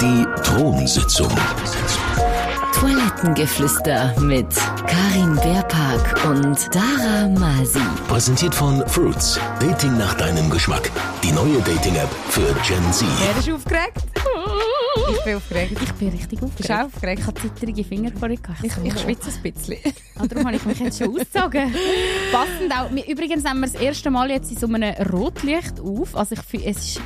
[0.00, 1.30] Die Thronsitzung.
[2.72, 4.48] Toilettengeflüster mit
[4.88, 7.78] Karin Beerpark und Dara Masi.
[8.08, 9.38] Präsentiert von Fruits.
[9.60, 10.90] Dating nach deinem Geschmack.
[11.22, 13.06] Die neue Dating-App für Gen Z.
[13.20, 14.17] Wer ist aufgeregt?
[15.10, 15.72] Ich bin aufgeregt.
[15.82, 16.56] Ich bin richtig aufgeregt.
[16.56, 17.20] Bist aufgeregt?
[17.20, 18.64] Ich habe zitterige Finger vorhin gehabt.
[18.64, 19.78] Ich, ich schwitze ein bisschen.
[20.16, 21.72] Ah, darum habe ich mich jetzt schon ausgezogen.
[22.32, 22.90] Passend auch.
[23.08, 26.16] Übrigens haben wir das erste Mal jetzt in so einem Rotlicht auf.
[26.16, 27.00] Also ich es ist...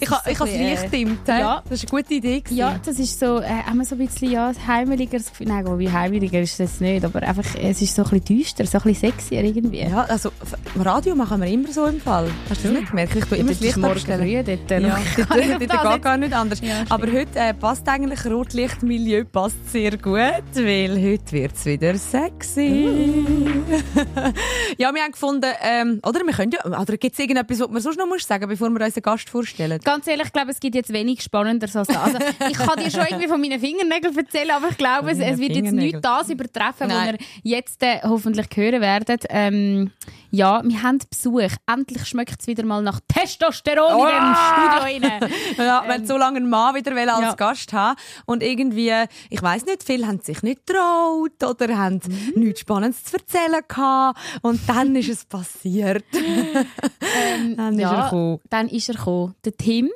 [0.00, 1.28] Ich, ha- ist ich habe es leicht äh, dimmt.
[1.28, 1.62] Ja.
[1.68, 2.40] Das war eine gute Idee.
[2.40, 2.56] gewesen.
[2.56, 5.46] Ja, das ist so, äh, haben wir so ein bisschen, ja, heimeliger Gefühl.
[5.48, 8.78] Nein, wie heimeliger ist das nicht, aber einfach, es ist so ein bisschen düster, so
[8.78, 9.80] ein bisschen sexier irgendwie.
[9.80, 10.30] Ja, also
[10.78, 12.30] Radio machen wir immer so im Fall.
[12.48, 13.16] Hast du das nicht gemerkt?
[13.16, 14.44] Ich tue immer das Licht abstellen.
[14.46, 16.60] dort, äh, Ja, dort, dort das geht gar nicht anders.
[16.60, 16.84] Ja.
[16.88, 20.16] Aber heute äh, passt eigentlich Rotlichtmilieu passt sehr gut,
[20.54, 23.24] weil heute wird es wieder sexy.
[24.78, 27.82] ja, wir haben gefunden, ähm, oder wir können ja, oder gibt es irgendetwas, was man
[27.82, 29.80] sonst noch muss sagen, bevor wir unseren Gast vorstellen?
[29.88, 31.96] Ganz ehrlich, ich glaube, es gibt jetzt wenig Spannenderes als das.
[31.96, 32.18] Also,
[32.50, 35.56] ich kann dir schon irgendwie von meinen Fingernägeln erzählen, aber ich glaube, es, es wird
[35.56, 37.16] jetzt nicht das übertreffen, was Nein.
[37.42, 39.24] ihr jetzt äh, hoffentlich hören werdet.
[39.30, 39.90] Ähm,
[40.30, 41.50] ja, wir haben Besuch.
[41.66, 44.80] Endlich schmeckt es wieder mal nach Testosteron in dem Ah!
[44.80, 45.30] Studio rein.
[45.58, 47.34] Ja, wenn so lange einen Mann wieder will als ja.
[47.34, 48.92] Gast haben und irgendwie,
[49.30, 52.32] ich weiß nicht, viele haben sich nicht getraut oder haben Mhm.
[52.40, 56.04] nichts Spannendes zu erzählen gehabt und dann ist es passiert.
[57.56, 58.38] dann ist er ja, gekommen.
[58.50, 59.34] dann ist er gekommen.
[59.44, 59.90] Der Tim.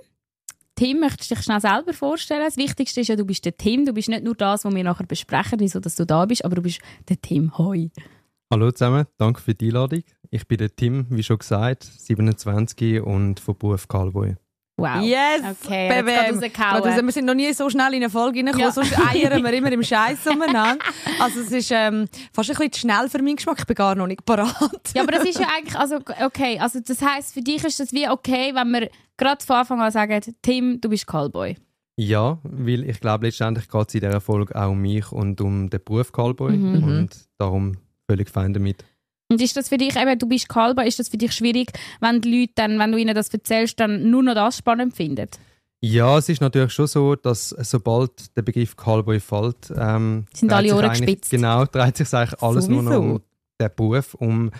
[0.74, 2.42] Tim, möchtest du dich schnell selber vorstellen?
[2.44, 3.84] Das Wichtigste ist ja, du bist der Tim.
[3.84, 6.56] Du bist nicht nur das, was wir nachher besprechen, wieso dass du da bist, aber
[6.56, 7.56] du bist der Tim.
[7.58, 7.90] Hoi.
[8.50, 10.02] Hallo zusammen, danke für die Einladung.
[10.34, 14.34] Ich bin der Tim, wie schon gesagt, 27 und von Beruf Callboy.
[14.78, 15.02] Wow.
[15.02, 16.82] Yes, Okay, rausgehauen.
[16.82, 18.72] Also, wir sind noch nie so schnell in eine Folge reingekommen, Ja.
[18.72, 20.82] sonst eiern wir immer im Scheiß umeinander.
[21.20, 23.94] Also es ist ähm, fast ein bisschen zu schnell für meinen Geschmack, ich bin gar
[23.94, 24.90] noch nicht parat.
[24.94, 27.92] Ja, aber das ist ja eigentlich, also okay, also das heisst, für dich ist das
[27.92, 28.88] wie okay, wenn wir
[29.18, 31.56] gerade von Anfang an sagen, Tim, du bist Callboy.
[31.96, 35.68] Ja, weil ich glaube, letztendlich geht es in dieser Folge auch um mich und um
[35.68, 36.82] den Beruf Callboy Mhm.
[36.84, 37.76] und darum
[38.08, 38.82] völlig fein damit.
[39.32, 42.20] Und ist das für dich, eben, du bist Callboy, ist das für dich schwierig, wenn
[42.20, 45.28] die Leute dann, wenn du ihnen das erzählst, dann nur noch das spannend finden?
[45.80, 50.74] Ja, es ist natürlich schon so, dass sobald der Begriff Callboy fällt, ähm, Sind alle
[50.76, 51.30] Ohren gespitzt.
[51.30, 53.14] Genau, dreht sich eigentlich alles nur noch Sowieso.
[53.14, 53.22] um
[53.60, 54.50] den Beruf, um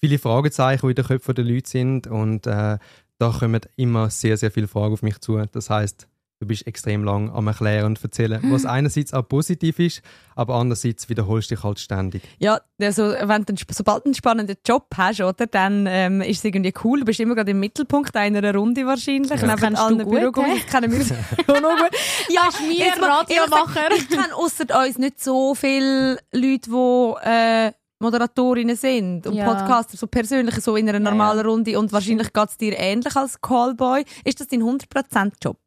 [0.00, 2.78] viele Fragezeichen, die in den Köpfen der Leute sind und äh,
[3.18, 5.36] da kommen immer sehr, sehr viele Fragen auf mich zu.
[5.52, 6.08] Das heißt,
[6.40, 10.00] du bist extrem lang am Erklären und Erzählen, was einerseits auch positiv ist,
[10.34, 12.22] aber andererseits wiederholst du dich halt ständig.
[12.38, 16.44] Ja, also wenn du, sobald du einen spannenden Job hast, oder, dann ähm, ist es
[16.44, 17.00] irgendwie cool.
[17.00, 19.28] Du bist immer gerade im Mittelpunkt einer Runde wahrscheinlich.
[19.30, 20.60] Das Neben allen hä?
[20.64, 21.90] Das kennen wir schon noch gut.
[22.30, 23.88] Ja, Hast mir jetzt Radiomacher.
[23.88, 27.72] gesagt, Ich kenne ausser uns nicht so viele Leute, die äh,
[28.02, 29.44] Moderatorinnen sind und Ja.
[29.52, 31.78] Podcaster, so persönlich, so in einer Ja, normalen Runde.
[31.78, 34.04] Und wahrscheinlich geht es dir ähnlich als Callboy.
[34.24, 35.58] Ist das dein 100%-Job?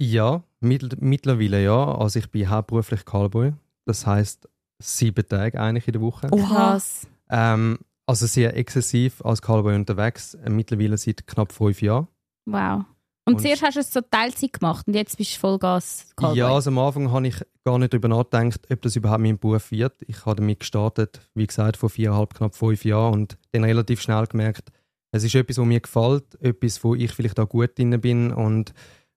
[0.00, 1.94] Ja, mittl mittlerweile ja.
[1.96, 3.52] Also ich bin hauptberuflich Callboy.
[3.86, 4.48] Das heißt
[4.82, 6.28] sieben Tage eigentlich in der Woche.
[6.28, 7.06] Krass.
[7.30, 10.34] Ähm, also sehr exzessiv als Callboy unterwegs.
[10.34, 12.08] Äh, mittlerweile seit knapp fünf Jahren.
[12.46, 12.84] Wow.
[13.26, 16.36] Und, Und- zuerst hast du es so Teilzeit gemacht und jetzt bist du Vollgas Callboy.
[16.38, 19.70] Ja, also am Anfang habe ich gar nicht darüber nachgedacht, ob das überhaupt mein Beruf
[19.70, 19.94] wird.
[20.06, 24.26] Ich habe damit gestartet, wie gesagt, vor viereinhalb, knapp fünf Jahren und dann relativ schnell
[24.26, 24.70] gemerkt,
[25.12, 28.74] es ist etwas, was mir gefällt, etwas, wo ich vielleicht auch gut drin bin und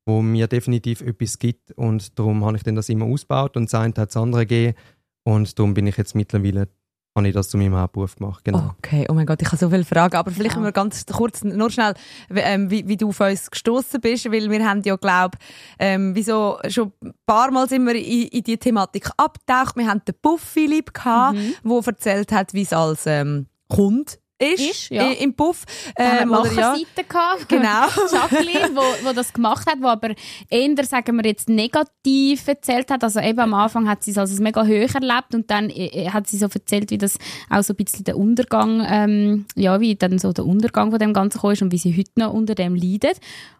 [0.07, 3.75] wo mir definitiv etwas gibt und darum habe ich dann das immer ausgebaut und das
[3.75, 4.77] eine hat das andere gegeben
[5.23, 6.69] und darum bin ich jetzt mittlerweile,
[7.15, 8.73] habe ich das zu meinem Hauptberuf gemacht, genau.
[8.77, 10.61] Okay, oh mein Gott, ich habe so viele Fragen, aber vielleicht Ja.
[10.61, 11.93] mal ganz kurz, nur schnell,
[12.29, 15.37] wie, ähm, wie, wie du auf uns gestoßen bist, weil wir haben ja, glaube
[15.77, 19.75] ähm, wieso schon ein paar Mal sind wir in, in die Thematik abgetaucht.
[19.75, 21.53] Wir haben den Buff Philipp gehabt, Mhm.
[21.63, 25.11] wo erzählt hat, wie es als ähm, Hund ist, Ist, ja.
[25.11, 25.63] im Puff.
[25.95, 27.49] Wir haben Ähm, eine oder ja, Macherseite gehabt.
[27.49, 27.87] Genau.
[28.11, 30.13] Jacqueline, wo, wo das gemacht hat, wo aber
[30.49, 33.03] eher, sagen wir jetzt, negativ erzählt hat.
[33.03, 36.27] Also eben am Anfang hat sie es als mega hoch erlebt und dann äh, hat
[36.27, 37.17] sie so erzählt, wie das
[37.49, 41.13] auch so ein bisschen der Untergang, ähm, ja, wie dann so der Untergang von dem
[41.13, 43.19] Ganzen ist und wie sie heute noch unter dem leidet.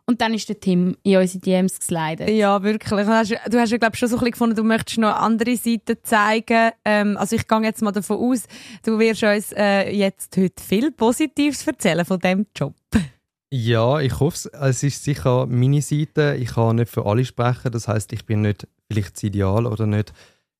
[0.10, 2.30] Und dann ist der Tim in unsere DMs geslidet.
[2.30, 2.90] Ja, wirklich.
[2.90, 5.14] Du hast, du hast ja, glaube ich, schon so ein bisschen gefunden, du möchtest noch
[5.14, 6.72] andere Seiten zeigen.
[6.86, 8.44] Ähm, also ich gehe jetzt mal davon aus,
[8.86, 12.76] du wirst uns äh, jetzt heute viel Positives erzählen von dem Job.
[13.50, 14.46] Ja, ich hoffe es.
[14.46, 16.36] Es ist sicher meine Seite.
[16.38, 17.72] Ich kann nicht für alle sprechen.
[17.72, 20.14] Das heißt, ich bin nicht vielleicht das Ideal oder nicht.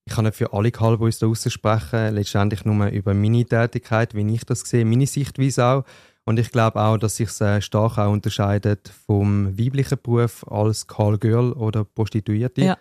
[0.06, 2.16] Ich kann nicht für alle Callboys da draussen sprechen.
[2.16, 5.84] Letztendlich nur über meine Tätigkeit, wie ich das sehe, meine Sichtweise auch.
[6.24, 11.52] Und ich glaube auch, dass sich äh, stark auch unterscheidet vom weiblichen Beruf als Callgirl
[11.54, 12.62] oder Prostituierte.
[12.62, 12.78] Ja.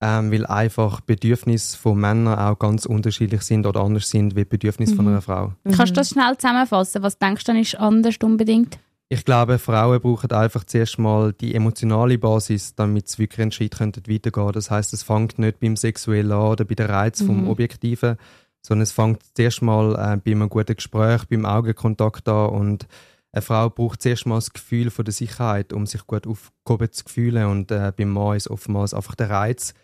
[0.00, 4.48] Ähm, weil einfach Bedürfnisse von Männern auch ganz unterschiedlich sind oder anders sind wie die
[4.48, 5.52] Bedürfnisse von einer Frau.
[5.64, 7.02] Kannst du das schnell zusammenfassen?
[7.02, 8.78] Was denkst du, dann ist anders unbedingt?
[9.08, 13.78] Ich glaube, Frauen brauchen einfach zuerst mal die emotionale Basis, damit sie wirklich einen Schritt
[13.80, 17.48] weitergehen Das heißt, es fängt nicht beim Sexuellen an oder bei der Reiz vom Mhm.
[17.48, 18.16] Objektiven,
[18.62, 22.88] sondern es fängt zuerst mal äh, bei einem guten Gespräch, beim Augenkontakt an und
[23.32, 27.04] eine Frau braucht zuerst mal das Gefühl von der Sicherheit, um sich gut aufgehoben zu
[27.06, 29.74] fühlen und äh, beim Mann ist oftmals einfach der Reiz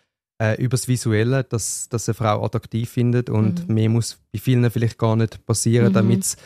[0.42, 4.70] äh, über das Visuelle, dass, dass eine Frau attraktiv findet und mehr muss bei vielen
[4.70, 5.94] vielleicht gar nicht passieren, Mhm.
[5.94, 6.36] damit es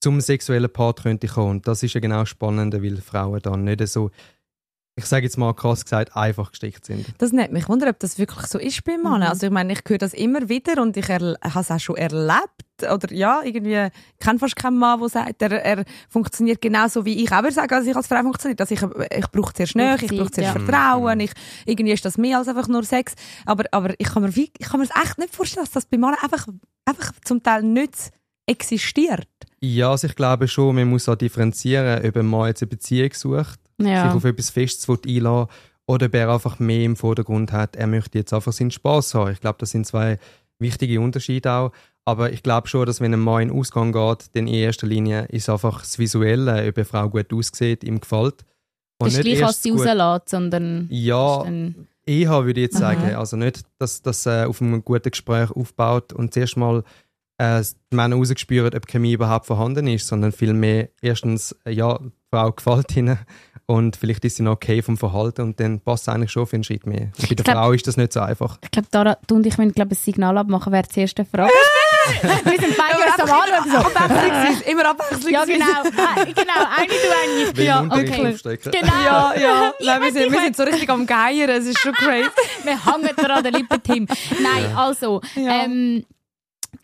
[0.00, 1.50] zum sexuellen Part könnte kommen.
[1.50, 4.10] Und das ist ja genau spannend, weil Frauen dann nicht so,
[4.96, 7.06] ich sage jetzt mal krass gesagt, einfach gestrickt sind.
[7.18, 9.24] Das nimmt mich wunder, ob das wirklich so ist bei Männern.
[9.24, 12.50] Also ich meine, ich höre das immer wieder und ich habe es auch schon erlebt.
[12.82, 13.88] Oder ja, irgendwie,
[14.18, 17.52] ich kenne fast keinen Mann, der sagt, er, er funktioniert genauso wie ich auch würde
[17.52, 18.60] sagen, als ich als Frau funktioniert.
[18.60, 20.60] Also ich, ich brauche zuerst Nähe, ich brauche zuerst Ja.
[20.60, 21.32] Vertrauen, ich,
[21.66, 23.14] irgendwie ist das mehr als einfach nur Sex.
[23.46, 25.86] Aber, aber ich kann mir wie, ich kann mir das echt nicht vorstellen, dass das
[25.86, 26.46] bei Männern einfach,
[26.84, 28.10] einfach zum Teil nicht
[28.46, 29.28] existiert.
[29.60, 33.12] Ja, also ich glaube schon, man muss auch differenzieren, ob ein Mann jetzt eine Beziehung
[33.12, 34.06] sucht, Ja.
[34.06, 35.48] sich auf etwas Festes einlassen
[35.86, 39.32] oder ob er einfach mehr im Vordergrund hat, er möchte jetzt einfach seinen Spaß haben.
[39.32, 40.18] Ich glaube, das sind zwei
[40.58, 41.72] wichtige Unterschiede auch.
[42.06, 44.86] Aber ich glaube schon, dass wenn ein Mann in den Ausgang geht, dann in erster
[44.86, 48.44] Linie ist einfach das Visuelle, ob eine Frau gut aussieht, ihm gefällt.
[48.98, 51.44] Das ist gleich, was erst sie rauslässt, sondern Ja,
[52.06, 52.94] eher würde ich jetzt Aha.
[52.94, 53.14] sagen.
[53.14, 56.84] Also nicht, dass das äh, auf einem guten Gespräch aufbaut und zuerst mal
[57.38, 62.10] äh, die Männer rausgespürt, ob Chemie überhaupt vorhanden ist, sondern vielmehr erstens, äh, ja, die
[62.30, 63.18] Frau gefällt ihnen
[63.66, 66.56] und vielleicht ist sie noch okay vom Verhalten und dann passt es eigentlich schon für
[66.56, 67.08] einen Schritt mehr.
[67.18, 68.58] Und bei der glaub- Frau ist das nicht so einfach.
[68.62, 71.50] Ich glaube, Dara, du und ich müssen glaub, ein Signal abmachen, wer die erste Frage
[72.44, 73.70] Wir sind beide erst am Anschauen.
[73.70, 73.78] So.
[73.78, 75.32] Abwechslungsweise, immer abwechslungsweise.
[75.32, 75.64] Ja, genau.
[75.64, 76.66] Ah, genau.
[76.76, 77.56] Eine du, eine ich.
[77.56, 78.36] Will Ja, okay.
[78.70, 79.02] Genau.
[79.04, 79.72] Ja, ja.
[79.80, 82.28] Nein, wir, sind, wir sind so richtig am Geiern, es ist schon crazy.
[82.64, 84.06] Wir hängen da an den Lippen, Tim.
[84.42, 85.64] Nein, also, Ja.
[85.64, 86.04] ähm,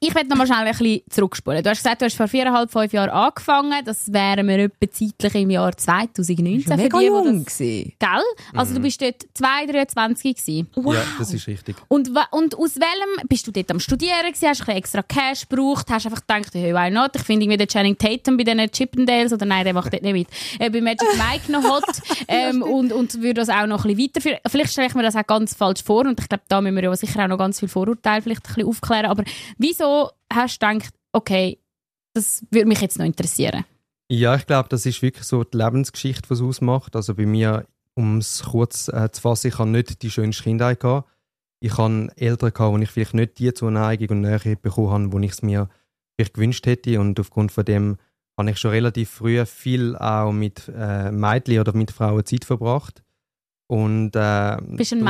[0.03, 1.63] ich werde noch mal schnell ein bisschen zurückspulen.
[1.63, 3.85] Du hast gesagt, du hast vor viereinhalb, fünf Jahren angefangen.
[3.85, 7.59] Das wären wir etwa zeitlich im Jahr 2019 Mega für die, jung die das...
[7.59, 8.25] Gell?
[8.55, 10.69] Also du bist dort 2, 23 gewesen.
[10.75, 11.77] Ja, das ist richtig.
[11.89, 14.49] Und, und aus welchem bist du dort am Studieren gewesen?
[14.49, 15.91] Hast du ein bisschen extra Cash gebraucht?
[15.91, 17.11] Hast einfach gedacht, hey, why not?
[17.17, 20.15] Ich finde irgendwie den Channing Tatum bei den Chippendales oder nein, der macht dort nicht
[20.15, 20.29] mit.
[20.59, 21.85] Äh, bei Magic Mike noch hot
[22.27, 24.39] ähm, und, und würde das auch noch ein bisschen weiterführen.
[24.49, 26.85] Vielleicht stelle ich mir das auch ganz falsch vor und ich glaube, da müssen wir
[26.85, 29.05] ja sicher auch noch ganz viele Vorurteile vielleicht ein bisschen aufklären.
[29.05, 29.25] Aber
[29.59, 29.90] wieso
[30.33, 31.59] hast du gedacht, okay,
[32.15, 33.65] das würde mich jetzt noch interessieren?
[34.09, 36.97] Ja, ich glaube, das ist wirklich so die Lebensgeschichte, was es ausmacht.
[36.97, 40.81] Also bei mir, um es kurz äh, zu fassen, ich habe nicht die schönste Kindheit
[40.81, 41.09] gehabt.
[41.61, 45.19] Ich hatte Eltern, gehabt, wo ich vielleicht nicht die Zuneigung und Nähe bekommen habe, wo
[45.21, 45.69] ich es mir
[46.17, 46.99] vielleicht gewünscht hätte.
[46.99, 47.99] Und aufgrund von dem
[48.37, 53.03] habe ich schon relativ früh viel auch mit äh, Mädchen oder mit Frauen Zeit verbracht.
[53.71, 55.05] Und, äh, Bist ein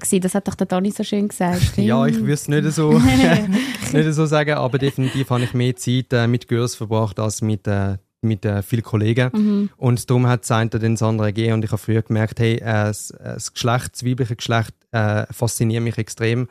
[0.00, 0.20] gewesen?
[0.20, 1.72] Das hat doch der Dani so schön gesagt.
[1.78, 2.92] Ja, ich würde es nicht so,
[3.92, 7.66] nicht so sagen, aber definitiv habe ich mehr Zeit äh, mit Girls verbracht als mit,
[7.66, 9.30] äh, mit äh, vielen Kollegen.
[9.32, 9.70] Mhm.
[9.78, 12.56] Und darum hat das eine dann das andere gegeben und ich habe früher gemerkt, hey,
[12.56, 16.46] äh, das, äh, das Geschlecht, das weibliche Geschlecht äh, fasziniert mich extrem.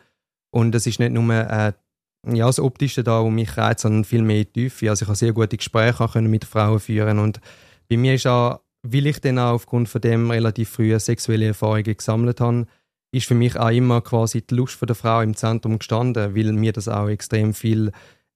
[0.50, 1.76] Und es ist nicht nur ja,
[2.48, 4.90] das Optische da, wo mich reizt, sondern viel mehr die Tiefe.
[4.90, 7.40] Also ich habe sehr gute Gespräche auch können mit Frauen führen und
[7.90, 8.62] bei mir ist auch,
[8.94, 12.66] weil ich dann auch aufgrund von dem relativ früh sexuelle Erfahrungen gesammelt habe,
[13.12, 16.52] ist für mich auch immer quasi die Lust von der Frau im Zentrum gestanden, weil
[16.54, 17.92] mir das auch extrem viel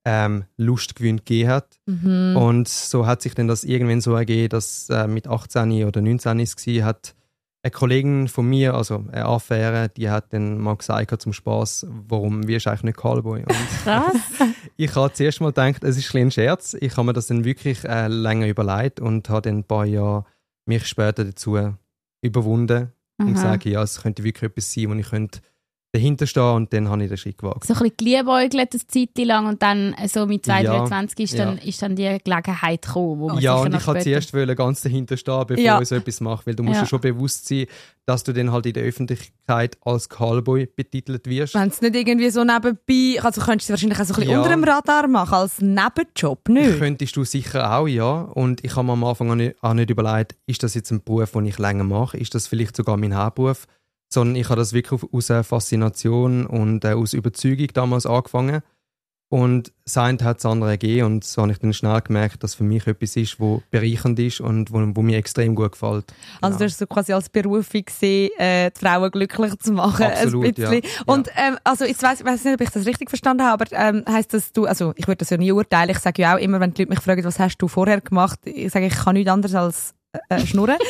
[0.06, 1.80] ähm, Lustgewinn gegeben hat.
[1.86, 2.36] Mhm.
[2.36, 6.40] Und so hat sich dann das irgendwann so ergeben, dass äh, mit 18 oder 19
[6.40, 7.16] es war, hat
[7.64, 12.48] eine Kollegin von mir, also eine Affäre, die hat dann mal gesagt zum Spaß, warum
[12.48, 13.44] wirst du eigentlich nicht Callboy?
[13.84, 14.16] Krass.
[14.78, 16.76] ich habe zuerst mal gedacht, es ist ein Scherz.
[16.80, 20.26] Ich habe mir das dann wirklich äh, länger überlegt und habe dann ein paar Jahre
[20.66, 21.58] mich später dazu
[22.22, 23.34] überwunden und Aha.
[23.34, 25.42] gesagt, ja, es könnte wirklich etwas sein, wo ich könnte
[25.94, 27.66] dahinter stehen und dann habe ich den Schritt gewagt.
[27.66, 31.20] so ein bisschen geliebäugelt eine Zeit lang und dann äh, so mit 2, Ja, 23
[31.26, 31.64] ist, dann, ja.
[31.64, 35.18] ist dann die Gelegenheit gekommen, wo man Ja, und ich wollte zuerst wollen, ganz dahinter
[35.18, 35.82] stehen, bevor Ja.
[35.82, 36.82] ich so etwas mache, weil du musst Ja.
[36.84, 36.88] ja.
[36.88, 37.66] schon bewusst sein,
[38.06, 41.56] dass du dann halt in der Öffentlichkeit als Callboy betitelt wirst.
[41.56, 44.32] Wenn es nicht irgendwie so nebenbei, also könntest du es wahrscheinlich auch so ein bisschen
[44.32, 44.38] Ja.
[44.40, 46.80] unter dem Radar machen, als Nebenjob, nicht?
[46.80, 48.22] Könntest du sicher auch, ja.
[48.22, 51.04] Und ich habe mir am Anfang auch nicht, auch nicht überlegt, ist das jetzt ein
[51.04, 52.18] Beruf, den ich länger mache?
[52.18, 53.68] Ist das vielleicht sogar mein Hauptberuf?
[54.14, 58.62] Sondern ich habe das wirklich aus äh, Faszination und äh, aus Überzeugung damals angefangen.
[59.32, 62.54] Und das eine hat das andere gegeben und so habe ich dann schnell gemerkt, dass
[62.54, 66.14] für mich etwas ist, wo bereichernd ist und wo, wo mir extrem gut gefällt.
[66.42, 70.04] Also du hast so quasi als Berufung gesehen, äh, die Frauen glücklich zu machen.
[70.04, 70.72] Absolut, ja.
[71.06, 74.04] Und ähm, also ich weiß, weiß nicht, ob ich das richtig verstanden habe, aber ähm,
[74.06, 75.92] heißt das du, also ich würde das ja nie urteilen.
[75.92, 78.40] Ich sage ja auch immer, wenn die Leute mich fragen, was hast du vorher gemacht,
[78.44, 80.76] ich sage, ich kann nichts anderes als äh, äh, schnurren.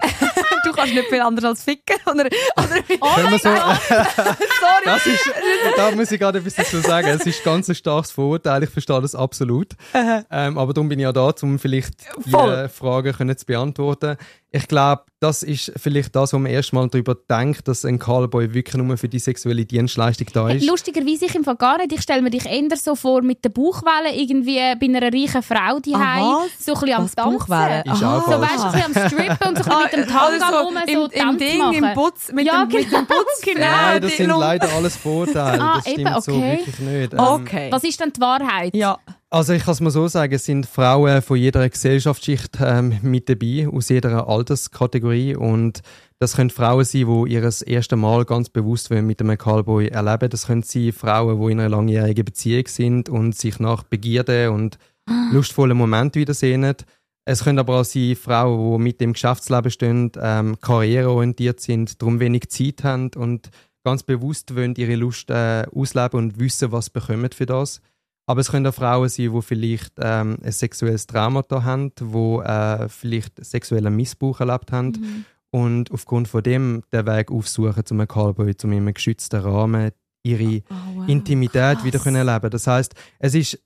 [0.82, 1.96] du kannst nicht viel anders als ficken.
[2.06, 2.82] Oder, oder
[3.14, 4.84] Können wir so, sorry.
[4.84, 5.30] das ist,
[5.76, 7.08] da muss ich gerade etwas dazu sagen.
[7.08, 9.68] Es ist ganz ein starkes Vorurteil, ich verstehe das absolut.
[9.94, 12.52] Ähm, aber darum bin ich ja da, um vielleicht die Voll.
[12.52, 14.16] äh, Fragen können zu beantworten.
[14.54, 18.74] Ich glaube, das ist vielleicht das, wo man erstmal darüber denkt, dass ein Callboy wirklich
[18.82, 20.66] nur für die sexuelle Dienstleistung da ist.
[20.66, 21.92] Lustigerweise ich im Fall gar nicht.
[21.92, 25.78] Ich stelle mir dich eher so vor mit der Bauchwelle irgendwie bei einer reichen Frau
[25.80, 27.10] die Ah, so ein bisschen am
[27.48, 27.92] Tanzen.
[27.92, 28.50] Ist auch So falsch.
[28.50, 30.58] weißt du, ein bisschen am Strippen und so ein bisschen mit dem Ah, Tanga also
[30.58, 31.84] rum so im, im Ding, machen.
[31.84, 33.40] im Putz, mit, Ja, dem, mit dem Putz.
[33.44, 33.60] genau.
[33.60, 35.62] Nein, das sind leider alles Vorurteile.
[35.62, 36.58] Ah, das stimmt eben, so okay.
[36.58, 37.12] wirklich nicht.
[37.14, 37.68] Ähm, Okay.
[37.70, 38.74] Was ist denn die Wahrheit?
[38.74, 38.98] Ja.
[39.30, 43.30] Also ich kann es mal so sagen, es sind Frauen von jeder Gesellschaftsschicht ähm, mit
[43.30, 45.80] dabei, aus jeder Alterskategorie und
[46.18, 50.28] das können Frauen sein, die ihr erstes Mal ganz bewusst mit einem Callboy erleben.
[50.30, 54.78] Das können sein Frauen, die in einer langjährigen Beziehung sind und sich nach Begierde und
[55.32, 56.76] lustvollen Momenten wiedersehnen.
[57.24, 62.18] Es können aber auch sein Frauen, die mit dem Geschäftsleben stehen, ähm, karriereorientiert sind, darum
[62.18, 63.50] wenig Zeit haben und
[63.84, 67.80] ganz bewusst wollen ihre Lust äh, ausleben und wissen, was sie bekommen für das.
[68.26, 72.04] Aber es können auch Frauen sein, die vielleicht ähm, ein sexuelles Trauma da haben, die
[72.04, 78.56] äh, vielleicht sexuellen Missbrauch erlebt haben und aufgrund von dem den Weg aufsuchen zum Callboy,
[78.56, 79.90] zum in einem geschützten Rahmen
[80.24, 80.62] ihre
[81.08, 82.50] Intimität wieder können erleben.
[82.50, 83.60] Das heißt, es ist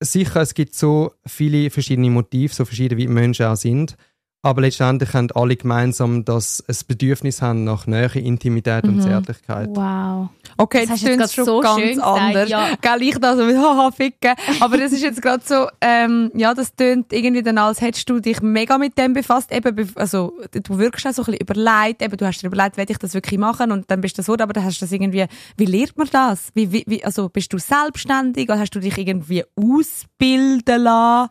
[0.00, 3.96] sicher, es gibt so viele verschiedene Motive, so verschiedene wie Menschen auch sind.
[4.42, 9.68] Aber letztendlich haben alle gemeinsam, dass ein Bedürfnis haben nach Nähe, Intimität und Zärtlichkeit.
[9.74, 10.30] Wow.
[10.56, 12.48] Okay, Das du jetzt klingt schon so ganz anders.
[12.48, 12.70] ja.
[12.80, 14.32] Gell, ich da so mit haha ficken.
[14.60, 18.18] Aber das ist jetzt gerade so, ähm, ja, das tönt irgendwie dann, als hättest du
[18.18, 19.52] dich mega mit dem befasst.
[19.52, 22.00] Eben, also, du wirkst auch so ein bisschen überlegt.
[22.00, 23.72] Eben, du hast dir überlegt, will ich das wirklich machen?
[23.72, 25.26] Und dann bist du so, aber dann hast du das irgendwie,
[25.58, 26.48] wie lernt man das?
[26.54, 31.30] Wie, wie, wie, also, bist du selbstständig oder hast du dich irgendwie ausbilden lassen?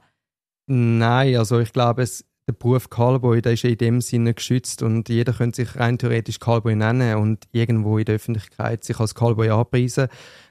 [0.72, 5.08] Nein, also ich glaube, es, der Beruf Callboy, der ist in dem Sinne geschützt und
[5.08, 9.50] jeder könnte sich rein theoretisch Callboy nennen und irgendwo in der Öffentlichkeit sich als Callboy
[9.52, 10.08] anpreisen,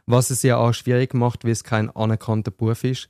[0.07, 3.09] was es ja auch schwierig macht, weil es kein anerkannter Beruf ist.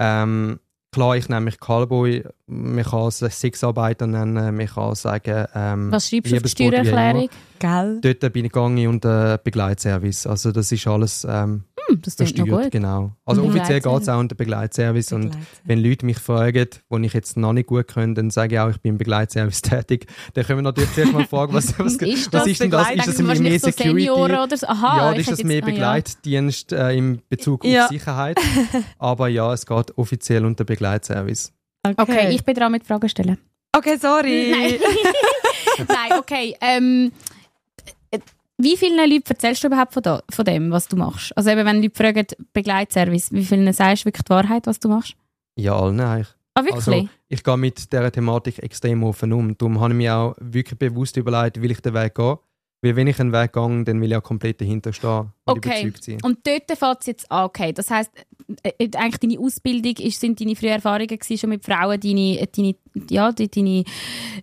[0.00, 0.60] Ähm,
[0.92, 6.08] klar, ich nenne mich Callboy, man kann es Sexarbeiter nennen, man kann sagen, ähm, Was
[6.08, 6.48] schreibst du auf die.
[6.48, 7.28] Steuererklärung?
[7.58, 8.00] Gell?
[8.02, 10.26] Dort bin ich gegangen und äh, Begleitservice.
[10.26, 12.70] Also das ist alles ähm, Hm, das versteuert, gut.
[12.70, 13.12] genau.
[13.24, 13.48] Also Mhm.
[13.48, 15.60] offiziell geht es auch unter Begleitservice und Begleitservice.
[15.64, 18.68] wenn Leute mich fragen, wo ich jetzt noch nicht gut kann, dann sage ich auch,
[18.70, 20.06] ich bin im Begleitservice tätig.
[20.34, 22.88] Dann können wir natürlich zuerst mal fragen, was, was, Ist was das ist denn das?
[22.90, 24.10] Ist das Sie mehr so Security?
[24.10, 24.66] Oder so?
[24.68, 25.72] Aha, ja, ist das mehr jetzt- ah, ja.
[25.74, 27.84] Begleitdienst äh, in Bezug Ja.
[27.84, 28.38] auf Sicherheit.
[28.98, 30.81] Aber ja, es geht offiziell unter Begleitservice.
[31.98, 33.38] Okay, ich bin dran mit Fragen stellen.
[33.76, 34.50] Okay, sorry.
[34.50, 34.78] Nein.
[35.88, 36.56] Nein, okay.
[36.60, 37.12] Ähm,
[38.10, 38.18] äh,
[38.58, 41.36] wie vielen Leuten erzählst du überhaupt von, da, von dem, was du machst?
[41.36, 44.88] Also eben, wenn Leute fragen, Begleitservice, wie vielen sagst du wirklich die Wahrheit, was du
[44.88, 45.14] machst?
[45.56, 46.28] Ja, allen eigentlich.
[46.54, 46.86] Ah, wirklich?
[46.86, 49.56] Also, ich gehe mit dieser Thematik extrem offen um.
[49.56, 52.36] Darum habe ich mir auch wirklich bewusst überlegt, will ich den Weg gehen.
[52.84, 55.82] Weil wenn ich einen Weg gehe, dann will ich auch komplett dahinter stehen und Okay.
[55.84, 56.18] überzeugt sein.
[56.24, 57.44] Und dort fängt es jetzt an.
[57.44, 58.10] Okay, das heisst,
[58.64, 62.40] äh, äh, eigentlich deine Ausbildung ist, sind deine frühen Erfahrungen gewesen, schon mit Frauen, deine,
[62.40, 62.74] äh, deine,
[63.08, 63.84] ja, die, deine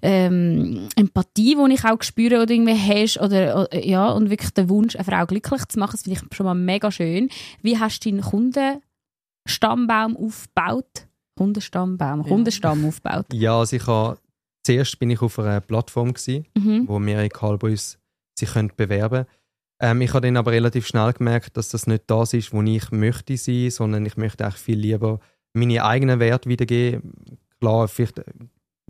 [0.01, 4.95] ähm, Empathie, die ich auch spüre oder irgendwie hast, oder, ja, und wirklich den Wunsch,
[4.95, 7.29] eine Frau glücklich zu machen, das finde ich schon mal mega schön.
[7.61, 11.07] Wie hast du deinen Kundenstammbaum aufgebaut?
[11.37, 13.25] Kundenstammbaum, Kundenstamm aufgebaut.
[13.33, 14.17] Ja, also ich habe,
[14.63, 16.87] zuerst bin ich auf einer Plattform gewesen, Mhm.
[16.87, 17.98] wo mehrere Callboys
[18.39, 19.25] sich können bewerben
[19.79, 22.91] ähm, Ich habe dann aber relativ schnell gemerkt, dass das nicht das ist, wo ich
[22.91, 25.19] möchte sein, sondern ich möchte eigentlich viel lieber
[25.53, 27.13] meine eigenen Werte wiedergeben.
[27.59, 28.21] Klar, vielleicht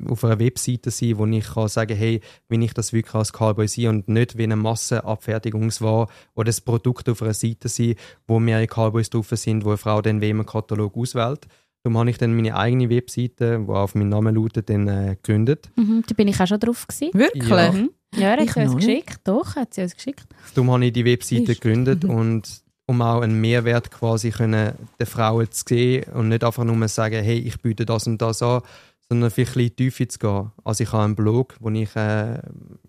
[0.08, 3.68] auf einer Webseite sein, wo ich kann sagen hey, wenn ich das wirklich als Callboy
[3.68, 7.96] sehe und nicht wie eine Massenabfertigungsware oder das Produkt auf einer Seite sein,
[8.28, 11.48] wo mehrere Callboys drauf sind, wo eine Frau dann wie im Katalog auswählt.
[11.84, 15.70] Darum habe ich dann meine eigene Webseite, die auf meinen Namen lautet, dann äh, gegründet.
[15.76, 16.04] Mhm.
[16.08, 17.14] Da bin ich auch schon drauf gewesen.
[17.14, 17.50] Wirklich?
[17.50, 17.72] Ja.
[17.72, 17.90] Mhm.
[18.16, 19.20] Ja, er Ich hat sie uns geschickt.
[19.24, 20.26] Doch, hat sie uns geschickt.
[20.56, 25.06] Darum habe ich die Webseite Ist- gegründet und um auch einen Mehrwert quasi können den
[25.06, 28.62] Frauen zu sehen und nicht einfach nur sagen, hey, ich biete das und das an,
[29.08, 30.52] sondern vielleicht ein bisschen tiefer zu gehen.
[30.64, 32.40] Also ich habe einen Blog, wo ich äh,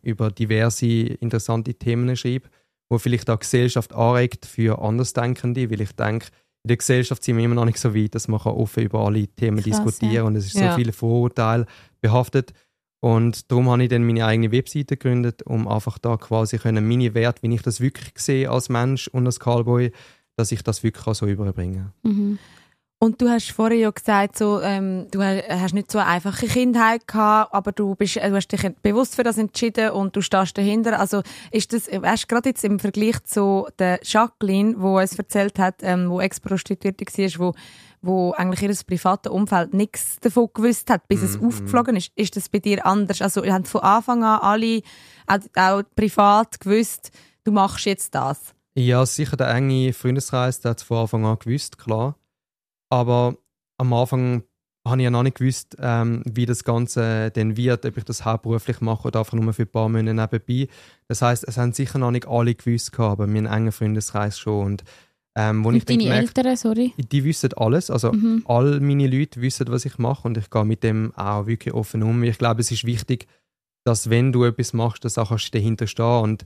[0.00, 2.49] über diverse interessante Themen schreibe,
[2.89, 6.29] wo vielleicht auch die Gesellschaft anregt für Andersdenkende, weil ich denke,
[6.65, 9.00] in der Gesellschaft sind wir immer noch nicht so weit, dass man kann offen über
[9.00, 10.23] alle Themen Krass, diskutieren ja.
[10.25, 10.71] und es ist Ja.
[10.73, 11.67] so viele Vorurteile
[12.00, 12.53] behaftet.
[13.00, 17.14] Und darum habe ich dann meine eigene Webseite gegründet, um einfach da quasi können, meine
[17.14, 19.90] Werte, wie ich das wirklich sehe als Mensch und als Callboy,
[20.37, 22.38] dass ich das wirklich auch so überbringen Mhm.
[23.02, 26.47] Und du hast vorher ja gesagt, so, ähm, du ha- hast nicht so eine einfache
[26.47, 30.21] Kindheit gehabt, aber du, bist, äh, du hast dich bewusst für das entschieden und du
[30.21, 31.00] stehst dahinter.
[31.00, 35.76] Also ist das, weißt, gerade jetzt im Vergleich zu der Jacqueline, wo uns erzählt hat,
[35.80, 37.54] ähm, wo Ex-Prostituierte war, wo,
[38.02, 41.47] wo eigentlich ihr privates Umfeld nichts davon gewusst hat, bis es Mhm.
[41.49, 42.12] aufgeflogen ist.
[42.16, 43.21] Ist das bei dir anders?
[43.21, 44.83] Also ihr habt von Anfang an alle,
[45.26, 47.11] auch, auch privat gewusst,
[47.45, 48.54] du machst jetzt das.
[48.75, 52.16] Ja, sicher der enge Freundeskreis, der hat es von Anfang an gewusst, klar.
[52.88, 53.37] Aber
[53.78, 54.45] am Anfang
[54.87, 58.25] habe ich ja noch nicht gewusst, ähm, wie das Ganze dann wird, ob ich das
[58.25, 60.73] hauptberuflich mache oder einfach nur für ein paar Monate nebenbei.
[61.07, 64.64] Das heißt, es haben sicher noch nicht alle gewusst, aber mein enger Freundeskreis schon.
[64.64, 64.85] Und,
[65.37, 66.92] ähm, Und deine gemerkt Eltern, sorry.
[66.96, 68.42] die wissen alles, also Mhm.
[68.46, 72.02] all meine Leute wissen, was ich mache und ich gehe mit dem auch wirklich offen
[72.02, 72.22] um.
[72.25, 73.26] Ich glaube, es ist wichtig,
[73.84, 76.44] dass wenn du etwas machst, dass auch kannst dahinter stehen und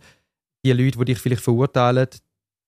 [0.64, 2.08] die Leute, die dich vielleicht verurteilen,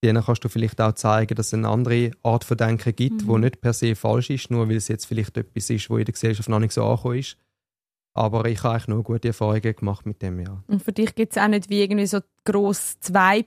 [0.05, 3.27] denen kannst du vielleicht auch zeigen, dass es eine andere Art von Denken gibt, Mhm.
[3.27, 6.05] wo nicht per se falsch ist, nur weil es jetzt vielleicht etwas ist, wo in
[6.05, 7.37] der Gesellschaft noch nicht so angekommen ist.
[8.15, 10.63] Aber ich habe eigentlich nur gute Erfahrungen gemacht mit dem, ja.
[10.69, 13.43] Und für dich gibt es auch nicht wie irgendwie so gross zwei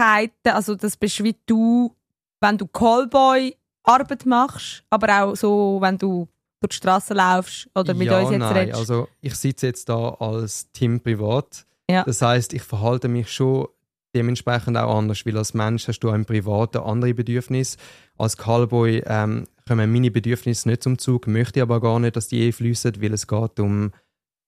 [0.00, 0.50] Persönlichkeiten.
[0.50, 1.94] Also das bist wie du,
[2.40, 6.28] wenn du Callboy-Arbeit machst, aber auch so, wenn du
[6.60, 8.52] durch die Straße laufst oder mit ja, uns jetzt nein.
[8.56, 8.78] redest.
[8.78, 11.64] Also ich sitze jetzt da als Team privat.
[11.90, 12.04] Ja.
[12.04, 13.66] Das heißt, ich verhalte mich schon
[14.14, 17.78] dementsprechend auch anders, weil als Mensch hast du auch im Privaten andere Bedürfnisse.
[18.18, 22.28] Als Callboy ähm, kommen meine Bedürfnisse nicht zum Zug, möchte ich aber gar nicht, dass
[22.28, 23.92] die einfließen, weil es geht um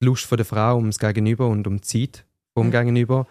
[0.01, 2.73] die Lust von der Frau, ums Gegenüber und um die Zeit vom Mhm.
[2.73, 3.27] Gegenüber.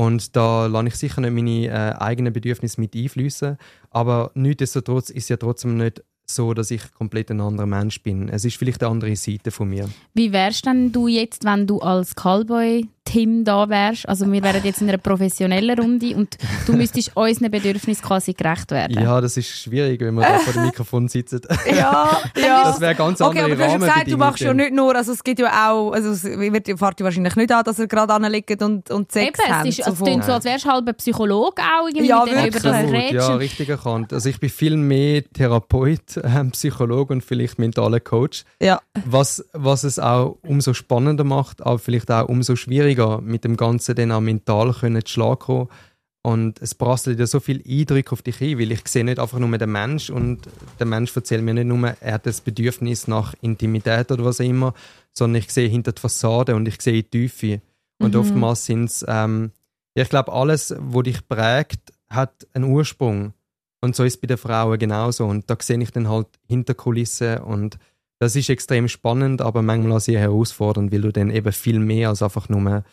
[0.00, 3.58] Und da lasse ich sicher nicht meine äh, eigenen Bedürfnisse mit einfließen.
[3.90, 8.30] Aber nichtsdestotrotz ist ja trotzdem nicht so, dass ich komplett ein anderer Mensch bin.
[8.30, 9.90] Es ist vielleicht eine andere Seite von mir.
[10.14, 12.14] Wie wärst denn du jetzt, wenn du als
[13.04, 14.08] Callboy-Tim da wärst?
[14.08, 18.70] Also wir wären jetzt in einer professionellen Runde und du müsstest unseren Bedürfnissen quasi gerecht
[18.70, 19.02] werden.
[19.02, 21.46] Ja, das ist schwierig, wenn man da vor dem Mikrofon sitzt.
[21.66, 22.60] ja, ja.
[22.70, 24.94] Das wäre ganz Okay, andere aber du hast ja gesagt, du machst ja nicht nur,
[24.94, 28.12] also es gibt ja auch, also es wird, fährt wahrscheinlich nicht an, dass er gerade
[28.12, 29.68] anliegt und, und Sex Eben, haben.
[29.68, 32.34] es ist, so also, so, als wärst du halb ein Psychologe auch, irgendwie, Ja, mit
[32.34, 33.28] dem über das Absolut, redest.
[33.28, 34.12] ja, richtig erkannt.
[34.12, 38.80] Also ich bin viel mehr Therapeut, ähm, Psychologe und vielleicht mentaler Coach, ja.
[39.04, 42.89] was, was es auch umso spannender macht, aber vielleicht auch umso schwieriger,
[43.22, 45.68] mit dem Ganzen dann auch mental können zu Schlag kommen.
[46.22, 49.38] Und es prasselt ja so viel Eindruck auf dich ein, weil ich sehe nicht einfach
[49.38, 50.40] nur den Mensch und
[50.78, 54.44] der Mensch erzählt mir nicht nur, er hat das Bedürfnis nach Intimität oder was auch
[54.44, 54.74] immer,
[55.14, 57.62] sondern ich sehe hinter die Fassade und ich sehe die Tiefe.
[57.98, 58.20] Und Mhm.
[58.20, 59.52] oftmals sind es, ähm,
[59.96, 63.32] ja, ich glaube, alles, was dich prägt, hat einen Ursprung.
[63.80, 65.24] Und so ist es bei den Frauen genauso.
[65.24, 67.78] Und da sehe ich dann halt hinter Kulissen und
[68.20, 72.10] das ist extrem spannend, aber manchmal auch sehr herausfordernd, weil du dann eben viel mehr
[72.10, 72.84] als einfach nur eine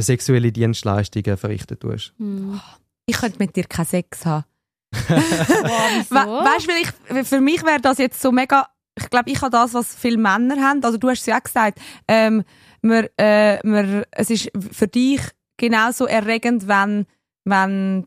[0.00, 2.14] sexuelle Dienstleistung verrichten tust.
[2.16, 2.58] Hm.
[3.06, 4.44] Ich könnte mit dir keinen Sex haben.
[6.10, 6.66] Wow, weißt
[7.14, 8.68] du, für mich wäre das jetzt so mega.
[8.98, 10.82] Ich glaube, ich habe das, was viele Männer haben.
[10.82, 11.78] Also du hast es ja auch gesagt.
[12.08, 12.42] Ähm,
[12.80, 15.20] man, äh, man, es ist für dich
[15.58, 17.06] genauso erregend, wenn,
[17.44, 18.06] wenn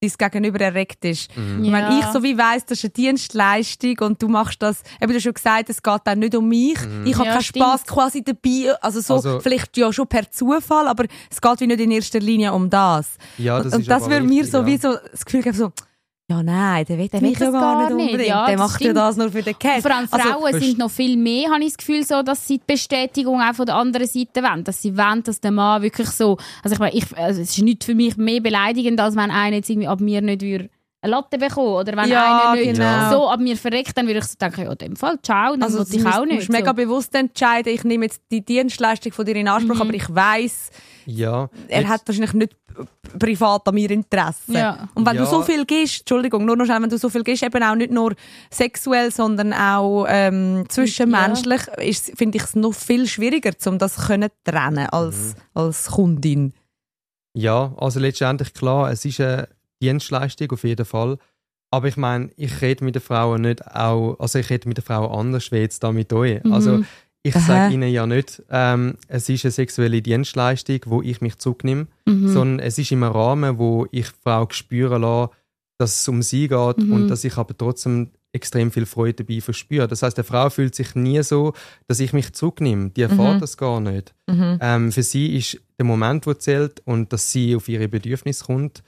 [0.00, 1.34] dein Gegenüber erregt ist.
[1.36, 1.64] Mhm.
[1.64, 1.72] Ja.
[1.72, 5.16] Wenn ich so wie weiss, das ist eine Dienstleistung und du machst das, eben du
[5.16, 6.78] hast schon gesagt, es geht dann nicht um mich.
[6.80, 7.06] Mhm.
[7.06, 7.64] Ich habe Ja, keinen stimmt.
[7.64, 11.66] Spass quasi dabei, also so Also- vielleicht ja schon per Zufall, aber es geht wie
[11.66, 13.16] nicht in erster Linie um das.
[13.38, 14.66] Ja, und das und ist das würde mir so ja.
[14.66, 15.72] wie so das Gefühl geben, so,
[16.28, 18.06] ja nein, der will Der will ja das gar nicht nicht.
[18.06, 18.28] unbedingt.
[18.28, 18.96] Ja, der macht ja stimmt.
[18.96, 19.82] das nur für den Cash.
[19.82, 22.58] Vor allem Also, Frauen sind noch viel mehr, habe ich das Gefühl, so, dass sie
[22.58, 24.64] die Bestätigung auch von der anderen Seite wollen.
[24.64, 26.36] Dass sie wollen, dass der Mann wirklich so.
[26.62, 29.56] Also, ich meine, ich, also es ist nicht für mich mehr beleidigend, als wenn einer
[29.56, 30.68] jetzt irgendwie ab mir nicht würde
[31.02, 33.10] eine Latte bekommen Oder wenn Ja, einer nicht genau.
[33.10, 35.62] so ab mir verreckt, dann würde ich so denken, ja, in dem Fall, ciao, dann
[35.62, 36.34] also ich du auch musst, nicht.
[36.36, 36.74] musst mega so.
[36.74, 39.80] bewusst entscheiden, ich nehme jetzt die Dienstleistung von dir in Anspruch, Mhm.
[39.82, 40.70] aber ich weiss,
[41.04, 42.56] Ja, er jetzt- hat wahrscheinlich nicht
[43.18, 44.52] privat an mir Interesse.
[44.52, 44.88] Ja.
[44.94, 45.22] Und wenn Ja.
[45.24, 47.74] du so viel gibst, Entschuldigung, nur noch schnell, wenn du so viel gibst, eben auch
[47.74, 48.14] nicht nur
[48.50, 54.28] sexuell, sondern auch ähm, zwischenmenschlich, ist, finde ich es noch viel schwieriger, um das können
[54.44, 55.34] trennen als, Mhm.
[55.54, 56.52] als Kundin.
[57.34, 59.48] Ja, also letztendlich klar, es ist eine
[59.82, 61.18] Dienstleistung auf jeden Fall.
[61.70, 64.84] Aber ich meine, ich rede mit den Frauen nicht auch, also ich rede mit den
[64.84, 66.42] Frauen anders wie jetzt da mit euch.
[66.44, 66.52] Mhm.
[66.52, 66.84] Also
[67.22, 71.88] ich sage ihnen ja nicht, ähm, es ist eine sexuelle Dienstleistung, wo ich mich zurücknehme,
[72.06, 72.28] Mhm.
[72.28, 75.32] sondern es ist im Rahmen, wo ich die Frau spüren lasse,
[75.78, 76.92] dass es um sie geht Mhm.
[76.92, 79.88] und dass ich aber trotzdem extrem viel Freude dabei verspüre.
[79.88, 81.52] Das heißt, eine Frau fühlt sich nie so,
[81.88, 82.90] dass ich mich zurücknehme.
[82.90, 83.40] Die erfährt Mhm.
[83.40, 84.14] das gar nicht.
[84.28, 84.58] Mhm.
[84.60, 88.82] Ähm, für sie ist der Moment, wo zählt und dass sie auf ihre Bedürfnisse kommt,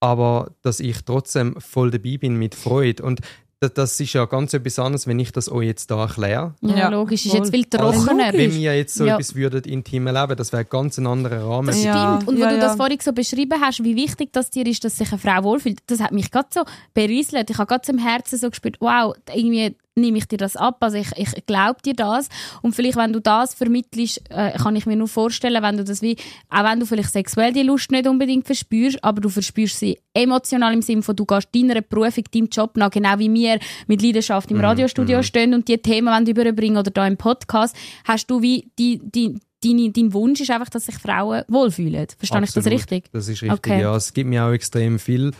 [0.00, 3.02] aber dass ich trotzdem voll dabei bin mit Freude.
[3.02, 3.20] Und
[3.60, 6.54] das, das ist ja ganz etwas anderes, wenn ich das euch jetzt da erkläre.
[6.60, 8.32] ja, Ja, logisch, ist jetzt viel trockener.
[8.34, 9.14] wenn wir jetzt so Ja.
[9.14, 11.68] etwas würden intim erleben, das wäre ein ganz ein anderer Rahmen.
[11.68, 12.28] Das Ja, stimmt.
[12.28, 12.60] Und wo ja, du ja.
[12.60, 15.78] das vorhin so beschrieben hast, wie wichtig das dir ist, dass sich eine Frau wohlfühlt,
[15.86, 17.48] das hat mich gerade so berieselt.
[17.48, 20.76] Ich habe gerade so im Herzen so gespürt, wow, irgendwie nehme ich dir das ab.
[20.80, 22.28] Also ich, ich glaube dir das.
[22.62, 26.02] Und vielleicht, wenn du das vermittelst, äh, kann ich mir nur vorstellen, wenn du das
[26.02, 26.16] wie,
[26.50, 30.74] auch wenn du vielleicht sexuell die Lust nicht unbedingt verspürst, aber du verspürst sie emotional
[30.74, 34.50] im Sinne von, du gehst deiner Berufung, deinem Job nach, genau wie wir mit Leidenschaft
[34.50, 38.70] im Radiostudio stehen und die Themen wollen überbringen oder da im Podcast, hast du wie
[38.78, 42.06] die, die, deine, dein Wunsch ist einfach, dass sich Frauen wohlfühlen.
[42.18, 42.78] Verstehe ich das Absolut.
[42.78, 43.04] richtig?
[43.12, 43.80] Das ist richtig, Okay.
[43.80, 43.96] ja.
[43.96, 45.32] Es gibt mir auch extrem viel.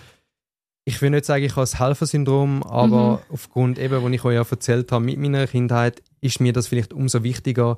[0.88, 3.35] Ich will nicht sagen, ich habe das Helfersyndrom, aber Mhm.
[3.35, 6.92] aufgrund eben, wo ich euch ja erzählt habe, mit meiner Kindheit, ist mir das vielleicht
[6.92, 7.77] umso wichtiger.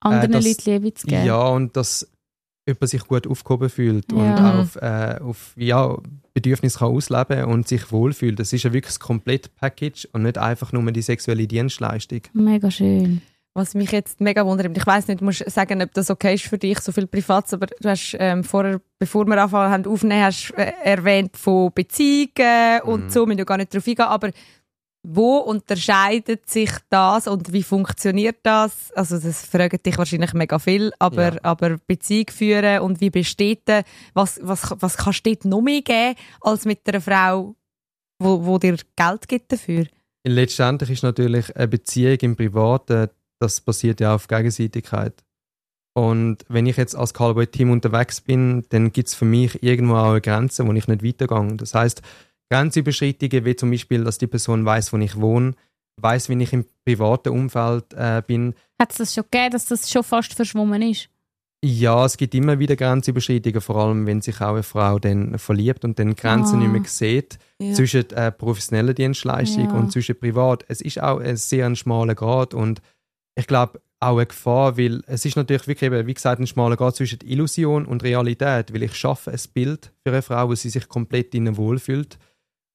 [0.00, 1.24] Anderen das- Leuten Liebe zu geben.
[1.26, 2.10] Ja, und dass
[2.66, 4.60] jemand sich gut aufgehoben fühlt und Ja.
[4.60, 5.96] auf, äh, auf ja,
[6.34, 8.38] Bedürfnisse kann ausleben und sich wohlfühlt.
[8.40, 12.22] Das ist ja wirklich das komplette Package und nicht einfach nur die sexuelle Dienstleistung.
[12.32, 13.20] Mega schön.
[13.56, 16.44] Was mich jetzt mega wundert, ich weiß nicht, du musst sagen, ob das okay ist
[16.44, 20.24] für dich, so viel Privates, aber du hast ähm, vorher, bevor wir anfangen haben aufnehmen,
[20.24, 24.30] hast äh, erwähnt von Beziehungen und so, wir müssen gar nicht darauf eingehen, aber
[25.08, 28.92] wo unterscheidet sich das und wie funktioniert das?
[28.94, 31.40] Also das fragen dich wahrscheinlich mega viel, aber, Ja.
[31.44, 35.80] aber Beziehung führen und wie besteht der, was, was, was kannst du dort noch mehr
[35.80, 37.54] geben, als mit einer Frau,
[38.18, 39.86] wo, wo dir Geld gibt dafür?
[40.26, 45.24] Letztendlich ist natürlich eine Beziehung im Privaten, das basiert ja auf Gegenseitigkeit.
[45.94, 50.10] Und wenn ich jetzt als Callboy-Team unterwegs bin, dann gibt es für mich irgendwo auch
[50.10, 51.56] eine Grenze, wo ich nicht weitergehe.
[51.56, 52.02] Das heißt,
[52.50, 55.54] Grenzüberschreitungen, wie zum Beispiel, dass die Person weiß, wo ich wohne,
[56.00, 58.54] weiß, wie ich im privaten Umfeld äh, bin.
[58.80, 61.08] Hat es das schon gegeben, dass das schon fast verschwommen ist?
[61.64, 65.84] Ja, es gibt immer wieder Grenzüberschreitungen, vor allem wenn sich auch eine Frau dann verliebt
[65.84, 66.62] und dann Grenzen Ah.
[66.62, 67.72] nicht mehr sieht Ja.
[67.72, 69.72] zwischen äh, professioneller Dienstleistung Ja.
[69.72, 70.64] und zwischen privat.
[70.68, 72.82] Es ist auch ein sehr ein schmaler Grad und
[73.36, 76.76] ich glaube auch eine Gefahr, weil es ist natürlich wirklich eben, wie gesagt, ein schmaler
[76.76, 80.68] Grad zwischen Illusion und Realität, weil ich schaffe ein Bild für eine Frau, wo sie
[80.68, 82.18] sich komplett innen wohlfühlt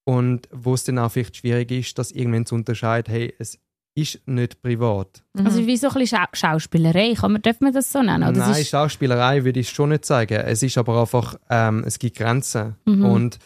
[0.06, 3.60] und wo es dann auch vielleicht schwierig ist, das irgendwann zu unterscheiden, hey, es
[3.94, 5.24] ist nicht privat.
[5.38, 8.24] Also wie so ein bisschen Schau Schauspielerei, kann man, darf man das so nennen?
[8.24, 10.34] Oder Nein, ist, Schauspielerei würde ich schon nicht sagen.
[10.34, 12.76] Es ist aber einfach, ähm, es gibt Grenzen.
[12.86, 13.06] Mhm.
[13.06, 13.40] Und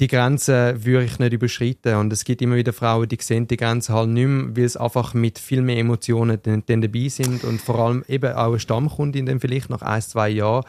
[0.00, 1.96] die Grenzen würde ich nicht überschreiten.
[1.96, 4.76] Und es gibt immer wieder Frauen, die sehen die Grenzen halt nicht mehr, weil es
[4.76, 7.44] einfach mit viel mehr Emotionen dann, dann dabei sind.
[7.44, 10.64] Und vor allem eben auch eine Stammkundin dann vielleicht nach ein, zwei Jahren,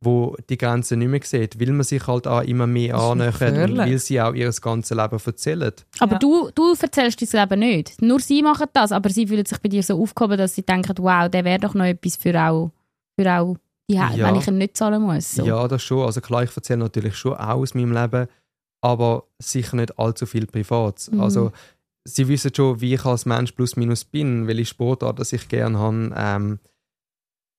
[0.00, 3.78] wo die Grenzen nicht mehr sieht, weil man sich halt auch immer mehr annähert und
[3.78, 5.72] weil sie auch ihr ganzes Leben erzählen.
[5.98, 6.18] aber Ja.
[6.20, 8.00] du, du erzählst dein Leben nicht.
[8.00, 10.94] Nur sie machen das, aber sie fühlen sich bei dir so aufgehoben, dass sie denken,
[10.98, 12.70] wow, der wäre doch noch etwas für auch,
[13.18, 13.56] für auch
[13.90, 14.12] die Ja.
[14.18, 15.32] wenn ich ihn nicht zahlen muss.
[15.32, 15.44] So.
[15.44, 16.06] Ja, das schon.
[16.06, 18.28] Also klar, ich erzähle natürlich schon auch aus meinem Leben,
[18.80, 21.08] aber sicher nicht allzu viel privat.
[21.10, 21.20] Mhm.
[21.20, 21.52] Also
[22.04, 25.78] sie wissen schon, wie ich als Mensch plus minus bin, welche Sportart dass ich gerne
[25.78, 26.12] habe.
[26.16, 26.58] Ähm,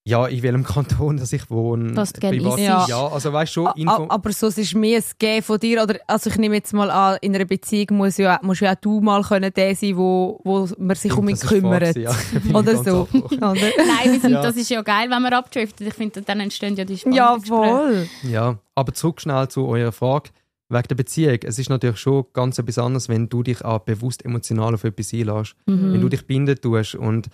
[0.07, 1.91] ja, in welchem Kanton dass ich wohne.
[1.91, 2.59] Dass du gerne privat.
[2.59, 2.85] Ja.
[2.87, 3.07] Ja.
[3.09, 5.83] also weißt schon, Info Aber so, es ist mehr ein Gehen von dir.
[5.83, 8.75] Oder, also ich nehme jetzt mal an, in einer Beziehung muss ja, musst ja auch
[8.79, 11.95] du mal können der sein, wo, wo man sich um ihn kümmert.
[11.97, 12.11] Ja.
[12.53, 13.07] Oder so.
[13.13, 13.53] Oder?
[13.53, 14.41] Nein, wir sind, Ja.
[14.41, 15.85] das ist ja geil, wenn man abdriftet.
[15.87, 17.61] Ich finde, dann entstehen ja die spannenden Ja, Gespräche.
[17.61, 18.07] voll.
[18.23, 20.29] Ja, aber zurück schnell zu eurer Frage.
[20.69, 21.39] Wegen der Beziehung.
[21.43, 25.13] Es ist natürlich schon ganz etwas anderes, wenn du dich auch bewusst emotional auf etwas
[25.13, 25.55] einlässt.
[25.65, 25.93] Mhm.
[25.93, 27.27] Wenn du dich binden tust und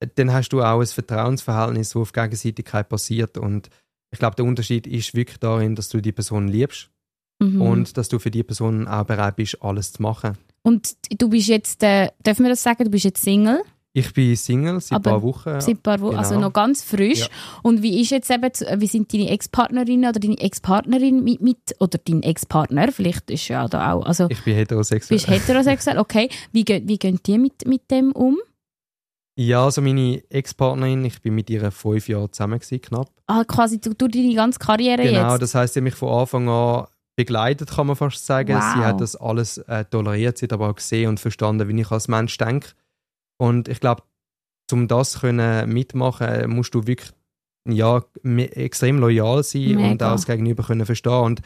[0.00, 3.38] äh, dann hast du auch ein Vertrauensverhältnis, das auf Gegenseitigkeit passiert.
[3.38, 3.70] Und
[4.10, 6.90] ich glaube, der Unterschied ist wirklich darin, dass du die Person liebst
[7.42, 7.60] Mhm.
[7.60, 10.38] und dass du für die Person auch bereit bist, alles zu machen.
[10.62, 13.62] Und du bist jetzt, äh, dürfen wir das sagen, du bist jetzt Single
[13.94, 15.60] Ich bin Single seit ein paar Wochen.
[15.60, 16.46] seit ein paar Wochen, also genau.
[16.46, 17.20] noch ganz frisch.
[17.20, 17.26] Ja.
[17.62, 18.50] Und wie ist jetzt eben,
[18.80, 23.68] wie sind deine Ex-Partnerinnen oder deine Ex-Partnerin mit, mit, oder dein Ex-Partner, vielleicht ist ja
[23.68, 25.18] da auch, also Ich bin heterosexuell.
[25.18, 26.30] bist heterosexuell, okay.
[26.52, 28.38] Wie, gehen- wie gehen die mit, mit dem um?
[29.34, 33.08] ja, also meine Ex-Partnerin, ich bin mit ihr fünf Jahre zusammen gewesen, knapp.
[33.26, 35.42] Ah, quasi du, du deine ganze Karriere Genau, jetzt?
[35.42, 38.54] das heißt, sie hat mich von Anfang an begleitet, kann man fast sagen.
[38.56, 38.62] Wow.
[38.74, 41.90] Sie hat das alles äh, toleriert, sie hat aber auch gesehen und verstanden, wie ich
[41.90, 42.68] als Mensch denke.
[43.42, 44.04] Und ich glaube,
[44.70, 47.10] um das können mitmachen, musst du wirklich
[47.68, 50.10] ja, extrem loyal sein und Mega.
[50.10, 51.24] auch das Gegenüber können verstehen.
[51.24, 51.42] Und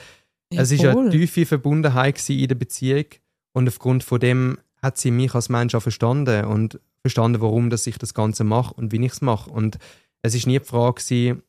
[0.51, 3.07] es ist eine tiefe Verbundenheit in der Beziehung
[3.55, 7.87] und aufgrund von dem hat sie mich als Mensch auch verstanden und verstanden, warum dass
[7.87, 9.51] ich das Ganze mache und wie ich es mache.
[9.51, 9.79] Und
[10.21, 11.43] es ist nie die Frage gewesen,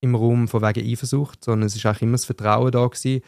[0.00, 3.20] im Raum von wegen Eifersucht, sondern es ist auch immer das Vertrauen da gewesen.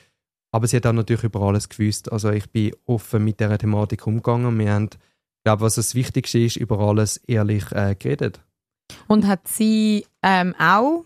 [0.53, 2.11] Aber sie hat auch natürlich über alles gewusst.
[2.11, 4.59] Also ich bin offen mit dieser Thematik umgegangen.
[4.59, 4.89] Wir haben,
[5.43, 8.41] ich glaube, was das Wichtigste ist, über alles ehrlich äh, geredet.
[9.09, 11.05] Und hat sie ähm, auch,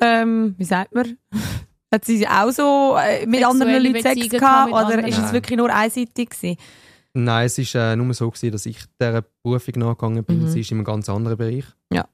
[0.00, 1.18] ähm, wie sagt man,
[1.92, 5.04] hat sie auch so äh, mit Sexuelle anderen Leuten Sex gehabt oder anderen?
[5.04, 6.56] ist es wirklich nur einseitig gewesen?
[7.12, 10.44] Nein, es ist äh, nur so gewesen, dass ich dieser Berufung nachgegangen bin.
[10.44, 10.48] Mhm.
[10.48, 11.66] Sie ist in einem ganz anderen Bereich.
[11.92, 12.08] Ja.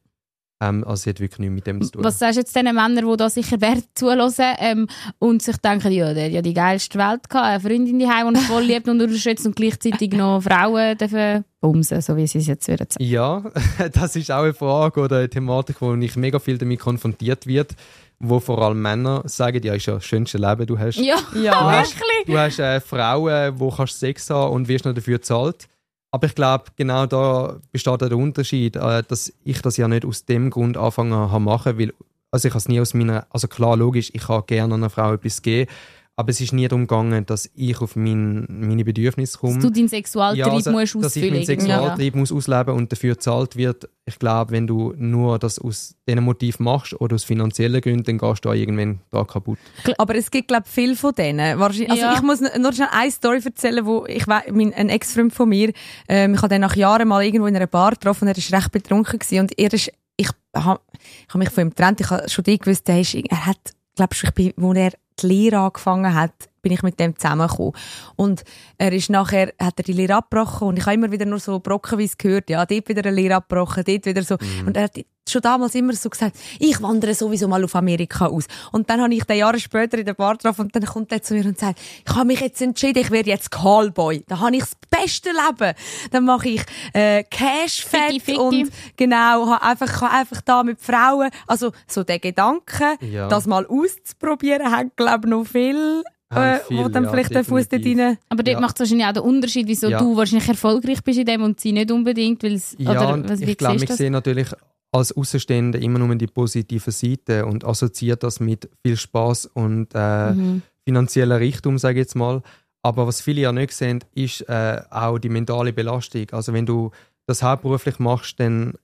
[0.63, 2.05] Ähm, also sie hat wirklich nichts mit dem zu tun.
[2.05, 4.87] Was sagst du jetzt den Männern, die da sicher werden zuhören ähm,
[5.19, 8.29] und sich denken, ja, der hat ja die geilste Welt gehabt, eine Freundin die Heim
[8.29, 12.47] und voll liebt und unterstützt und gleichzeitig noch Frauen dürfen bumsen, so wie sie es
[12.47, 13.05] jetzt würden sagen.
[13.05, 13.43] Ja,
[13.93, 17.73] das ist auch eine Frage oder eine Thematik, wo ich mega viel damit konfrontiert wird,
[18.21, 20.97] wo vor allem Männer sagen, ja, ist ja das schönste Leben, du hast.
[20.99, 21.71] Ja, Ja.
[21.73, 22.27] hast- wirklich.
[22.27, 25.67] Du hast äh, Frauen, wo kannst Sex haben und wirst noch dafür bezahlt.
[26.13, 30.27] Aber ich glaube, genau da besteht der Unterschied, äh, dass ich das ja nicht aus
[30.27, 31.93] dem Grund angefangen habe machen, weil
[32.31, 35.13] also ich habe es nie aus meiner, also klar, logisch, ich kann gerne einer Frau
[35.13, 35.71] etwas geben,
[36.15, 39.55] aber es ist nie darum gegangen, dass ich auf mein, meine Bedürfnisse komme.
[39.55, 41.45] Dass du deinen Sexualtrieb Ja, also, musst dass ich meinen.
[41.47, 43.89] Sexualtrieb muss ausleben und dafür gezahlt wird.
[44.05, 48.19] Ich glaube, wenn du nur das aus diesem Motiv machst oder aus finanziellen Gründen, dann
[48.19, 49.59] gehst du auch irgendwann da kaputt.
[49.97, 51.59] Aber es gibt, glaube ich, viele von denen.
[51.59, 52.15] Wahrscheinlich, also Ja.
[52.15, 55.73] ich muss nur schnell eine Story erzählen, wo ich mein, ein Ex-Freund von mir,
[56.09, 58.53] ähm, ich habe den nach Jahren mal irgendwo in einer Bar getroffen und er ist
[58.53, 60.81] recht betrunken gewesen und er ist, ich habe
[61.27, 63.73] ich hab mich von ihm getrennt, ich habe schon die gewusst, er, ist, er hat,
[63.97, 67.73] glaube ich, bin, wo er die Lehre angefangen hat, bin ich mit dem zusammengekommen.
[68.17, 68.45] Und
[68.79, 71.59] er ist nachher, hat er die Lehre abgebrochen und ich habe immer wieder nur so
[71.59, 74.37] brockenweise gehört, ja, dort wieder eine Lehre abgebrochen, dort wieder so.
[74.65, 74.97] Und er hat
[75.29, 78.47] schon damals immer so gesagt, ich wandere sowieso mal auf Amerika aus.
[78.71, 81.23] Und dann habe ich den Jahre später in der Bar getroffen und dann kommt er
[81.23, 84.25] zu mir und sagt, ich habe mich jetzt entschieden, ich werde jetzt Callboy.
[84.27, 84.65] Da habe ich
[85.03, 85.75] das beste Leben.
[86.11, 86.63] Dann mache ich
[86.93, 88.39] äh, Cashfett Ficky, ficky.
[88.39, 93.29] und genau, habe einfach, kann einfach da mit Frauen, also so der Gedanke, Ja.
[93.29, 97.35] das mal auszuprobieren, hat glaube ich noch viel, äh, Haben wo viel, dann ja, vielleicht
[97.35, 98.19] der Fuß dort rein...
[98.29, 98.61] Aber dort Ja.
[98.61, 99.99] macht es wahrscheinlich auch den Unterschied, wieso Ja.
[99.99, 103.41] du wahrscheinlich erfolgreich bist in dem und sie nicht unbedingt, weil es, Ja, oder was,
[103.41, 104.49] ich glaube, ich sehe natürlich
[104.93, 110.33] als Außenstehender immer nur die positive Seite und assoziiert das mit viel Spaß und äh,
[110.33, 110.63] Mhm.
[110.85, 112.43] finanzieller Reichtum, sage ich jetzt mal.
[112.83, 116.27] Aber was viele ja nicht sehen, ist äh, auch die mentale Belastung.
[116.33, 116.91] Also wenn du
[117.27, 118.75] das hauptberuflich machst, dann,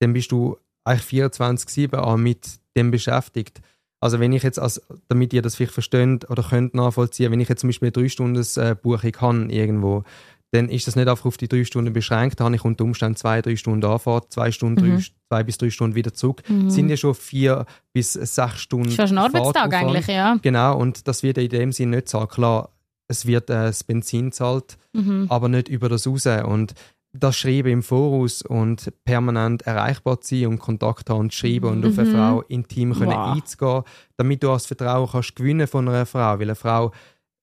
[0.00, 3.60] dann bist du eigentlich 24-7 auch mit dem beschäftigt.
[4.00, 7.48] Also wenn ich jetzt, als, damit ihr das vielleicht versteht oder könnt nachvollziehen, wenn ich
[7.48, 10.04] jetzt zum Beispiel eine 3-Stunden-Buchung habe irgendwo,
[10.50, 12.38] dann ist das nicht einfach auf die drei Stunden beschränkt.
[12.38, 14.96] Da habe ich unter Umständen zwei, drei Stunden Anfahrt, zwei, Stunden, Mhm.
[14.96, 16.42] drei, zwei bis drei Stunden wieder zurück.
[16.68, 17.64] sind ja schon vier
[17.94, 20.36] bis sechs Stunden Das ist fast ein Arbeitstag eigentlich, ja.
[20.42, 22.28] Genau, und das wird in dem Sinne nicht zahlt.
[22.30, 22.68] Klar,
[23.12, 25.26] es wird äh, das Benzin zahlt, Mhm.
[25.30, 26.26] aber nicht über das raus.
[26.26, 26.74] Und
[27.14, 31.84] das Schreiben im Voraus und permanent erreichbar zu sein und Kontakt haben und schreiben und
[31.86, 32.12] auf eine Mhm.
[32.14, 33.34] Frau intim können Wow.
[33.36, 33.82] einzugehen,
[34.16, 36.38] damit du auch das Vertrauen kannst gewinnen von einer Frau.
[36.38, 36.90] Weil eine Frau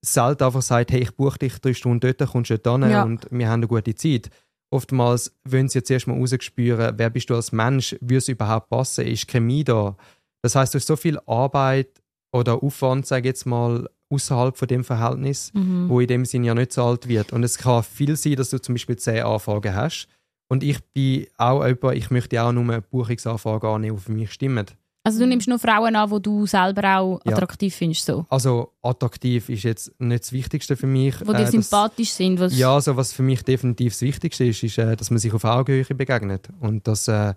[0.03, 3.03] selten einfach sagt, hey, ich buche dich drei Stunden dort, kommst du dort hin Ja.
[3.03, 4.29] und wir haben eine gute Zeit.
[4.71, 9.05] Oftmals wollen sie jetzt erstmal rausspüren, wer bist du als Mensch, würde es überhaupt passen,
[9.07, 9.95] ist Chemie da.
[10.43, 11.89] Das heißt, durch so viel Arbeit
[12.31, 15.87] oder Aufwand, sage ich jetzt mal, außerhalb von dem Verhältnis, Mhm.
[15.89, 17.31] wo in dem Sinn ja nicht zahlt wird.
[17.33, 20.07] Und es kann viel sein, dass du zum Beispiel zehn Anfragen hast.
[20.51, 24.65] Und ich bin auch jemand, ich möchte auch nur Buchungsanfragen annehmen, die für mich stimmen.
[25.03, 27.31] Also du nimmst nur Frauen an, die du selber auch Ja.
[27.33, 28.25] attraktiv findest, so.
[28.29, 31.15] Also attraktiv ist jetzt nicht das Wichtigste für mich.
[31.21, 32.39] Wo dir Äh, das- sympathisch sind.
[32.39, 35.33] Was Ja, also was für mich definitiv das Wichtigste ist, ist, äh, dass man sich
[35.33, 37.33] auf Augenhöhe begegnet und dass, äh,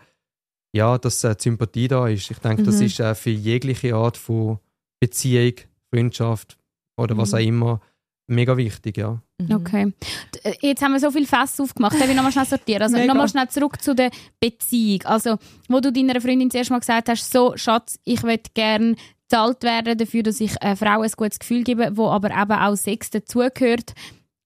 [0.75, 2.31] ja, dass äh, die Sympathie da ist.
[2.31, 2.87] Ich denke, das Mhm.
[2.87, 4.59] ist äh, für jegliche Art von
[5.01, 5.55] Beziehung,
[5.95, 6.59] Freundschaft
[7.03, 7.37] oder was Mhm.
[7.39, 7.81] auch immer
[8.29, 9.21] mega wichtig, ja.
[9.53, 9.93] Okay.
[10.35, 12.01] D- äh, Jetzt haben wir so viel Fässer aufgemacht.
[12.01, 12.83] Darf ich nochmal schnell sortieren?
[12.83, 14.11] Also nochmal schnell zurück zu der
[14.41, 15.03] Beziehung.
[15.05, 15.37] Also,
[15.69, 18.95] wo du deiner Freundin zuerst mal gesagt hast, so, Schatz, ich würde gerne
[19.29, 22.77] bezahlt werden dafür, dass ich äh, Frauen ein gutes Gefühl gebe, wo aber eben auch
[22.77, 23.93] Sex dazugehört.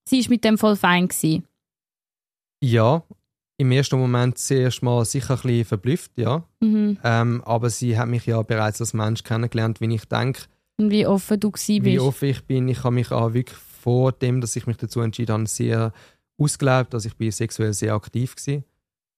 [0.08, 1.08] Sie war mit dem voll fein.
[1.08, 1.44] Gewesen.
[2.62, 3.02] Ja,
[3.58, 6.44] im ersten Moment zuerst mal sicher ein bisschen verblüfft, ja.
[6.60, 6.98] Mhm.
[7.04, 10.42] Ähm, aber sie hat mich ja bereits als Mensch kennengelernt, wie ich denke,
[10.78, 12.68] Und wie offen du gewesen wie offen ich bin.
[12.68, 15.92] Ich habe mich auch wirklich vor dem, dass ich mich dazu entschieden habe, sehr
[16.38, 16.92] ausgelebt.
[16.94, 18.64] Also ich bin sexuell sehr aktiv gewesen.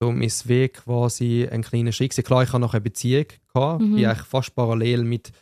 [0.00, 2.10] Darum ist der Weg quasi ein kleiner Schritt.
[2.12, 2.24] gewesen.
[2.26, 3.96] Klar, ich hatte noch eine Beziehung, gehabt, Mhm.
[3.96, 5.32] bin eigentlich fast parallel mit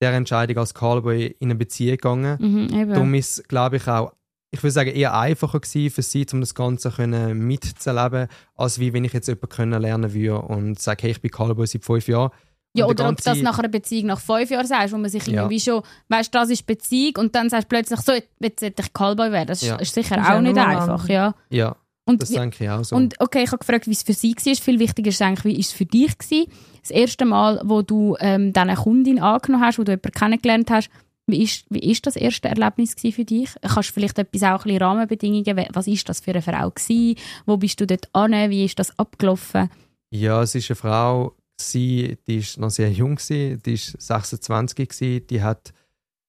[0.00, 2.38] der Entscheidung als Callboy in eine Beziehung gegangen.
[2.40, 2.90] Mhm, eben.
[2.90, 4.14] Darum ist es, glaube ich, auch,
[4.50, 8.94] ich würde sagen, eher einfacher gewesen für sie, um das Ganze können mitzuleben, als wie
[8.94, 12.30] wenn ich jetzt jemanden kennenlernen würde und sage, hey, ich bin Callboy seit fünf Jahren.
[12.74, 15.26] Ja, oder ob du das nach einer Beziehung nach fünf Jahren sagst, wo man sich
[15.26, 15.42] Ja.
[15.42, 18.92] irgendwie schon, weißt das ist Beziehung und dann sagst du plötzlich so, jetzt sollte ich
[18.92, 19.48] Callboy werden.
[19.48, 19.76] Das ist- Ja.
[19.76, 21.34] ist sicher Das ist auch nicht einfach, ja.
[21.50, 22.94] Ja, Und, das denke ich auch so.
[22.94, 24.54] und okay, ich habe gefragt, wie es für sie war.
[24.54, 26.46] Viel wichtiger ist eigentlich, wie ist es für dich gewesen?
[26.80, 30.70] Das erste Mal, wo du ähm, dann eine Kundin angenommen hast, wo du jemanden kennengelernt
[30.70, 30.90] hast,
[31.26, 33.50] wie ist, wie ist das erste Erlebnis für dich?
[33.62, 37.16] Kannst du vielleicht etwas auch ein bisschen Rahmenbedingungen, was ist das für eine Frau gewesen?
[37.46, 38.32] Wo bist du dort an?
[38.50, 39.70] Wie ist das abgelaufen?
[40.10, 44.88] Ja, es ist eine Frau, gewesen, die ist noch sehr jung, gewesen, die ist 26,
[44.88, 45.72] gewesen, die hat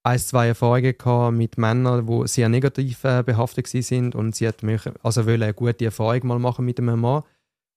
[0.04, 4.48] ein, zwei Erfahrungen gehabt mit Männern, die sehr negativ äh, behaftet gewesen sind und sie
[4.48, 7.24] hat mich, also wollte eine gute Erfahrung mal machen mit einem Mann.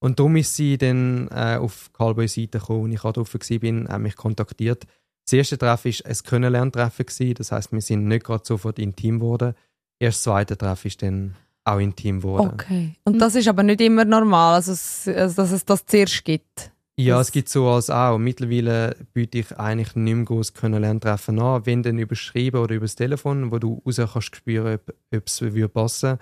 [0.00, 3.88] Und darum ist sie dann äh, auf Callboy Seite gekommen und ich auch drauf war,
[3.88, 4.84] hat mich kontaktiert.
[5.24, 9.20] Das erste Treffen war ein Kennenlerntreffen, gewesen, das heißt, wir sind nicht gerade sofort intim
[9.20, 9.54] geworden.
[9.98, 12.50] Erst das zweite Treffen ist dann auch intim geworden.
[12.52, 12.94] Okay.
[13.04, 14.72] Und das ist aber nicht immer normal, also,
[15.10, 16.70] also dass es das zuerst gibt.
[16.96, 18.18] Ja, Das- es gibt so als auch.
[18.18, 23.50] Mittlerweile biete ich eigentlich nicht mehr groß Kennenlerntreffen an, wenn dann überschrieben oder übers Telefon,
[23.50, 24.78] wo du raus kannst spüren,
[25.12, 26.18] ob es würde passen.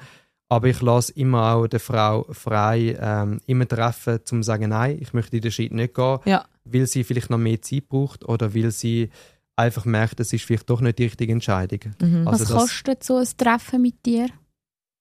[0.49, 4.99] Aber ich lasse immer auch der Frau frei, ähm, immer treffen, zum zu sagen, nein,
[5.01, 6.45] ich möchte den Schritt nicht gehen, Ja.
[6.65, 9.11] weil sie vielleicht noch mehr Zeit braucht oder weil sie
[9.57, 11.81] einfach merkt, es ist vielleicht doch nicht die richtige Entscheidung.
[12.01, 12.29] Mhm.
[12.29, 14.29] Also Was das- kostet so ein Treffen mit dir?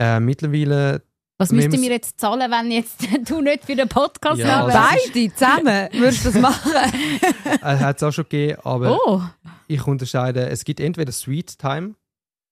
[0.02, 1.02] Äh, mittlerweile,
[1.42, 3.00] Was müssten müssen- wir jetzt zahlen, wenn jetzt
[3.30, 6.72] du nicht für den Podcast Ja, also- Beide zusammen würdest du das machen?
[7.62, 9.22] äh, hat es auch schon gegeben, aber Oh,
[9.68, 11.96] ich unterscheide, es gibt entweder Sweet Time,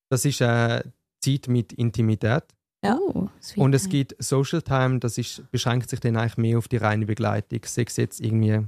[0.09, 0.83] das ist äh,
[1.21, 2.43] Zeit mit Intimität,
[2.83, 2.97] Ja.
[2.99, 3.91] oh und es time.
[3.91, 7.59] gibt Social Time, das ist, beschränkt sich dann eigentlich mehr auf die reine Begleitung.
[7.65, 8.65] Sei es jetzt irgendwie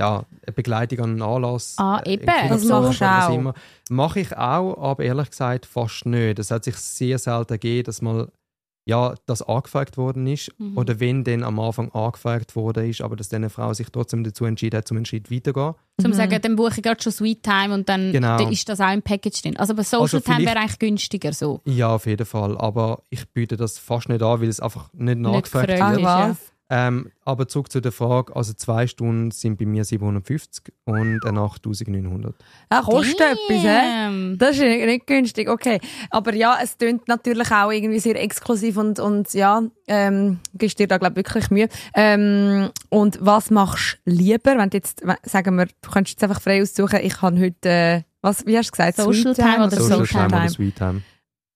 [0.00, 1.74] ja, eine Begleitung an einen Anlass.
[1.78, 2.26] Ah, äh, eben.
[2.26, 3.54] Das machst du auch.
[3.90, 6.38] Mache ich auch, aber ehrlich gesagt fast nicht.
[6.38, 8.28] Es hat sich sehr selten gegeben, dass mal
[8.88, 10.78] ja, das angefragt worden ist Mhm.
[10.78, 14.24] oder wenn dann am Anfang angefragt worden ist, aber dass dann eine Frau sich trotzdem
[14.24, 15.74] dazu entschieden hat, zum einen Schritt weiterzugehen.
[16.00, 16.14] Zum Mhm.
[16.14, 18.38] sagen, dann buche ich gerade schon Sweet Time und dann, Genau.
[18.38, 19.56] dann ist das auch im Package drin.
[19.58, 21.60] Also aber Social Also Time wäre eigentlich günstiger so.
[21.66, 22.56] Ja, auf jeden Fall.
[22.56, 26.00] Aber ich biete das fast nicht an, weil es einfach nicht Nicht nachgefragt gefragt wird.
[26.00, 26.36] ist, Ah, ja.
[26.70, 31.32] Ähm, aber zurück zu der Frage, also zwei Stunden sind bei mir 750 und eine
[31.32, 32.34] Nacht 1900.
[32.70, 34.36] Ja, kostet etwas, hä?
[34.36, 35.80] Das ist nicht, nicht günstig, okay.
[36.10, 40.86] Aber ja, es tönt natürlich auch irgendwie sehr exklusiv und, und ja, ähm, gibst dir
[40.86, 41.68] da, glaube wirklich Mühe.
[41.94, 46.42] Ähm, und was machst du lieber, wenn du jetzt, sagen wir, du könntest jetzt einfach
[46.42, 48.96] frei aussuchen, ich habe heute, äh, was, wie hast du gesagt?
[48.96, 50.42] Social Time oder Social, Social Time Time.
[50.42, 51.02] oder Sweet Time.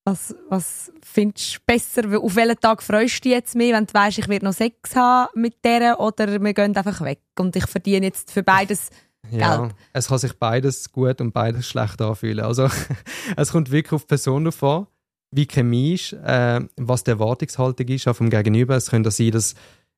[0.05, 2.03] Was, was findest du besser?
[2.21, 4.97] Auf welchen Tag freust du dich jetzt mehr, wenn du weißt, ich werde noch Sex
[4.97, 8.91] haben mit der oder wir gehen einfach weg und ich verdiene jetzt für beides
[9.31, 9.75] Ja, Geld.
[9.93, 12.45] es kann sich beides gut und beides schlecht anfühlen.
[12.45, 12.69] Also
[13.37, 14.87] es kommt wirklich auf die Person drauf an,
[15.31, 18.75] wie Chemie ist, äh, was die Erwartungshaltung ist auch vom Gegenüber.
[18.75, 19.55] Es könnte sein, dass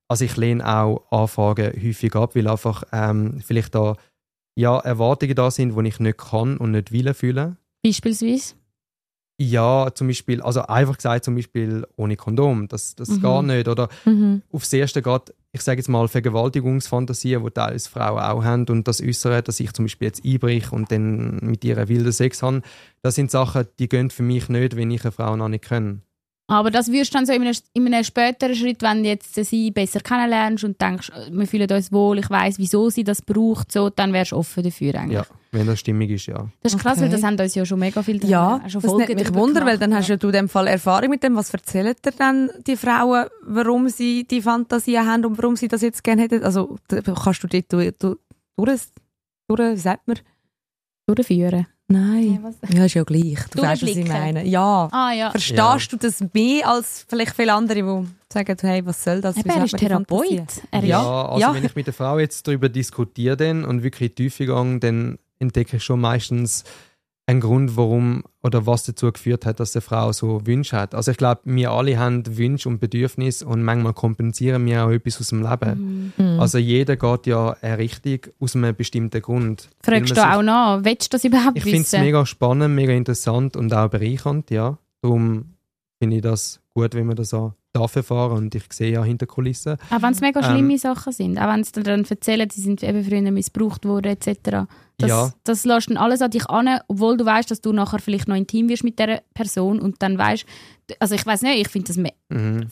[0.06, 3.96] also ich lehne auch Anfragen häufig ab, weil einfach ähm, vielleicht da
[4.54, 7.56] ja, Erwartungen da sind, die ich nicht kann und nicht will erfüllen.
[7.82, 8.54] Beispielsweise.
[9.36, 13.20] Ja, zum Beispiel, also einfach gesagt, zum Beispiel ohne Kondom, das, das Mhm.
[13.20, 13.68] geht nicht.
[13.68, 14.42] Oder Mhm.
[14.52, 19.00] aufs Erste geht, ich sage jetzt mal, Vergewaltigungsfantasien, die teilweise Frauen auch haben und das
[19.02, 22.62] Äußere, dass ich zum Beispiel jetzt einbrich und dann mit ihr wilden Sex habe,
[23.02, 26.00] das sind Sachen, die gehen für mich nicht, wenn ich eine Frau noch nicht kenne.
[26.46, 29.34] Aber das würdest du dann so in einem, in einem späteren Schritt, wenn du jetzt
[29.34, 33.22] sie besser kennenlernst und denkst, äh, wir fühlen uns wohl, ich weiß, wieso sie das
[33.22, 35.14] braucht, so, dann wärst du offen dafür eigentlich.
[35.20, 36.46] Ja, wenn das stimmig ist, ja.
[36.62, 37.04] Das ist krass, Okay.
[37.06, 39.60] weil das haben uns ja schon mega viel Ja, auch schon das nimmt mich Wunder,
[39.64, 39.82] weil gemacht.
[39.82, 41.34] dann hast ja du in dem Fall Erfahrung mit dem.
[41.34, 45.80] Was erzählen dir dann die Frauen, warum sie die Fantasien haben und warum sie das
[45.80, 46.44] jetzt gerne hätten?
[46.44, 48.18] Also kannst du dort durch, durch,
[48.56, 48.80] durch,
[49.48, 50.18] durch wie sagt man?
[51.06, 51.66] durchführen.
[51.86, 52.40] Nein.
[52.70, 52.78] Ja?
[52.78, 53.38] Ja, ist ja gleich.
[53.50, 54.44] Du weißt, was ich meine.
[54.46, 54.88] Ja.
[54.90, 55.30] Ah ja.
[55.30, 55.76] Verstehst Ja.
[55.90, 59.36] du das mehr als vielleicht viele andere, die sagen, hey, was soll das?
[59.36, 60.42] Eben, er ist Therapeut.
[60.70, 61.54] Er ist Ja, also Ja.
[61.54, 64.78] wenn ich mit der Frau jetzt darüber diskutiere dann und wirklich in die Tiefe gehe,
[64.80, 66.64] dann entdecke ich schon meistens
[67.26, 70.94] einen Grund, warum oder was dazu geführt hat, dass eine Frau so Wünsche hat.
[70.94, 75.20] Also ich glaube, wir alle haben Wünsche und Bedürfnisse und manchmal kompensieren wir auch etwas
[75.20, 76.12] aus dem Leben.
[76.18, 76.38] Mhm.
[76.38, 79.70] Also jeder geht ja eine Richtung aus einem bestimmten Grund.
[79.82, 82.04] Fragst du man auch nach, willst du das überhaupt Ich finde es wissen?
[82.04, 84.76] mega spannend, mega interessant und auch bereichernd, ja.
[85.00, 85.54] Darum
[85.98, 89.26] finde ich das gut, wenn man das auch darf erfahren und ich sehe ja hinter
[89.26, 89.76] Kulissen.
[89.90, 91.38] Auch wenn es mega Ähm, schlimme Sachen sind.
[91.38, 94.68] Auch wenn sie dann erzählen, sie sind eben früher missbraucht worden etc.
[94.98, 95.32] Das, Ja.
[95.42, 98.36] das lässt dann alles an dich an, obwohl du weißt, dass du nachher vielleicht noch
[98.36, 100.46] intim wirst mit dieser Person und dann weißt,
[101.00, 101.96] also ich weiß nicht, ich finde das
[102.28, 102.66] Mhm.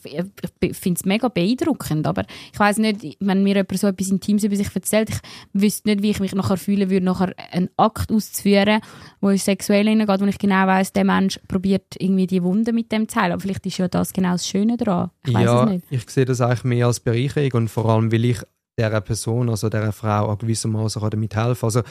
[0.60, 4.74] ich mega beeindruckend, aber ich weiß nicht, wenn mir jemand so etwas Intimes über sich
[4.74, 5.16] erzählt, ich
[5.52, 8.80] wüsste nicht, wie ich mich nachher fühlen würde, nachher einen Akt auszuführen,
[9.20, 12.92] wo es sexuell hineingeht, wo ich genau weiß, der Mensch probiert irgendwie die Wunde mit
[12.92, 13.32] dem zu heilen.
[13.32, 15.10] Aber vielleicht ist ja das genau das Schöne daran.
[15.26, 15.84] Ich weiß ja, es nicht.
[15.90, 18.38] ich sehe das eigentlich mehr als Bereicherung und vor allem, weil ich
[18.78, 21.64] dieser Person, also dieser Frau, auch gewissermaßen damit helfen.
[21.64, 21.82] Also,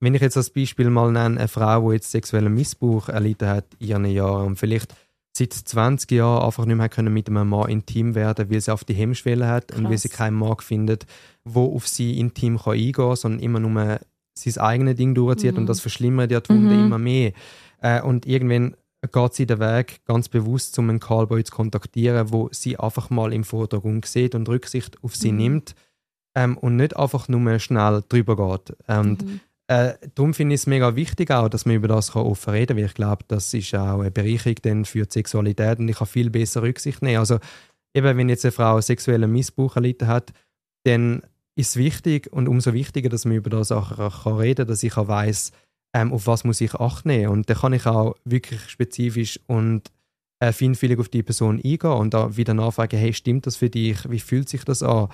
[0.00, 3.66] wenn ich jetzt als Beispiel mal nenne, eine Frau, die jetzt sexuellen Missbrauch erlitten hat
[3.78, 4.94] in ihren Jahren und vielleicht
[5.36, 8.82] seit 20 Jahren einfach nicht mehr können mit einem Mann intim werden weil sie auf
[8.84, 10.02] die Hemmschwelle hat und weil Krass.
[10.02, 11.06] sie keinen Mann findet,
[11.44, 14.00] wo auf sie intim kann eingehen kann, sondern immer nur
[14.34, 15.58] sein eigenes Ding durchzieht Mhm.
[15.60, 16.86] und das verschlimmert ja die Wunde Mhm.
[16.86, 17.32] immer mehr.
[17.82, 18.74] Äh, und irgendwann
[19.12, 23.32] geht sie den Weg ganz bewusst, um einen Callboy zu kontaktieren, wo sie einfach mal
[23.32, 25.38] im Vordergrund sieht und Rücksicht auf sie Mhm.
[25.38, 25.74] nimmt
[26.34, 28.76] ähm, und nicht einfach nur schnell drüber geht.
[28.88, 29.40] Und Mhm.
[29.68, 32.68] äh, darum finde ich es mega wichtig auch, dass man über das kann offen reden
[32.68, 35.96] kann, weil ich glaube, das ist auch eine Bereicherung dann für die Sexualität und ich
[35.96, 37.18] kann viel besser Rücksicht nehmen.
[37.18, 37.38] Also
[37.94, 40.32] eben, wenn jetzt eine Frau sexuellen Missbrauch erlitten hat,
[40.84, 41.22] dann
[41.56, 44.82] ist es wichtig und umso wichtiger, dass man über das Sachen kann reden kann, dass
[44.82, 45.52] ich auch weiss,
[45.94, 47.28] ähm, auf was muss ich Acht nehmen.
[47.28, 49.90] Und dann kann ich auch wirklich spezifisch und
[50.38, 54.08] äh, feinfühlig auf die Person eingehen und da wieder nachfragen, hey, stimmt das für dich?
[54.08, 55.08] Wie fühlt sich das an?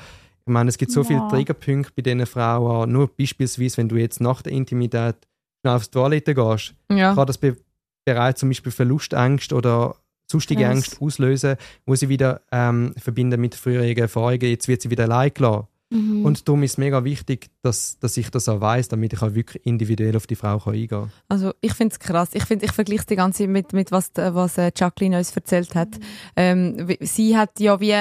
[0.47, 1.07] Ich meine, es gibt so Ja.
[1.07, 2.93] viele Triggerpunkte bei diesen Frauen.
[2.93, 5.17] Nur beispielsweise, wenn du jetzt nach der Intimität
[5.61, 7.15] schnell aufs Toilette gehst, Ja.
[7.15, 7.57] kann das be
[8.05, 9.97] bereits zum Beispiel Verlustängste oder
[10.31, 10.65] sonstige.
[10.65, 14.43] Ängste auslösen, wo sie wieder ähm, verbinden mit früheren Erfahrungen.
[14.43, 15.67] Jetzt wird sie wieder allein gelassen.
[15.91, 16.24] Mhm.
[16.24, 19.34] Und darum ist es mega wichtig, dass, dass ich das auch weiss, damit ich auch
[19.34, 21.12] wirklich individuell auf die Frau kann eingehen kann.
[21.28, 22.30] Also ich finde es krass.
[22.32, 25.34] Ich finde, ich vergleiche es die ganze Zeit mit, mit was, was äh, Jacqueline uns
[25.37, 25.91] erzählt hat.
[26.34, 28.01] Ähm, wie- sie hat ja wie,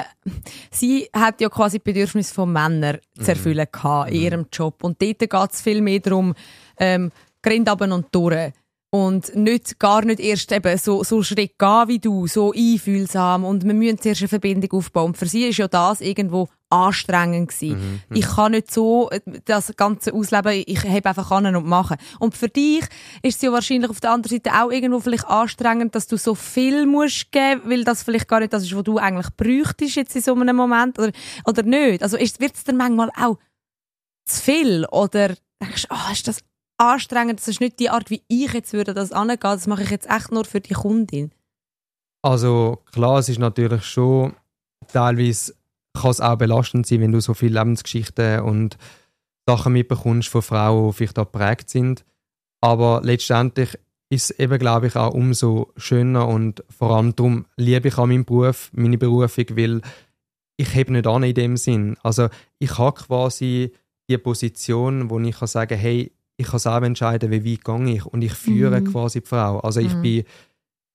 [0.72, 4.84] sie hat ja quasi die Bedürfnisse von Männern zu erfüllen gehabt in ihrem Job.
[4.84, 6.34] Und dort geht es viel mehr darum,
[6.80, 7.12] ähm,
[7.44, 8.52] Grind runter und durch.
[8.90, 13.44] Und nicht, gar nicht erst eben so, so Schritt gehen wie du, so einfühlsam.
[13.44, 15.08] Und wir müssen zuerst eine Verbindung aufbauen.
[15.08, 18.02] Und für sie ist ja das irgendwo anstrengend gewesen.
[18.14, 21.98] Ich kann nicht so äh, das Ganze ausleben, ich habe einfach an und machen.
[22.20, 22.84] Und für dich
[23.22, 26.36] ist es ja wahrscheinlich auf der anderen Seite auch irgendwo vielleicht anstrengend, dass du so
[26.36, 30.16] viel musst geben, weil das vielleicht gar nicht das ist, was du eigentlich bräuchtest jetzt
[30.16, 31.12] in so einem Moment oder,
[31.46, 32.04] oder nicht.
[32.04, 33.38] Also wird es dann manchmal auch
[34.26, 36.44] zu viel oder denkst du, ah, ist das
[36.78, 39.90] anstrengend, das ist nicht die Art, wie ich jetzt würde das angehen, das mache ich
[39.90, 41.32] jetzt echt nur für die Kundin.
[42.22, 44.34] Also klar, es ist natürlich schon
[44.92, 45.54] teilweise
[45.96, 48.78] kann es auch belastend sein, wenn du so viele Lebensgeschichten und
[49.48, 52.04] Sachen mitbekommst von Frauen, die vielleicht auch geprägt sind.
[52.62, 53.78] Aber letztendlich
[54.10, 58.06] ist es eben, glaube ich, auch umso schöner und vor allem darum liebe ich auch
[58.06, 59.82] meinen Beruf, meine Berufung, weil
[60.58, 61.98] ich habe nicht an in dem Sinn.
[62.04, 62.30] Also
[62.60, 63.72] ich habe quasi
[64.10, 68.06] die Position, wo ich kann sagen, hey, ich kann selber entscheiden, wie weit gehe ich
[68.06, 68.86] und ich führe Mhm.
[68.86, 69.60] quasi die Frau.
[69.60, 70.02] Also ich Mhm.
[70.02, 70.24] bin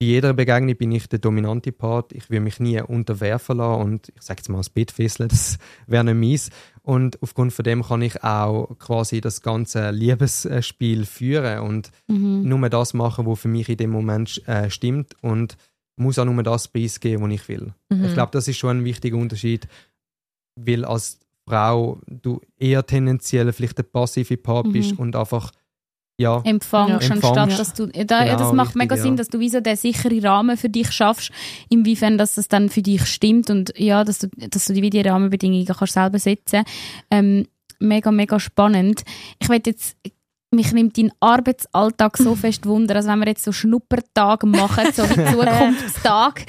[0.01, 2.13] bei jeder Begegnung bin ich der dominante Part.
[2.13, 5.59] Ich will mich nie unterwerfen lassen und ich sage jetzt mal das Bett fesseln, das
[5.87, 6.51] wäre nicht mies.
[6.83, 12.49] Und aufgrund von dem kann ich auch quasi das ganze Liebesspiel führen und Mhm.
[12.49, 15.59] nur das machen, was für mich in dem Moment äh, stimmt und
[15.97, 17.75] muss auch nur das preisgeben, was ich will.
[17.91, 18.05] Mhm.
[18.07, 19.69] Ich glaube, das ist schon ein wichtiger Unterschied,
[20.57, 24.73] weil als Frau du eher tendenziell vielleicht der passive Part Mhm.
[24.73, 25.53] bist und einfach
[26.21, 27.15] ja empfangst, Ja.
[27.15, 29.17] anstatt dass du, da, ja, das Genau, macht mega richtig, Sinn, ja.
[29.17, 31.31] dass du wie so den sicheren Rahmen für dich schaffst,
[31.69, 34.91] inwiefern dass das dann für dich stimmt und ja, dass du, dass du die wie
[34.91, 36.65] die Rahmenbedingungen kannst selber setzen.
[37.11, 37.47] Ähm,
[37.79, 39.03] mega, mega spannend.
[39.41, 39.97] Ich will jetzt
[40.53, 45.03] mich nimmt dein Arbeitsalltag so fest Wunder, also wenn wir jetzt so Schnuppertag machen, so
[45.09, 46.45] wie Zukunftstag,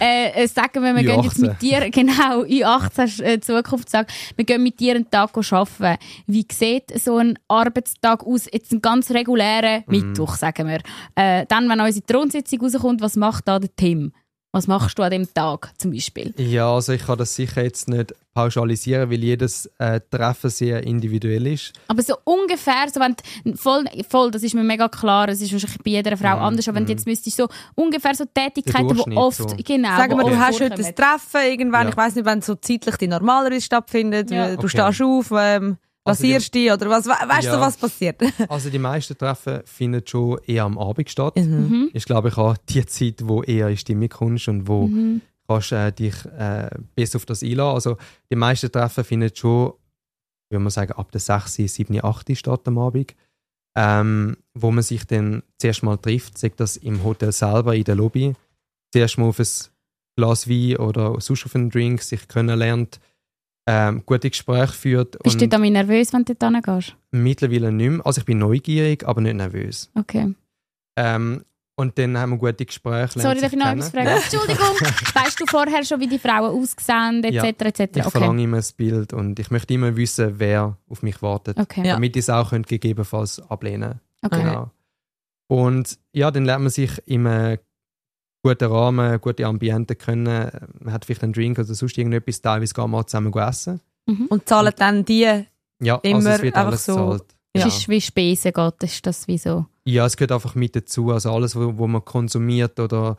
[0.00, 1.48] äh, äh, sagen wir, wir gehen jetzt U18.
[1.48, 5.98] mit dir, genau, U18 äh, Zukunftstag, wir gehen mit dir einen Tag arbeiten.
[6.26, 8.46] Wie sieht so ein Arbeitstag aus?
[8.50, 10.80] Jetzt ein ganz regulärer Mittwoch, sagen wir.
[11.14, 14.12] Äh, dann, wenn unsere Thronsitzung rauskommt, was macht da der Tim?
[14.54, 16.34] Was machst du an dem Tag zum Beispiel?
[16.36, 21.46] Ja, also ich kann das sicher jetzt nicht pauschalisieren, weil jedes äh, Treffen sehr individuell
[21.46, 21.72] ist.
[21.88, 23.16] Aber so ungefähr, so wenn
[23.56, 26.76] voll, voll, das ist mir mega klar, es ist wahrscheinlich bei jeder Frau anders, aber
[26.76, 29.56] wenn du jetzt müsstest so ungefähr so Tätigkeiten, die oft, so.
[29.64, 30.94] genau, Sagen wir, du hast heute ein.
[30.94, 31.88] Treffen irgendwann, Ja.
[31.88, 34.48] ich weiß nicht, wenn so zeitlich die normalerweise stattfindet, Ja.
[34.54, 34.68] du Okay.
[34.68, 37.60] stehst auf, ähm, Also die- rasierst dich oder was, we weißt du, Ja.
[37.60, 38.20] was passiert?
[38.50, 41.36] Also die meisten Treffen finden schon eher am Abend statt.
[41.36, 41.90] Mhm.
[41.92, 45.20] Ist glaube ich auch die Zeit, wo eher in Stimmung kommst und wo Mhm.
[45.46, 47.74] kannst äh, dich äh, besser auf das einlassen.
[47.74, 47.96] Also
[48.30, 49.74] die meisten Treffen finden schon,
[50.50, 53.14] würde man sagen, ab der 6, 7, 8 statt am Abend.
[53.74, 57.94] Ähm, wo man sich dann zuerst mal trifft, sagt das im Hotel selber in der
[57.94, 58.34] Lobby.
[58.92, 59.46] Zuerst mal auf ein
[60.18, 63.00] Glas Wein oder sonst auf einen Drink sich kennenlernt,
[63.66, 65.18] ähm, gute Gespräche führt.
[65.22, 66.96] Bist du damit nervös, wenn du dort hingehst?
[67.12, 68.06] mittlerweile nicht mehr.
[68.06, 69.90] Also ich bin neugierig, aber nicht nervös.
[69.94, 70.34] Okay.
[70.96, 71.44] Ähm,
[71.74, 73.18] und dann haben wir gute Gespräche.
[73.18, 74.08] Sorry, sich ich noch etwas fragen?
[74.08, 74.66] Entschuldigung,
[75.14, 77.44] weißt du vorher schon, wie die Frauen aussehen, etc., Ja.
[77.44, 77.80] etc.?
[77.96, 78.10] Ich Okay.
[78.10, 81.58] verlange immer ein Bild und ich möchte immer wissen, wer auf mich wartet.
[81.58, 81.86] Okay.
[81.86, 81.94] Ja.
[81.94, 84.42] Damit ich es auch könnte gegebenenfalls ablehnen okay.
[84.42, 84.70] Genau.
[85.48, 87.58] Und ja, dann lernt man sich einem
[88.42, 90.50] guten Rahmen, gute Ambiente kennen.
[90.80, 92.40] Man hat vielleicht einen Drink oder sonst irgendetwas.
[92.40, 93.80] Teilweise gehen wir auch zusammen essen.
[94.28, 95.44] Und zahlen dann die,
[95.80, 97.24] Ja, also Immer es wird einfach alles so- gezahlt.
[97.54, 97.66] Ja.
[97.66, 99.66] Es ist wie Spesen geht, ist das wie so.
[99.84, 101.10] Ja, es gehört einfach mit dazu.
[101.10, 103.16] Also alles, wo, wo man konsumiert oder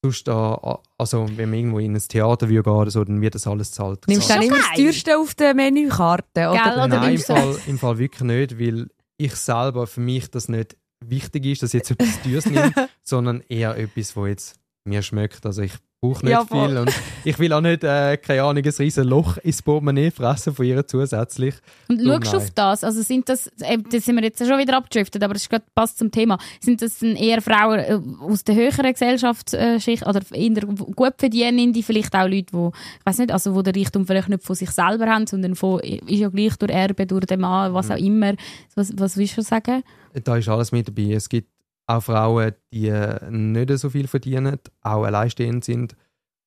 [0.00, 3.34] sonst da, also wenn man irgendwo in ein Theater würde gehen oder so, dann wird
[3.34, 4.06] das alles zahlt.
[4.06, 6.24] nimmst du dann immer das teuerste auf der Menükarte?
[6.34, 6.84] Gell, Oder?
[6.84, 8.86] oder Nein, im Fall, im Fall wirklich nicht, weil
[9.16, 12.72] ich selber für mich das nicht wichtig ist, dass ich jetzt etwas Teures nehme,
[13.02, 15.44] sondern eher etwas, wo jetzt mir schmeckt.
[15.46, 16.76] Also ich brauche nicht Ja, viel.
[16.78, 16.92] Und
[17.24, 20.86] ich will auch nicht, äh, keine Ahnung, ein riesen Loch ins Portemonnaie fressen von ihr
[20.86, 21.54] zusätzlich.
[21.88, 22.84] Und Darum schaust du auf das?
[22.84, 26.10] Also sind das, eben, da sind wir jetzt schon wieder abgedriftet, aber das passt zum
[26.10, 26.38] Thema.
[26.60, 32.14] Sind das eher Frauen äh, aus der höheren Gesellschaftsschicht oder eher gut verdienen, die vielleicht
[32.14, 32.68] auch Leute, die,
[33.00, 35.80] ich weiß nicht, also wo der Reichtum vielleicht nicht von sich selber haben, sondern von,
[35.80, 37.74] ist ja gleich durch Erbe, durch den Mann, Mhm.
[37.74, 38.34] was auch immer.
[38.76, 39.82] Was, was willst du sagen?
[40.24, 41.12] Da ist alles mit dabei.
[41.12, 41.48] Es gibt
[41.88, 45.96] auch Frauen, die äh, nicht so viel verdienen, auch alleinstehend sind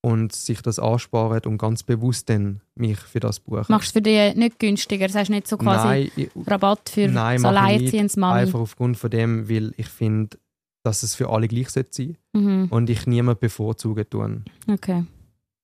[0.03, 3.65] und sich das ansparen und ganz bewusst dann mich für das buchen.
[3.69, 5.07] Machst du für die nicht günstiger?
[5.07, 8.39] Das heißt nicht so quasi Nein, Rabatt für Nein, so alleinerziehendes Mami?
[8.41, 10.37] einfach aufgrund von dem, weil ich finde,
[10.83, 12.67] dass es für alle gleich sein sollte Mhm.
[12.71, 14.45] und ich niemand bevorzugen tun.
[14.67, 15.05] Okay.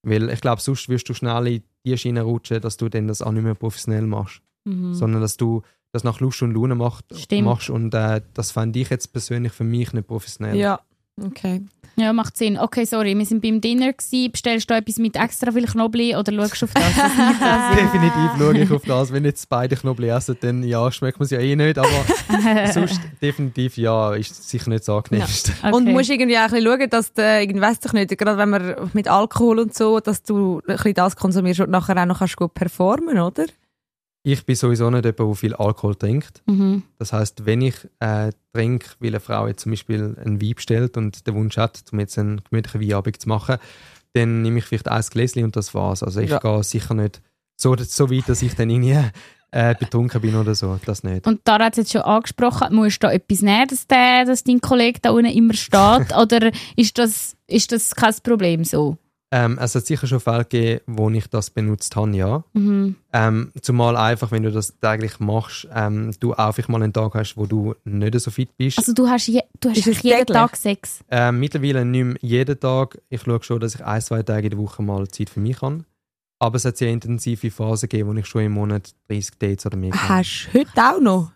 [0.03, 3.21] Weil ich glaube, sonst wirst du schnell in die Schiene rutschen, dass du dann das
[3.21, 4.93] auch nicht mehr professionell machst, Mhm.
[4.93, 5.61] sondern dass du
[5.97, 7.45] das nach Lust und Laune macht, Stimmt.
[7.45, 10.55] machst und äh, das fände ich jetzt persönlich für mich nicht professionell.
[10.55, 10.79] Ja,
[11.21, 11.61] okay.
[11.99, 12.59] Ja, macht Sinn.
[12.59, 14.31] Okay, sorry, wir sind beim Dinner gewesen.
[14.31, 16.95] Bestellst du etwas mit extra viel Knoblauch oder schaust du auf das?
[16.95, 17.75] das?
[17.75, 19.11] Definitiv schaue ich auf das.
[19.11, 21.89] Wenn jetzt beide Knoblauch essen, dann ja, schmeckt man es ja eh nicht, aber
[22.71, 25.53] sonst definitiv ja, ist sicher nicht das angenehmste.
[25.59, 25.75] Okay.
[25.75, 28.49] Und musst irgendwie auch ein bisschen schauen, dass du, irgendwie, weiss ich nicht, gerade wenn
[28.49, 32.19] man mit Alkohol und so, dass du ein bisschen das konsumierst und nachher auch noch
[32.19, 33.45] kannst gut performen, oder?
[34.29, 36.43] Ich bin sowieso nicht jemand, der viel Alkohol trinkt.
[36.47, 36.83] mhm.
[36.99, 40.97] Das heißt, wenn ich äh, trinke, weil eine Frau jetzt zum Beispiel einen Wein bestellt
[40.97, 43.55] und den Wunsch hat, um jetzt einen gemütlichen Weinabend zu machen,
[44.11, 46.03] dann nehme ich vielleicht ein Gläschen und das war's.
[46.03, 46.39] Also ich Ja.
[46.39, 47.21] gehe sicher nicht
[47.55, 48.99] so, so weit, dass ich dann irgendwie
[49.51, 50.77] äh, betrunken bin oder so.
[50.85, 51.25] Das nicht.
[51.25, 54.43] Und da hat es jetzt schon angesprochen, musst du da etwas nehmen, dass, der, dass
[54.43, 56.13] dein Kollege da unten immer steht?
[56.21, 58.97] oder ist das, ist das kein Problem so?
[59.29, 62.43] Ähm, es hat sicher schon Fälle gegeben, wo ich das benutzt habe, ja.
[62.53, 62.95] Mhm.
[63.11, 67.35] Ähm, zumal einfach, wenn du das täglich machst, ähm, du einfach mal einen Tag hast,
[67.35, 68.77] wo du nicht so fit bist.
[68.77, 70.25] Also du hast, je, du hast jeden täglich?
[70.27, 70.99] Tag Sex?
[71.09, 72.99] Ähm, mittlerweile nicht mehr jeden Tag.
[73.09, 75.61] Ich schaue schon, dass ich ein, zwei Tage in der Woche mal Zeit für mich
[75.61, 75.83] habe.
[76.39, 79.75] Aber es hat sehr intensive Phasen gegeben, wo ich schon im Monat 30 Dates oder
[79.75, 80.07] mehr hatte.
[80.07, 81.31] Hast du heute auch noch?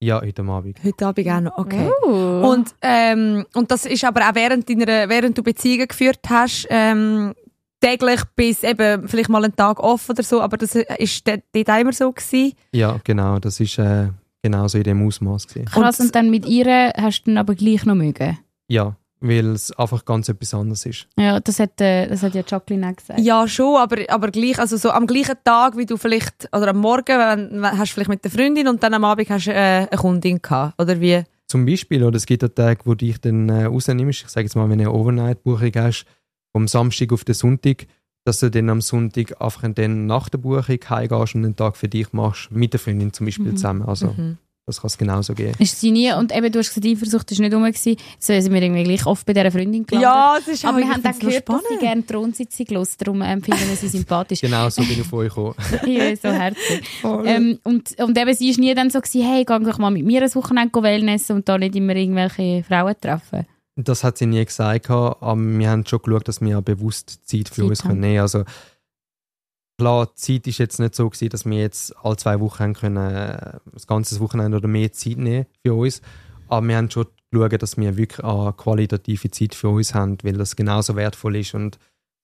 [0.00, 0.78] Ja, heute Abend.
[0.84, 1.90] Heute Abend auch noch, okay.
[2.06, 2.48] Uh.
[2.50, 7.34] Und, ähm, und das ist aber auch während, deiner, während du Beziehungen geführt hast, ähm,
[7.80, 11.70] täglich bis eben vielleicht mal einen Tag off oder so, aber das ist dort dort
[11.70, 12.52] auch immer so gewesen.
[12.72, 13.38] Ja, genau.
[13.40, 14.08] Das ist äh,
[14.42, 15.46] genauso in dem Ausmaß.
[15.48, 15.66] gewesen.
[15.66, 18.38] Krass, und- und dann mit ihr hast du dann aber gleich noch mögen?
[18.68, 21.08] Ja, weil es einfach ganz etwas anderes ist.
[21.16, 23.20] Ja, das hat, äh, das hat ja Jacqueline auch gesagt.
[23.20, 26.78] Ja, schon, aber, aber gleich, also so am gleichen Tag, wie du vielleicht, oder am
[26.78, 29.52] Morgen, wenn, wenn, hast du vielleicht mit der Freundin und dann am Abend hast du
[29.52, 31.22] äh, eine Kundin gehabt, oder wie?
[31.46, 34.22] Zum Beispiel, oder es gibt auch Tage, wo du dich dann äh, rausnimmst.
[34.22, 36.04] Ich sage jetzt mal, wenn du eine Overnight-Buchung hast,
[36.52, 37.86] vom Samstag auf den Sonntag,
[38.24, 41.88] dass du dann am Sonntag einfach dann nach der Buchung heimgehst und einen Tag für
[41.88, 43.82] dich machst, mit der Freundin zum Beispiel zusammen.
[43.82, 44.14] Also,
[44.68, 45.54] das kann es genauso gehen.
[45.58, 47.96] Ist sie nie, und eben, du hast gesagt, die Eifersucht ist nicht rum gewesen.
[48.20, 50.02] So sind wir irgendwie gleich oft bei dieser Freundin gelandet.
[50.02, 51.80] Ja, es ist Aber auch- wir haben noch gehört, dass sie spannend.
[51.80, 54.40] gerne Thronsitzung lässt, darum ähm, finden wir sie sympathisch.
[54.48, 55.54] Genau so bin ich auf euch gekommen.
[55.86, 56.82] ja, so herzig.
[57.24, 60.04] ähm, und, und eben, sie war nie dann so, gewesen, hey, geh doch mal mit
[60.04, 63.46] mir ein Wochenende Wellnessen und da nicht immer irgendwelche Frauen treffen.
[63.76, 67.48] Das hat sie nie gesagt, aber wir haben schon geschaut, dass wir auch bewusst Zeit
[67.48, 67.88] für Zeit uns haben.
[67.90, 68.44] können nehmen Also
[69.78, 72.74] klar, die Zeit ist jetzt nicht so gewesen, dass wir jetzt alle zwei Wochen haben
[72.74, 76.02] können, äh, das ganze Wochenende oder mehr Zeit nehmen für uns.
[76.48, 80.34] Aber wir haben schon geschaut, dass wir wirklich eine qualitative Zeit für uns haben, weil
[80.34, 81.78] das genauso wertvoll ist und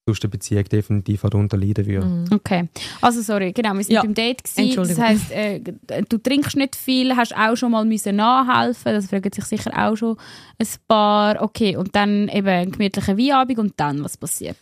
[0.06, 2.24] sonst eine Beziehung definitiv darunter leiden würde.
[2.30, 2.68] Okay.
[3.00, 4.02] Also, sorry, genau, wir sind Ja.
[4.02, 4.76] beim Date gewesen.
[4.76, 9.32] Das heisst, äh, du trinkst nicht viel, hast auch schon mal müssen nachhelfen Das fragen
[9.32, 10.16] sich sicher auch schon
[10.58, 11.40] ein paar.
[11.40, 14.56] Okay, und dann eben ein gemütlicher Weinabend und dann, was passiert?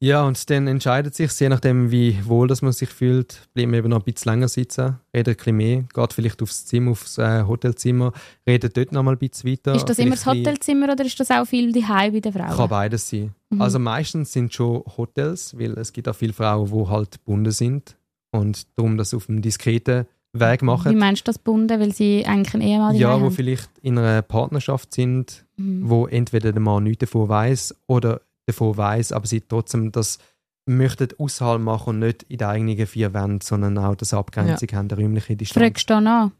[0.00, 3.78] Ja, und dann entscheidet sich, je nachdem, wie wohl dass man sich fühlt, bleibt man
[3.80, 7.18] eben noch ein bisschen länger sitzen, redet ein bisschen mehr, geht vielleicht aufs Zimmer, aufs
[7.18, 8.12] äh, Hotelzimmer,
[8.46, 9.74] redet dort noch mal ein bisschen weiter.
[9.74, 12.56] ist das immer das ein Hotelzimmer oder ist das auch viel die bei den Frauen?
[12.56, 13.34] Kann beides sein.
[13.50, 13.60] Mhm.
[13.60, 17.96] Also meistens sind schon Hotels, weil es gibt auch viele Frauen, die halt gebunden sind
[18.30, 20.96] und darum das auf einem diskreten Weg Wie machen.
[20.96, 23.34] meinst du das gebunden, weil sie eigentlich einen Ehemann Ja, daheim wo haben?
[23.34, 25.88] vielleicht in einer Partnerschaft sind, Mhm.
[25.90, 30.18] wo entweder der Mann nichts davon weiß oder davon weiß, aber sie trotzdem das
[30.66, 34.90] möchten außerhalb machen und nicht in den eigenen vier Wänden, sondern auch das Abgrenzung haben,
[34.90, 35.64] eine räumliche Distanz.
[35.64, 36.32] Fragst du dann an?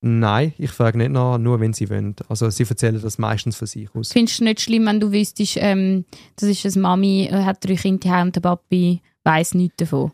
[0.00, 2.14] Nein, ich frage nicht nach, nur wenn sie wollen.
[2.28, 4.12] Also sie erzählen das meistens von sich aus.
[4.12, 6.04] Findest du nicht schlimm, wenn du wüsstest, ähm,
[6.36, 10.12] das ist eine Mami, äh, hat drei Kinder daheim und der Papi weiss nichts davon?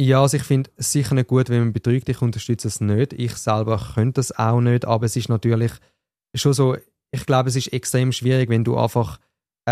[0.00, 2.08] Ja, also ich finde es sicher nicht gut, wenn man betrügt.
[2.08, 3.12] Ich unterstütze es nicht.
[3.12, 5.72] Ich selber könnte das auch nicht, aber es ist natürlich
[6.34, 6.76] schon so,
[7.12, 9.20] ich glaube, es ist extrem schwierig, wenn du einfach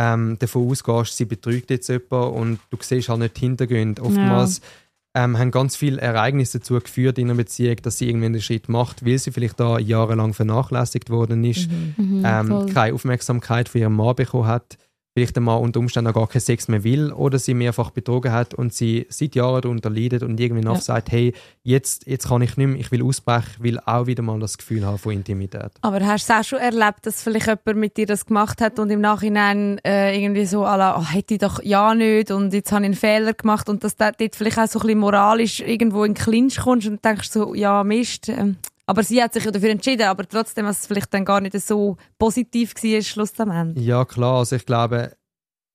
[0.01, 4.01] ähm, davon ausgehst, sie betrügt jetzt jemanden und du siehst halt nicht die Hintergründe.
[4.03, 4.61] Oftmals
[5.14, 8.68] ähm, haben ganz viele Ereignisse dazu geführt in einer Beziehung, dass sie irgendwann einen Schritt
[8.68, 12.66] macht, weil sie vielleicht da jahrelang vernachlässigt worden ist, Mhm, ähm, voll.
[12.72, 14.78] keine Aufmerksamkeit von ihrem Mann bekommen hat,
[15.18, 18.54] vielleicht Mann unter Umständen auch gar keinen Sex mehr will oder sie mehrfach betrogen hat
[18.54, 20.80] und sie seit Jahren darunter leidet und irgendwie Ja.
[20.80, 24.22] sagt, hey, jetzt, jetzt kann ich nicht mehr, ich will ausbrechen, ich will auch wieder
[24.22, 25.70] mal das Gefühl haben von Intimität.
[25.80, 28.78] Aber hast du es auch schon erlebt, dass vielleicht jemand mit dir das gemacht hat
[28.78, 32.70] und im Nachhinein äh, irgendwie so la, oh, hätte ich doch ja nicht und jetzt
[32.72, 35.60] habe ich einen Fehler gemacht und dass du dort vielleicht auch so ein bisschen moralisch
[35.60, 38.28] irgendwo in den Clinch kommst und denkst so, ja Mist.
[38.28, 38.56] Ähm,
[38.89, 41.59] aber sie hat sich ja dafür entschieden, aber trotzdem, dass es vielleicht dann gar nicht
[41.61, 43.80] so positiv war, Schluss am Ende.
[43.80, 44.39] Ja, klar.
[44.39, 45.12] Also ich glaube,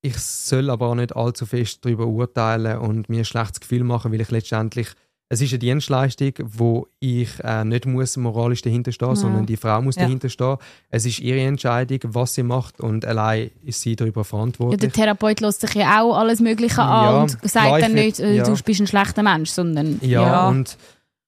[0.01, 4.11] ich soll aber auch nicht allzu fest darüber urteilen und mir ein schlechtes Gefühl machen,
[4.11, 4.88] weil ich letztendlich,
[5.30, 9.16] es ist eine Dienstleistung, wo ich äh, nicht muss moralisch dahinter stehen, Ja.
[9.16, 10.03] sondern die Frau muss Ja.
[10.03, 10.57] dahinter stehen.
[10.89, 14.80] Es ist ihre Entscheidung, was sie macht und allein ist sie darüber Ja, verantwortlich.
[14.82, 18.36] der Therapeut lässt sich ja auch alles Mögliche Ja, an und sagt dann nicht, äh,
[18.36, 18.43] ja.
[18.43, 20.47] du bist ein schlechter Mensch, sondern Ja, Ja.
[20.49, 20.78] und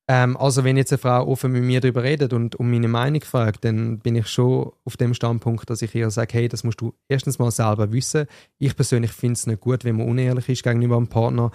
[0.08, 3.22] ähm, also wenn jetzt eine Frau offen mit mir darüber redet und um meine Meinung
[3.22, 6.82] fragt, dann bin ich schon auf dem Standpunkt, dass ich ihr sage, hey, das musst
[6.82, 8.28] du erstens mal selber wissen.
[8.60, 11.52] Ich persönlich finde es nicht gut, wenn man unehrlich ist gegenüber einem Partner,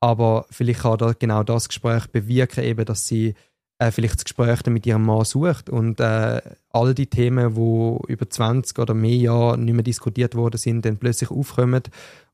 [0.00, 3.34] aber vielleicht kann da genau das Gespräch bewirken, eben, dass sie
[3.86, 6.40] äh, vielleicht das Gespräch dann mit ihrem Mann sucht und äh,
[6.74, 10.96] all die Themen, wo über 20 oder mehr Jahre nicht mehr diskutiert worden sind, dann
[10.96, 11.82] plötzlich aufkommen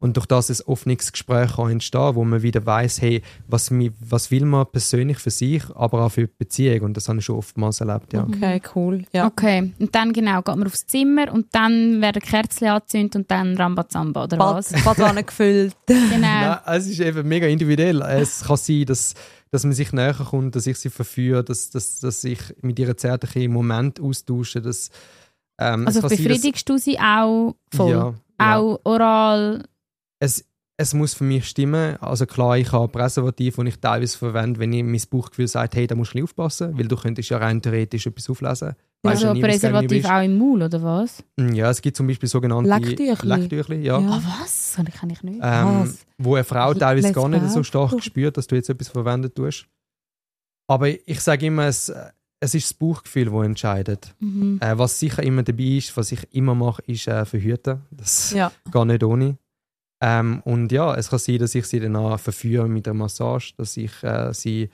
[0.01, 3.91] und durch das ein offenes Gespräch kann entstehen, wo man wieder weiß, hey, was, mi-
[3.99, 7.25] was will man persönlich für sich, aber auch für die Beziehung und das habe ich
[7.25, 8.23] schon oftmals erlebt, ja.
[8.23, 9.05] Okay, cool.
[9.13, 9.27] Ja.
[9.27, 13.57] Okay, und dann genau, geht man aufs Zimmer und dann werden Kerzen angezündet und dann
[13.57, 14.85] Rambazamba, oder Bad, was?
[14.85, 15.75] Badwanne gefüllt.
[15.89, 16.21] Genau.
[16.21, 18.03] Nein, es ist eben mega individuell.
[18.03, 19.15] Es kann sein, dass,
[19.51, 22.97] dass man sich näher kommt, dass ich sie verführe, dass, dass, dass ich mit ihr
[22.97, 24.61] zärtliche Moment austausche.
[24.61, 24.91] Dass,
[25.59, 27.91] ähm, Also kann sein, dass- befriedigst du sie auch voll?
[27.91, 28.57] Ja, ja.
[28.59, 29.65] Auch oral?
[30.21, 30.45] es,
[30.81, 31.97] es muss für mich stimmen.
[32.01, 35.89] Also klar, ich habe Präservativ, das ich teilweise verwende, wenn ich mein Bauchgefühl sagt, hey,
[35.89, 38.75] da musst du ein aufpassen, weil du könntest ja rein theoretisch etwas auflesen.
[39.03, 41.23] Weisst ja Also nie, Präservativ auch im Maul, oder was?
[41.37, 43.29] Mm, Ja, es gibt zum Beispiel sogenannte Lecktüchli.
[43.29, 43.99] Lecktüchli, ja.
[43.99, 44.09] Ja.
[44.09, 44.77] Ah, was?
[44.85, 45.41] Das kann ich nicht.
[45.43, 45.99] Ähm, Was?
[46.17, 49.67] wo eine Frau teilweise gar nicht so stark spürt, dass du jetzt etwas verwendet tust.
[50.69, 51.93] Aber ich sage immer, es,
[52.41, 54.15] es ist das Bauchgefühl, das entscheidet.
[54.21, 54.59] Mhm.
[54.61, 57.81] Äh, was sicher immer dabei ist, was ich immer mache, ist äh, verhüten.
[57.91, 58.53] Das Ja.
[58.73, 59.39] geht nicht ohne.
[60.01, 63.77] Ähm, und ja, es kann sein, dass ich sie danach verführe mit der Massage, dass
[63.77, 64.71] ich äh, sie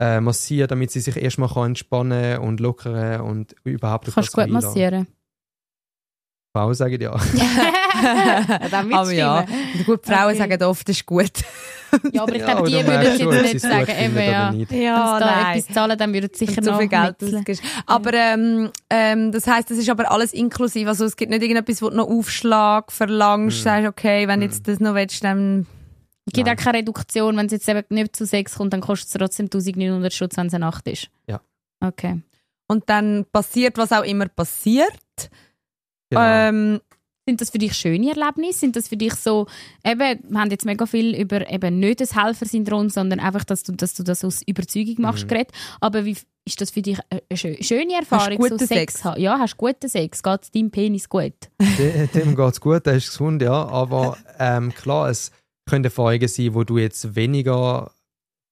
[0.00, 4.44] äh, massiere, damit sie sich erstmal kann entspannen und lockern und überhaupt Kannst du gut
[4.44, 4.68] einlassen.
[4.70, 5.06] massieren?
[6.52, 7.12] Frauen sagen ja.
[8.60, 9.46] das Aber ja,
[9.86, 10.38] gut, Frauen Okay.
[10.38, 11.30] sagen oft, das ist gut.
[12.12, 14.50] Ja, aber ich Ja, glaube, die oder würden jetzt ob nicht sagen, eben, ja.
[14.52, 14.70] nicht.
[14.70, 17.16] Wenn sie da etwas zahlen, dann würden sie sicher noch so viel Geld.
[17.86, 20.86] Aber ähm, ähm, das heisst, es ist aber alles inklusiv.
[20.88, 23.62] Also es gibt nicht irgendetwas, wo du noch Aufschlag verlangst, Hm.
[23.64, 25.66] sagst, okay, wenn du jetzt das noch willst, dann...
[26.26, 26.56] Es gibt Nein.
[26.58, 29.46] auch keine Reduktion, wenn es jetzt eben nicht zu Sex kommt, dann kostet es trotzdem
[29.46, 31.08] 1900 Schutz, wenn es eine Nacht ist.
[31.26, 31.40] Ja.
[31.80, 32.20] Okay.
[32.68, 34.92] Und dann passiert, was auch immer passiert.
[36.10, 36.20] Genau.
[36.22, 36.80] Ähm,
[37.28, 38.60] Sind das für dich schöne Erlebnisse?
[38.60, 39.46] Sind das für dich so,
[39.84, 43.72] eben, wir haben jetzt mega viel über eben nicht das Helfersyndrom, sondern einfach, dass du,
[43.72, 45.28] dass du das aus Überzeugung machst, Mhm.
[45.28, 45.52] geredet.
[45.80, 49.04] Aber wie ist das für dich eine schö- schöne Erfahrung, guten so Sex, Sex?
[49.04, 49.20] haben?
[49.20, 50.22] Ja, hast du guten Sex?
[50.22, 51.34] Geht es deinem Penis gut?
[51.78, 53.52] De- Dem geht es gut, der ist gesund, ja.
[53.68, 55.30] Aber ähm, klar, es
[55.68, 57.92] können Erfahrungen sein, wo du jetzt weniger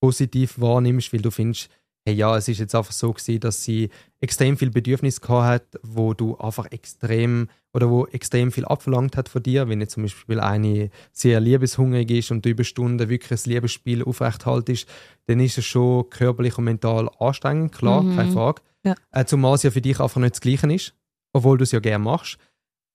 [0.00, 1.68] positiv wahrnimmst, weil du findest,
[2.09, 3.90] hey, ja, es ist jetzt einfach so gewesen, dass sie
[4.20, 9.28] extrem viel Bedürfnis gehabt hat, wo du einfach extrem oder wo extrem viel abverlangt hat
[9.28, 13.38] von dir, wenn jetzt zum Beispiel eine sehr liebeshungrig ist und du über Stunden wirklich
[13.38, 14.88] ein Liebesspiel aufrechthaltest,
[15.26, 18.16] dann ist es schon körperlich und mental anstrengend, klar, Mhm.
[18.16, 18.62] keine Frage.
[18.84, 18.94] Ja.
[19.12, 20.94] Äh, zumal es ja für dich einfach nicht das Gleiche ist,
[21.34, 22.38] obwohl du es ja gerne machst.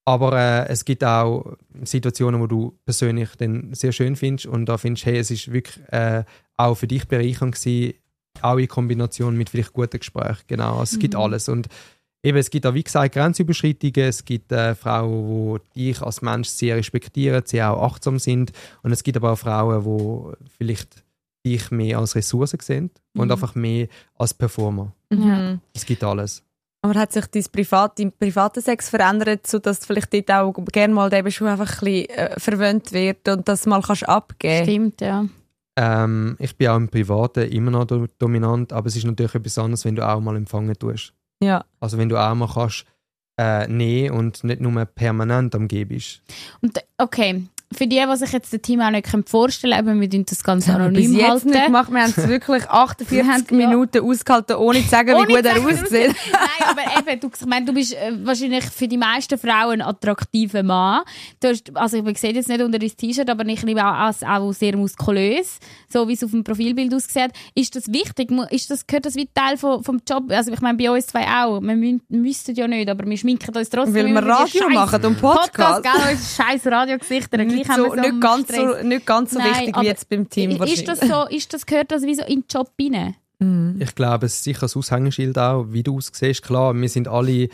[0.06, 4.78] Aber äh, es gibt auch Situationen, wo du persönlich dann sehr schön findest und da
[4.78, 6.24] findest, hey, es ist wirklich äh,
[6.58, 7.94] auch für dich bereichernd gewesen,
[8.42, 10.44] auch in Kombination mit vielleicht guten Gesprächen.
[10.48, 11.50] Genau, es gibt alles.
[11.50, 11.68] Und
[12.24, 14.08] eben, es gibt auch, wie gesagt, Grenzüberschreitungen.
[14.10, 18.52] Es gibt äh, Frauen, die dich als Mensch sehr respektieren, sehr auch achtsam sind.
[18.82, 21.04] Und es gibt aber auch Frauen, die vielleicht
[21.46, 23.32] dich mehr als Ressource sehen und Mhm.
[23.32, 24.94] einfach mehr als Performer.
[25.10, 25.60] mhm.
[25.74, 26.44] Es gibt alles.
[26.82, 30.94] Aber hat sich dein Privat, dein privater Sex verändert, sodass du vielleicht dort auch gerne
[30.94, 34.64] mal eben schon einfach ein bisschen äh, verwöhnt wird und das mal kannst abgeben?
[34.66, 35.26] Stimmt, ja.
[35.76, 39.58] Ähm, ich bin auch im Privaten immer noch do dominant, aber es ist natürlich etwas
[39.58, 41.14] anderes, wenn du auch mal empfangen tust.
[41.42, 41.66] Ja.
[41.80, 42.86] Also wenn du auch mal kannst
[43.40, 46.22] äh, nehmen und nicht nur permanent am Geben bist.
[46.62, 47.44] Und okay,
[47.74, 50.68] für die, die sich jetzt das Team auch nicht vorstellen können, wir tun das ganz
[50.68, 51.50] wir bis anonym jetzt halten.
[51.50, 51.92] nicht gemacht.
[51.92, 53.68] Wir haben es wirklich 48 Wir haben- ja.
[53.68, 56.16] Minuten ausgehalten, ohne zu sagen, wie gut er aussieht.
[56.32, 59.82] Nein, aber eben, du, ich meine, du bist äh, wahrscheinlich für die meisten Frauen ein
[59.82, 61.02] attraktiver Mann.
[61.40, 64.24] Du hast, also ich sehe jetzt nicht unter dein T-Shirt, aber ich nehme auch, als
[64.24, 65.60] auch sehr muskulös,
[65.92, 67.32] so wie es auf dem Profilbild aussieht.
[67.56, 68.32] Ist das wichtig?
[68.52, 70.24] Ist das, gehört das wie Teil vom, vom Job?
[70.30, 71.62] Also ich meine, bei uns zwei auch.
[71.62, 73.96] Wir mü müssten ja nicht, aber wir schminken uns trotzdem.
[73.96, 75.84] Weil wir Radio machen und Podcast, Podcast.
[75.84, 76.18] gell?
[76.46, 77.38] Scheiß Radiogesichter.
[77.68, 80.30] Nicht, so, wir so nicht, ganz so, nicht ganz so Nein, wichtig wie jetzt beim
[80.30, 83.16] Team Ist das so, ist das, gehört das wie so in den Job rein?
[83.80, 86.44] Ich glaube, es ist sicher das Aushängeschild auch, wie du aussiehst.
[86.44, 87.50] Klar, wir sind alle,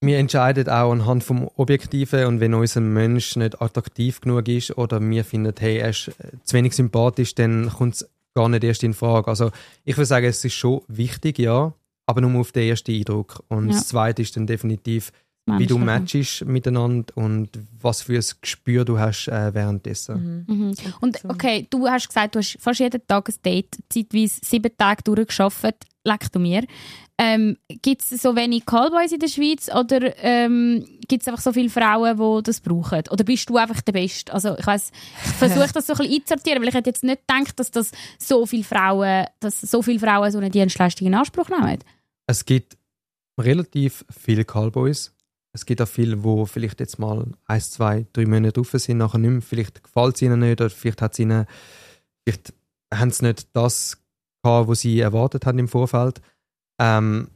[0.00, 5.00] wir entscheiden auch anhand vom Objektiven und wenn unser Mensch nicht attraktiv genug ist oder
[5.00, 8.82] wir finden, hey, er ist äh, zu wenig sympathisch, dann kommt es gar nicht erst
[8.82, 9.28] in Frage.
[9.28, 9.50] Also
[9.84, 11.72] ich würde sagen, es ist schon wichtig, ja,
[12.06, 13.42] aber nur auf den ersten Eindruck.
[13.48, 13.74] Und Ja.
[13.74, 15.12] das Zweite ist dann definitiv,
[15.46, 20.44] wie du matchst miteinander und was für ein Gespür du hast äh, währenddessen.
[20.48, 20.74] Mhm.
[21.00, 25.02] Und okay, du hast gesagt, du hast fast jeden Tag ein Date, zeitweise sieben Tage
[25.02, 25.84] durchgearbeitet.
[26.06, 26.64] Leck du mir.
[27.16, 31.52] Ähm, gibt es so wenig Callboys in der Schweiz oder ähm, gibt es einfach so
[31.52, 33.04] viele Frauen, die das brauchen?
[33.10, 34.32] Oder bist du einfach der Beste?
[34.32, 34.90] Also ich weiss,
[35.24, 37.92] ich versuche das so ein bisschen einzusortieren, weil ich hätte jetzt nicht gedacht, dass das
[38.18, 41.78] so viele Frauen, dass so viele Frauen so eine Dienstleistung in Anspruch nehmen.
[42.26, 42.76] Es gibt
[43.38, 45.13] relativ viele Callboys.
[45.54, 49.18] Es gibt auch viele, die vielleicht jetzt mal ein, zwei, drei Monate drauf sind, nachher
[49.18, 49.40] nicht mehr.
[49.40, 51.46] Vielleicht gefällt es ihnen nicht oder vielleicht, hat's ihnen,
[52.24, 52.52] vielleicht
[52.92, 53.98] haben sie nicht das
[54.42, 56.20] gehabt, was sie erwartet haben im Vorfeld.
[56.80, 57.28] Ähm,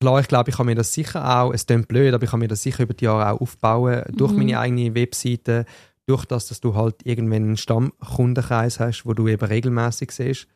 [0.00, 2.40] klar, ich glaube, ich kann mir das sicher auch, es klingt blöd, aber ich kann
[2.40, 4.38] mir das sicher über die Jahre auch aufbauen, durch Mhm.
[4.38, 5.66] meine eigene Webseite,
[6.06, 10.46] durch das, dass du halt irgendwann einen Stammkundenkreis hast, wo du eben regelmäßig siehst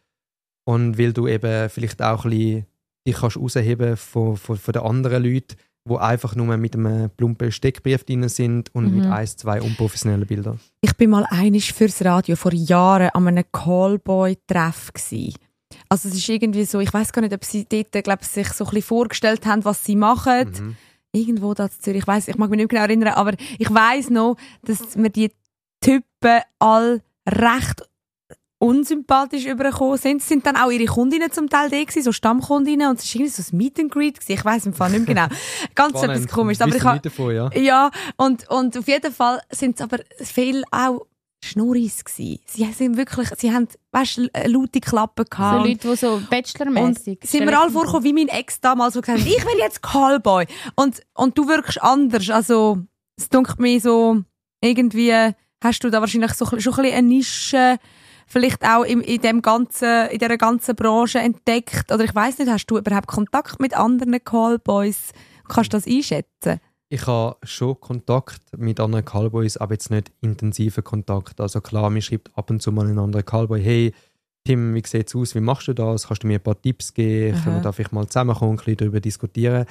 [0.64, 2.66] und weil du eben vielleicht auch ein bisschen
[3.06, 5.56] dich kannst rausheben von, von, von den anderen Leuten,
[5.88, 10.60] die einfach nur mit einem plumpen Steckbrief drin sind und mit ein, zwei unprofessionellen Bildern.
[10.82, 15.34] Ich bin mal einig fürs Radio vor Jahren an einem Callboy-Treff gsi.
[15.88, 18.64] Also es ist irgendwie so, ich weiß gar nicht, ob sie dort, glaub, sich so
[18.64, 20.50] ein bisschen vorgestellt haben, was sie machen.
[20.50, 20.76] Mhm.
[21.12, 24.10] Irgendwo da in Zürich, ich weiß, ich mag mich nicht genau erinnern, aber ich weiß
[24.10, 25.32] noch, dass mir die
[25.80, 27.82] Typen all recht
[28.60, 30.20] unsympathisch übergekommen sind.
[30.20, 33.20] Es sind dann auch ihre Kundinnen zum Teil da gewesen, so Stammkundinnen und es war
[33.20, 34.32] irgendwie so ein Meet and Greet gewesen.
[34.32, 35.36] Ich weiß im Fall nicht mehr genau.
[35.74, 36.30] Ganz etwas Spannend.
[36.30, 36.60] komisches.
[36.60, 37.50] Aber ich habe nicht davon, ja.
[37.54, 41.06] ja, und, und auf jeden Fall sind es aber viel auch
[41.42, 42.40] Schnurris gsi.
[42.44, 45.66] Sie sind wirklich, sie haben, weißt, du, laute Klappen So gehabt.
[45.66, 49.26] Leute, die so Bachelor-mäßig sind wir alle vorgekommen, wie mein Ex damals, der gesagt hat,
[49.26, 50.46] ich will jetzt Callboy.
[50.76, 52.28] Und, und du wirkst anders.
[52.28, 52.80] Also,
[53.16, 54.22] es dunkelt mir so,
[54.60, 55.34] irgendwie
[55.64, 57.78] hast du da wahrscheinlich so, schon ein bisschen eine Nische,
[58.30, 61.92] vielleicht auch in, in, dem ganzen, in dieser ganzen Branche entdeckt.
[61.92, 65.10] Oder ich weiß nicht, hast du überhaupt Kontakt mit anderen Callboys?
[65.48, 66.60] Kannst du das einschätzen?
[66.88, 71.40] Ich habe schon Kontakt mit anderen Callboys, aber jetzt nicht intensiven Kontakt.
[71.40, 73.92] Also klar, mir schreibt ab und zu mal ein anderer Callboy, hey,
[74.44, 75.34] Tim, wie sieht's aus?
[75.34, 76.06] Wie machst du das?
[76.06, 77.38] Kannst du mir ein paar Tipps geben?
[77.42, 79.66] Können wir da vielleicht mal zusammenkommen und ein bisschen darüber diskutieren?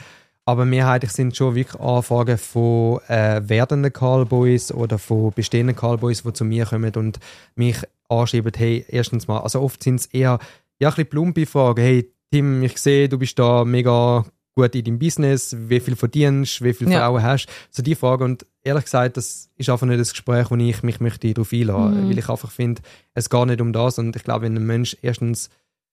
[0.50, 6.34] Aber mehrheitlich sind schon wirklich Anfragen von äh, werdenden Callboys oder von bestehenden Callboys, die
[6.34, 7.20] zu mir kommen und
[7.56, 7.78] mich
[8.10, 10.40] anschreiben, hey, erstens mal, also oft sind es eher
[10.80, 11.82] ja, ein bisschen plumpe Fragen.
[11.82, 14.26] Hey, Tim, ich sehe, du bist da mega
[14.56, 17.06] gut in deinem Business, wie viel verdienst, wie viele Ja.
[17.06, 17.48] Frauen hast.
[17.70, 18.24] So die Frage.
[18.24, 22.06] Und ehrlich gesagt, das ist einfach nicht das Gespräch, wo ich mich möchte darauf einladen
[22.06, 22.10] Mhm.
[22.10, 22.82] weil ich einfach finde,
[23.14, 24.00] es geht nicht um das.
[24.00, 25.50] Und ich glaube, wenn ein Mensch erstens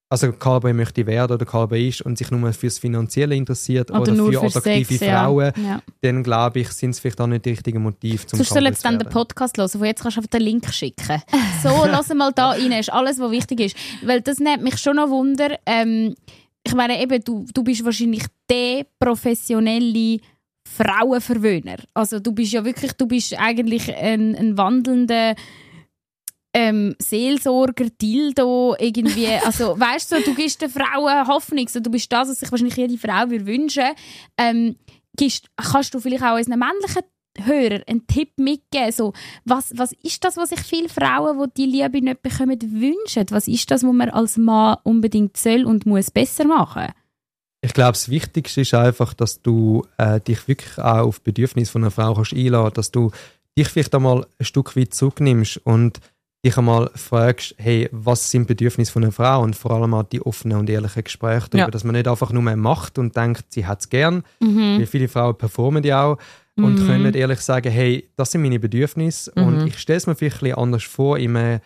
[0.09, 4.15] also Callboy möchte werden oder Callboy ist und sich nur fürs Finanzielle interessiert oder, Oder
[4.15, 5.25] für attraktive Sex, ja.
[5.25, 5.83] Frauen, Ja.
[6.03, 8.69] dann glaube ich, sind es vielleicht auch nicht die richtigen Motive zum Sonst soll Cowboy
[8.71, 9.09] jetzt zu dann den.
[9.09, 11.23] Podcast hören, wo jetzt kannst du einfach den Link schicken.
[11.63, 13.77] So, lass mal da rein, ist alles, was wichtig ist.
[14.05, 15.57] Weil das nimmt mich schon noch Wunder.
[15.67, 16.15] Ähm,
[16.63, 20.19] ich meine eben, du, du bist wahrscheinlich der professionelle
[20.69, 21.77] Frauenverwöhner.
[21.95, 25.35] Also du bist ja wirklich, du bist eigentlich ein, ein wandelnder
[26.57, 32.11] ähm, Seelsorger, Dildo, irgendwie, also weißt du, du gibst den Frauen Hoffnung, so, du bist
[32.11, 33.85] das, was sich wahrscheinlich jede Frau würde wünschen.
[34.39, 34.77] Ähm,
[35.15, 37.03] gibst, kannst du vielleicht auch unseren männlichen
[37.45, 39.13] Hörer einen Tipp mitgeben, so,
[39.45, 43.27] was, was ist das, was sich viele Frauen, die die Liebe nicht bekommen, wünschen?
[43.29, 46.87] Was ist das, was man als Mann unbedingt soll und muss besser machen?
[47.61, 51.73] Ich glaube, das Wichtigste ist einfach, dass du äh, dich wirklich auch auf die Bedürfnisse
[51.73, 53.11] von einer Frau kannst einladen dass du
[53.59, 56.01] dich vielleicht einmal ein Stück weit zurücknimmst und
[56.47, 60.05] dich einmal fragst, hey, was sind die Bedürfnisse von einer Frau und vor allem auch
[60.05, 61.71] die offenen und ehrlichen Gespräche darüber, Ja.
[61.71, 64.79] dass man nicht einfach nur mehr macht und denkt, sie hat es gern, Mhm.
[64.79, 66.19] weil viele Frauen performen die auch
[66.57, 66.87] und Mhm.
[66.87, 69.67] können ehrlich sagen, hey, das sind meine Bedürfnisse und Mhm.
[69.67, 71.61] ich stelle es mir vielleicht ein bisschen anders vor, in einem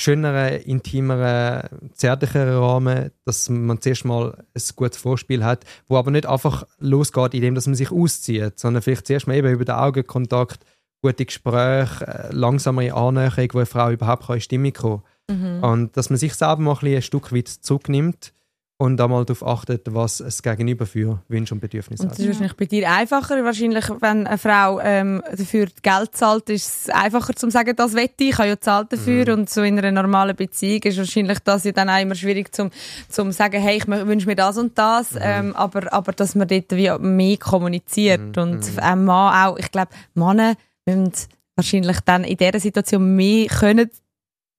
[0.00, 6.26] schöneren, intimeren, zärtlicheren Rahmen, dass man zuerst mal ein gutes Vorspiel hat, wo aber nicht
[6.26, 10.64] einfach losgeht, indem dass man sich auszieht, sondern vielleicht zuerst mal eben über den Augenkontakt
[11.04, 15.58] gute Gespräche, äh, langsamere Annäherung, wo eine Frau überhaupt in Stimmung kommen kann.
[15.58, 15.62] Mhm.
[15.62, 18.32] Und dass man sich selber mal ein, Stück weit zurücknimmt
[18.76, 22.18] und einmal darauf achtet, was es Gegenüber für Wünsche und Bedürfnisse Und hat.
[22.18, 23.44] es ist wahrscheinlich bei dir einfacher.
[23.44, 28.24] Wahrscheinlich, wenn eine Frau ähm, dafür Geld zahlt, ist es einfacher zu sagen, das wette
[28.24, 29.34] ich, ich habe ja zahlt dafür.
[29.34, 32.70] Und so in einer normalen Beziehung ist wahrscheinlich das ja dann auch immer schwierig zum,
[33.08, 35.14] zum sagen, hey, ich wünsche mir das und das.
[35.20, 38.36] Ähm, aber, aber dass man dort wie mehr kommuniziert.
[38.36, 41.12] Und ein Mann auch, ich glaube, Männer müssen
[41.56, 43.90] wahrscheinlich dann in dieser Situation mehr können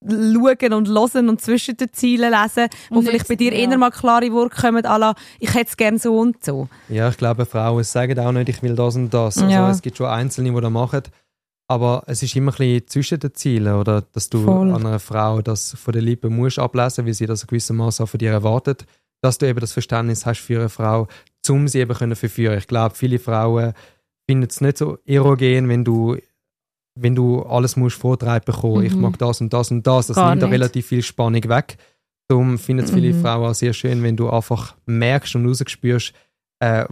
[0.08, 3.70] schauen und hören und zwischen den Zielen lesen, wo Und vielleicht bei dir ja.
[3.70, 6.68] eher mal klare Worte kommen, la, ich hätte es gerne so und so.
[6.90, 9.38] Ja, ich glaube, Frauen sagen auch nicht, ich will das und das.
[9.38, 9.70] Also Ja.
[9.72, 11.02] es gibt schon Einzelne, die das machen.
[11.68, 14.04] Aber es ist immer ein bisschen zwischen den Zielen, oder?
[14.12, 14.72] Dass du Voll.
[14.72, 18.20] an einer Frau das von den Lippen musst ablesen, weil sie das gewissermaßen auch von
[18.20, 18.86] dir erwartet.
[19.22, 21.08] Dass du eben das Verständnis hast für eine Frau,
[21.50, 22.60] um sie eben können verführen.
[22.60, 23.74] Ich glaube, viele Frauen
[24.28, 26.18] finden es nicht so erogen, wenn du
[26.98, 28.86] wenn du alles musst vortreiben bekommen.
[28.86, 29.02] Ich Mhm.
[29.02, 30.08] mag das und das und das.
[30.08, 31.76] Das Gar nimmt da relativ viel Spannung weg.
[32.30, 33.22] Darum finden es viele Mhm.
[33.22, 36.14] Frauen auch sehr schön, wenn du einfach merkst und rausspürst,
[36.60, 36.86] äh,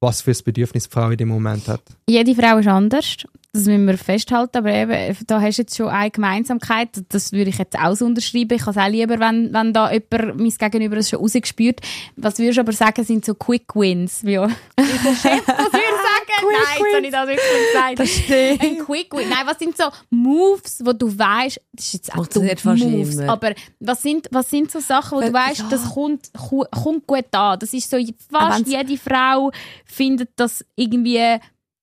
[0.00, 1.80] was für ein Bedürfnis die Frau in dem Moment hat.
[2.08, 3.18] Jede Frau ist anders.
[3.52, 4.58] Das müssen wir festhalten.
[4.58, 6.88] Aber eben, da hast du jetzt schon eine Gemeinsamkeit.
[7.08, 8.52] Das würde ich jetzt auch so unterschreiben.
[8.54, 11.80] Ich habe es auch lieber, wenn, wenn da jemand mein Gegenüber es schon rausgespürt.
[12.16, 14.24] Was würdest du aber sagen, sind so Quick Wins?
[14.24, 15.95] Wie der Chef das würde
[16.40, 16.84] sagen.
[16.92, 17.98] Nein, ich das wirklich gesagt.
[17.98, 18.62] Das stimmt.
[18.62, 19.28] Ein Quick Win.
[19.28, 23.32] Nein, was sind so Moves, wo du weißt, das ist jetzt auch dumm, Moves, immer.
[23.32, 25.66] aber was sind, was sind so Sachen, wo Wenn- du weißt, ja.
[25.70, 27.58] das kommt, kommt gut an.
[27.58, 27.98] Das ist so,
[28.30, 29.50] fast jede Frau
[29.84, 31.38] findet das irgendwie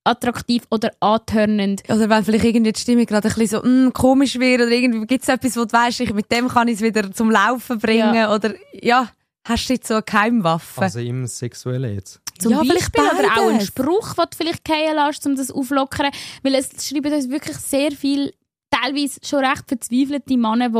[0.05, 1.81] attraktiv oder antörnend.
[1.89, 5.05] Oder wenn vielleicht irgendwie die Stimme gerade ein bisschen so mm, komisch wird oder irgendwie
[5.07, 7.79] gibt es etwas, wo du weißt, ich, mit dem kann ich es wieder zum Laufen
[7.79, 8.33] bringen Ja.
[8.35, 9.09] oder ja,
[9.47, 10.81] hast du jetzt so eine Geheimwaffe?
[10.81, 12.19] Also im Sexuellen jetzt.
[12.39, 13.67] Zum Ja, vielleicht Beispiel, aber auch ein beides.
[13.67, 16.11] Spruch, den du vielleicht fallen lässt, um das auflockern.
[16.41, 18.33] Weil es schreiben uns wirklich sehr viel,
[18.71, 20.73] teilweise schon recht verzweifelte Männer, die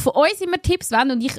[0.00, 1.32] von uns immer Tipps wollen und ich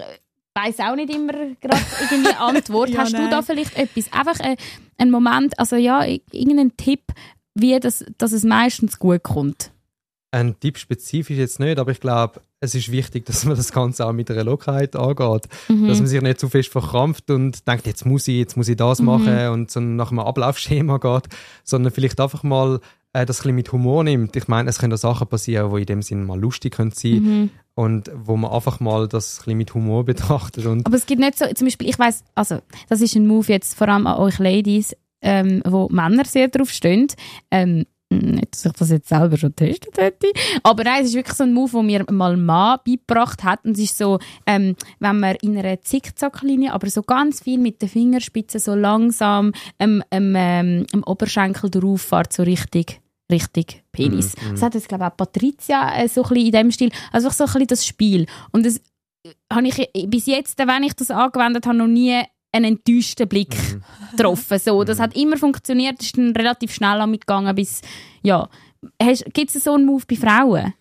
[0.55, 2.89] weiß auch nicht immer gerade irgendwie Antwort.
[2.89, 3.31] Ja, Hast du nein.
[3.31, 4.11] da vielleicht etwas?
[4.11, 4.57] Einfach ein,
[4.97, 7.03] ein Moment, also ja, irgendeinen Tipp,
[7.53, 9.71] wie das, dass es meistens gut kommt.
[10.31, 14.05] Ein Tipp spezifisch jetzt nicht, aber ich glaube, es ist wichtig, dass man das Ganze
[14.05, 15.47] auch mit einer Lockerheit angeht.
[15.69, 15.87] Mhm.
[15.87, 18.75] Dass man sich nicht zu fest verkrampft und denkt, jetzt muss ich, jetzt muss ich
[18.75, 21.27] das machen und so nach einem Ablaufschema geht,
[21.63, 22.79] sondern vielleicht einfach mal
[23.13, 24.35] äh, das ein bisschen mit Humor nimmt.
[24.35, 27.23] Ich meine, es können da Sachen passieren, die in dem Sinn mal lustig können sein
[27.23, 27.49] Mhm.
[27.75, 31.21] und wo man einfach mal das ein bisschen mit Humor betrachtet und Aber es gibt
[31.21, 32.59] nicht so, zum Beispiel, ich weiß, also
[32.89, 36.69] das ist ein Move jetzt vor allem an euch Ladies, ähm, wo Männer sehr drauf
[36.69, 37.07] stehen.
[37.49, 40.27] Ähm, nicht, dass ich das jetzt selber schon getestet hätte.
[40.63, 43.65] Aber nein, es ist wirklich so ein Move, den mir mal Mann beigebracht hat.
[43.65, 47.81] Und es ist so, ähm, wenn man in einer Zickzacklinie, aber so ganz viel mit
[47.81, 53.01] den Fingerspitzen so langsam ähm, ähm, ähm, am Oberschenkel drauf fährt, so richtig,
[53.31, 54.35] richtig Penis.
[54.51, 56.91] Das hat jetzt, glaube ich, auch Patricia äh, so ein bisschen in dem Stil.
[57.11, 58.25] Also so ein bisschen das Spiel.
[58.51, 58.79] Und das
[59.51, 62.23] habe ich bis jetzt, wenn ich das angewendet habe, noch nie
[62.57, 63.55] einen enttäuschten Blick
[64.11, 64.59] getroffen.
[64.59, 67.81] So, das hat immer funktioniert, ist dann relativ schnell mitgegangen bis,
[68.23, 68.49] ja.
[69.33, 70.73] Gibt es so einen Move bei Frauen?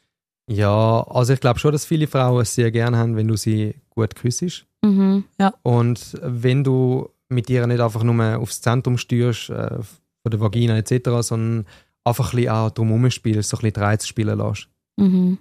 [0.49, 3.75] ja, also ich glaube schon, dass viele Frauen es sehr gerne haben, wenn du sie
[3.91, 4.67] gut küssest.
[4.83, 5.25] Mhm.
[5.63, 9.79] Und wenn du mit ihr nicht einfach nur aufs Zentrum steuerst, äh,
[10.23, 11.67] von der Vagina etc., sondern
[12.05, 14.69] einfach ein bisschen auch drumherum spielst, so ein bisschen die Reize spielen lässt.
[14.97, 15.39] Mhm.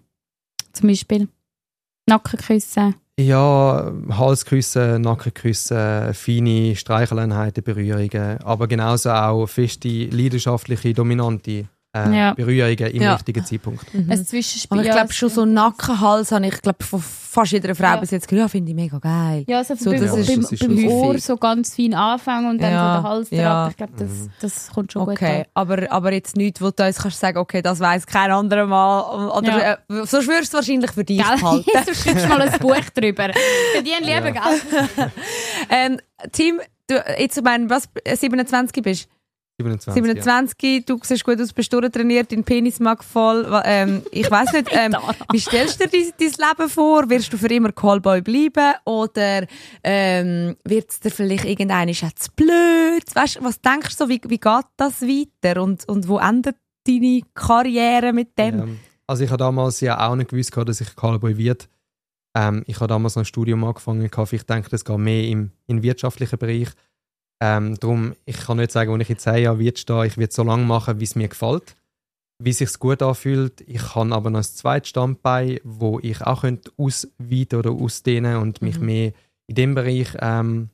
[0.73, 1.27] Zum Beispiel
[2.07, 2.95] Nackenküssen.
[3.17, 12.33] Ja, Halsküsse, Nackenküsse, feine Streicheleinheiten, Berührungen, aber genauso auch feste, leidenschaftliche, dominante äh, Ja.
[12.33, 13.13] Berührungen im Ja.
[13.13, 13.85] richtigen Zeitpunkt.
[13.93, 14.67] Ein Zwischenspiel.
[14.77, 17.95] Aber ich ja, glaube schon so Nackenhals habe ich glaube von fast jeder Frau Ja.
[17.97, 19.43] bis jetzt gehört, ja, finde ich mega geil.
[19.47, 21.93] Ja, so, So, beim, das ist- beim, das ist beim schon Ohr so ganz fein
[21.93, 23.63] anfangen und dann Ja, so der Hals ja.
[23.63, 23.71] drauf.
[23.71, 25.45] Ich glaube, das, das kommt schon gut Okay, an.
[25.53, 29.29] aber, aber jetzt nichts, wo du uns kannst sagen, okay, das weiß kein anderer Mal.
[29.37, 29.73] Oder, Ja.
[29.73, 31.35] äh, sonst würdest du wahrscheinlich für dich Gell?
[31.37, 31.65] behalten.
[31.85, 33.29] du schreibst mal ein Buch drüber.
[33.73, 34.61] Verdienen lieber Geld.
[35.69, 35.99] ähm,
[36.31, 39.09] Tim, du jetzt, ich meine, was, äh, 27 bist?
[39.57, 39.93] 27.
[39.93, 43.47] 27, du siehst gut aus, bist durchtrainiert, dein Penis mag voll.
[43.63, 44.95] Ähm, ich weiß nicht, ähm,
[45.31, 47.09] wie stellst du dir dein, dein Leben vor?
[47.09, 48.73] Wirst du für immer Callboy bleiben?
[48.83, 49.47] Oder
[49.81, 53.03] ähm, wird es dir vielleicht irgendeine auch zu blöd?
[53.13, 55.61] Weißt, was denkst du so, wie, wie geht das weiter?
[55.61, 58.59] Und, und wo endet deine Karriere mit dem?
[58.59, 61.69] Ähm, also ich habe damals ja auch nicht gewusst, dass ich Callboy wird.
[62.35, 64.09] Ähm, ich habe damals noch ein Studium angefangen.
[64.09, 64.33] gehabt.
[64.33, 66.69] Ich denke, das geht mehr im, im wirtschaftlichen Bereich.
[67.41, 70.33] Ähm, darum, ich kann nicht sagen, wenn ich in zehn Jahren wird stehen, ich werde
[70.33, 71.75] so lange machen, wie es mir gefällt,
[72.41, 73.61] wie es sich gut anfühlt.
[73.67, 78.61] Ich habe aber noch ein zweites Standbein, wo ich auch könnte ausweiten oder ausdehnen und
[78.61, 78.85] mich Mhm.
[78.85, 79.13] mehr
[79.47, 80.69] in dem Bereich ähm,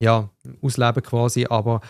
[0.00, 0.30] ja,
[0.62, 1.46] ausleben quasi.
[1.46, 1.80] Aber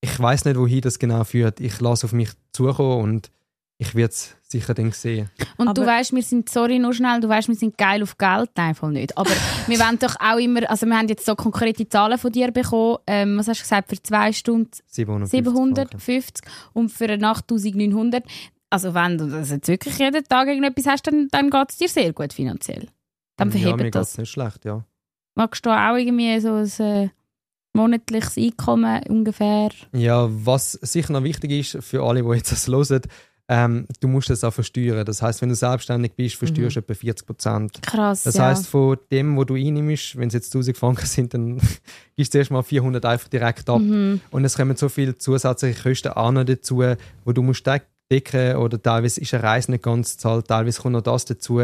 [0.00, 1.60] ich weiß nicht, wohin das genau führt.
[1.60, 3.30] Ich lasse auf mich zukommen und
[3.78, 5.30] ich werde es sicher dann sehen.
[5.56, 8.16] Und Aber- du weißt, wir sind, sorry, nur schnell, du weißt, wir sind geil auf
[8.18, 9.16] Geld, nein, voll nicht.
[9.18, 9.30] Aber
[9.66, 12.98] wir wollen doch auch immer, also wir haben jetzt so konkrete Zahlen von dir bekommen.
[13.06, 15.98] Ähm, was hast du gesagt, für zwei Stunden 750 Franken.
[15.98, 18.24] 750 und für eine Nacht 1900.
[18.70, 21.88] Also wenn du das jetzt wirklich jeden Tag irgendetwas hast, dann, dann geht es dir
[21.88, 22.88] sehr gut finanziell.
[23.36, 24.18] Dann ja, mir verhebt geht's das.
[24.18, 24.84] nicht schlecht, ja.
[25.36, 27.08] Magst du auch irgendwie so ein äh,
[27.72, 29.70] monatliches Einkommen ungefähr?
[29.92, 33.02] Ja, was sicher noch wichtig ist für alle, die jetzt das hören,
[33.48, 35.04] ähm, du musst das auch versteuern.
[35.04, 37.82] Das heißt, wenn du selbstständig bist, versteuerst du etwa 40 Prozent.
[37.82, 38.46] Krass, Das ja.
[38.46, 41.60] heißt, von dem, wo du einnimmst, wenn es jetzt 1000 Franken sind, dann
[42.16, 43.80] gibst du erst mal 400 einfach direkt ab.
[43.80, 44.20] Mhm.
[44.30, 46.82] Und es kommen so viele zusätzliche Kosten auch noch dazu,
[47.24, 47.80] wo du musst de-
[48.10, 51.60] decken oder teilweise ist eine Reise nicht ganz zahlt, teilweise kommt noch das dazu.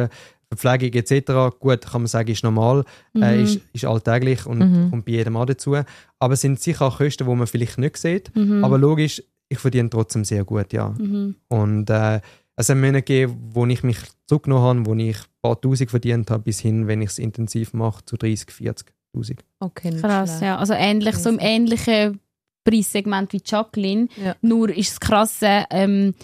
[0.52, 1.56] Verpflegung etc.
[1.60, 3.44] Gut, kann man sagen, ist normal, äh, Mhm.
[3.44, 5.76] ist, ist alltäglich und kommt bei jedem auch dazu.
[6.18, 8.34] Aber es sind sicher auch Kosten, die man vielleicht nicht sieht.
[8.34, 8.64] Mhm.
[8.64, 10.94] Aber logisch, ich verdiene trotzdem sehr gut, ja.
[10.96, 11.34] Mhm.
[11.48, 12.20] Und äh,
[12.56, 16.30] es hat Monate gegeben, wo ich mich zurückgenommen habe, wo ich ein paar Tausend verdient
[16.30, 19.44] habe, bis hin, wenn ich es intensiv mache, zu 30, 40 Tausend.
[19.58, 20.42] Okay, nicht Krass, schlecht.
[20.42, 20.58] ja.
[20.58, 22.20] Also ähnlich, so im ähnlichen
[22.64, 24.06] Preissegment wie Jacqueline.
[24.22, 24.36] Ja.
[24.40, 26.14] Nur ist es krasse, ähm,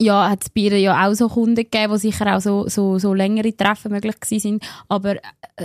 [0.00, 2.98] ja, hat es bei ihr ja auch so Kunden gegeben, wo sicher auch so, so,
[2.98, 4.68] so längere Treffen möglich gewesen sind.
[4.88, 5.20] Aber äh,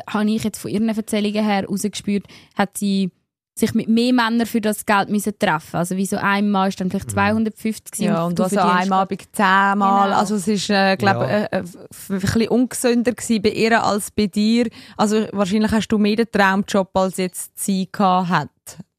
[0.07, 2.25] habe ich jetzt von ihren Erzählungen her herausgespürt,
[2.55, 3.11] hat sie
[3.55, 5.75] sich mit mehr Männern für das Geld müssen treffen.
[5.77, 9.21] Also wie so einmal ist dann vielleicht 250 gewesen Ja, und du also einmal Abend
[9.31, 10.07] zehnmal.
[10.09, 10.17] Genau.
[10.19, 11.29] Also es ist, äh, glaube Ja.
[11.29, 14.69] äh, äh, ein bisschen ungesünder gewesen bei ihr als bei dir.
[14.97, 18.49] Also wahrscheinlich hast du mehr den Traumjob, als jetzt sie gehabt hat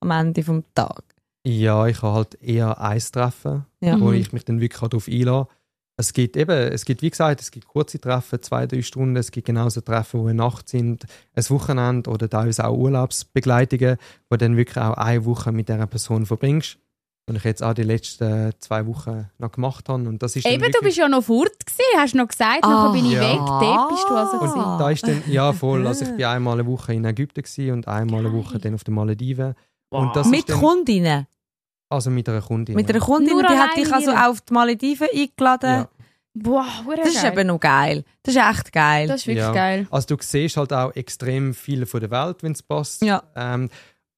[0.00, 1.02] am Ende vom Tag.
[1.46, 3.98] Ja, ich habe halt eher eins treffen, Ja.
[4.00, 4.14] wo Mhm.
[4.14, 5.48] ich mich dann wirklich darauf einlasse.
[5.96, 9.30] Es gibt eben, es gibt wie gesagt, es gibt kurze Treffen, zwei, drei Stunden, es
[9.30, 11.04] gibt genauso Treffen, die eine Nacht sind,
[11.36, 13.96] ein Wochenende oder teilweise auch Urlaubsbegleitungen,
[14.28, 16.78] wo du dann wirklich auch eine Woche mit dieser Person verbringst.
[17.26, 20.06] Und ich jetzt auch die letzten zwei Wochen noch gemacht habe.
[20.06, 22.92] Und das ist Eben, du bist ja noch fort gewesen, hast du noch gesagt, nachher
[22.92, 23.20] bin ich Ja.
[23.22, 23.38] weg.
[23.38, 24.78] Dort bist du also Und gewesen.
[24.78, 28.20] da ist dann, ja voll, also ich bin einmal eine Woche in Ägypten und einmal
[28.26, 29.54] eine Woche dann auf den Malediven.
[29.88, 31.26] Und das Mit dann, Kundinnen?
[31.94, 32.74] Also mit einer Kundin.
[32.74, 35.70] Mit einer Kundin, Nur die hat dich also auf die Malediven eingeladen?
[35.70, 35.88] Ja.
[36.36, 36.66] Boah,
[36.96, 38.04] Das ist eben noch geil.
[38.24, 39.06] Das ist echt geil.
[39.06, 39.52] Das ist wirklich Ja.
[39.52, 39.86] geil.
[39.90, 43.02] Also du siehst halt auch extrem viel von der Welt, wenn es passt.
[43.02, 43.22] Ja.
[43.36, 43.70] Ähm,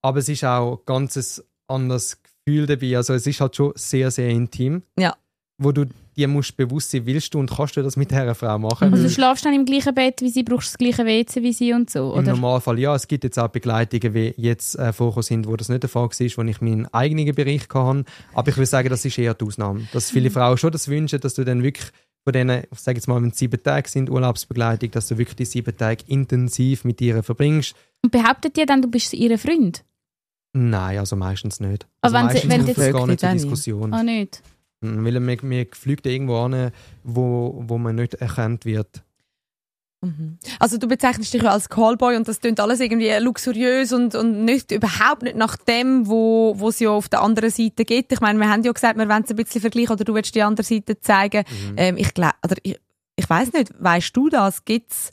[0.03, 2.97] aber es ist auch ein ganz anderes Gefühl dabei.
[2.97, 4.83] Also es ist halt schon sehr, sehr intim.
[4.99, 5.15] Ja.
[5.59, 5.85] Wo du
[6.17, 8.85] dir musst bewusst sein, willst du und kannst du das mit dieser Frau machen?
[8.85, 11.53] Also Weil du schlafst dann im gleichen Bett wie sie, brauchst das gleiche WC wie
[11.53, 12.33] sie und so, Im oder?
[12.33, 12.95] Normalfall ja.
[12.95, 16.05] Es gibt jetzt auch Begleitungen, wie jetzt äh, vorgekommen sind, wo das nicht der Fall
[16.05, 18.05] war, wo ich meinen eigenen Bericht hatte.
[18.35, 19.87] Aber ich würde sagen, das ist eher die Ausnahme.
[19.93, 21.87] Dass viele Frauen schon das wünschen, dass du dann wirklich
[22.25, 25.37] von denen, ich sage jetzt mal, wenn es sieben Tage sind, Urlaubsbegleitung, dass du wirklich
[25.37, 27.77] die sieben Tage intensiv mit ihr verbringst.
[28.03, 29.85] Und behauptet ihr dann, du bist ihr Freund?
[30.53, 31.87] Nein, also meistens nicht.
[32.01, 33.93] Aber Also wenn sie- meistens wenn kommt jetzt- das gar nicht zur Diskussion.
[33.93, 34.43] Ah, nicht?
[34.81, 36.73] Mhm, Weil man, man fliegt irgendwo an,
[37.03, 39.03] wo, wo man nicht erkannt wird.
[40.03, 40.39] Mhm.
[40.59, 44.45] Also du bezeichnest dich ja als Callboy und das klingt alles irgendwie luxuriös und, und
[44.45, 48.13] nicht, überhaupt nicht nach dem, wo, wo es ja auf der anderen Seite gibt.
[48.13, 50.35] Ich meine, wir haben ja gesagt, wir wollen es ein bisschen vergleichen oder du willst
[50.35, 51.45] die andere Seite zeigen.
[51.77, 52.79] Ähm, ich glaube, oder ich,
[53.17, 54.65] ich weiß nicht, weißt du das?
[54.65, 55.11] Gibt es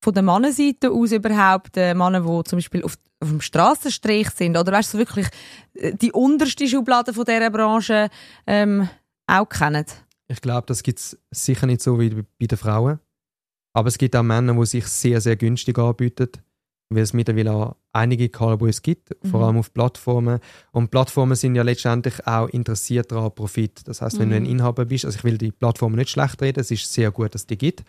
[0.00, 4.56] von der Mannenseite aus überhaupt äh, Männer, die zum Beispiel auf, auf dem Strassenstrich sind?
[4.56, 5.26] Oder weißt du wirklich
[5.74, 8.08] äh, die unterste Schublade von dieser Branche
[8.46, 8.88] ähm,
[9.26, 9.86] auch kennen?
[10.28, 12.98] Ich glaube, das gibt es sicher nicht so wie bei den Frauen.
[13.74, 16.28] Aber es gibt auch Männer, die sich sehr, sehr günstig anbieten,
[16.90, 19.46] weil es mittlerweile auch einige Callboys gibt, vor Mhm.
[19.46, 20.40] allem auf Plattformen.
[20.72, 23.86] Und Plattformen sind ja letztendlich auch interessiert daran Profit.
[23.88, 24.50] Das heißt, wenn du ein Mhm.
[24.50, 27.42] Inhaber bist, also ich will die Plattformen nicht schlecht reden, es ist sehr gut, dass
[27.42, 27.82] es die gibt.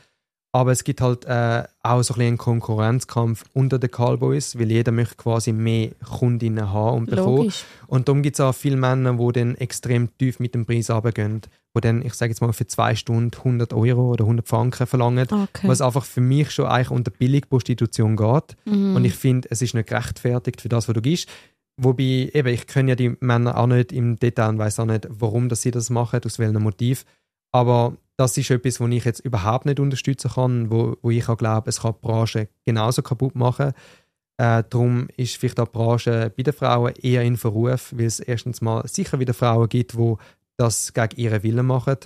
[0.56, 4.92] Aber es gibt halt äh, auch so ein einen Konkurrenzkampf unter den Callboys, weil jeder
[4.92, 7.38] möchte quasi mehr Kundinnen haben und bekommen.
[7.38, 7.66] Logisch.
[7.88, 11.42] Und darum gibt es auch viele Männer, die dann extrem tief mit dem Preis runtergehen.
[11.76, 15.28] Die dann, ich sage jetzt mal, für zwei Stunden 100 Euro oder 100 Franken verlangen.
[15.28, 15.68] Okay.
[15.68, 18.56] Was einfach für mich schon eigentlich unter Billigprostitution geht.
[18.66, 18.96] Mhm.
[18.96, 21.30] Und ich finde, es ist nicht gerechtfertigt für das, was du gibst.
[21.78, 25.08] Wobei, eben, ich kenne ja die Männer auch nicht im Detail und weiß auch nicht,
[25.10, 27.06] warum dass sie das machen, aus welchem Motiv.
[27.52, 31.38] Aber das ist etwas, was ich jetzt überhaupt nicht unterstützen kann, wo, wo ich auch
[31.38, 33.74] glaube, es kann die Branche genauso kaputt machen.
[34.38, 38.20] Äh, darum ist vielleicht auch die Branche bei den Frauen eher in Verruf, weil es
[38.20, 40.16] erstens mal sicher wieder Frauen gibt, die
[40.58, 41.98] das gegen ihren Willen machen.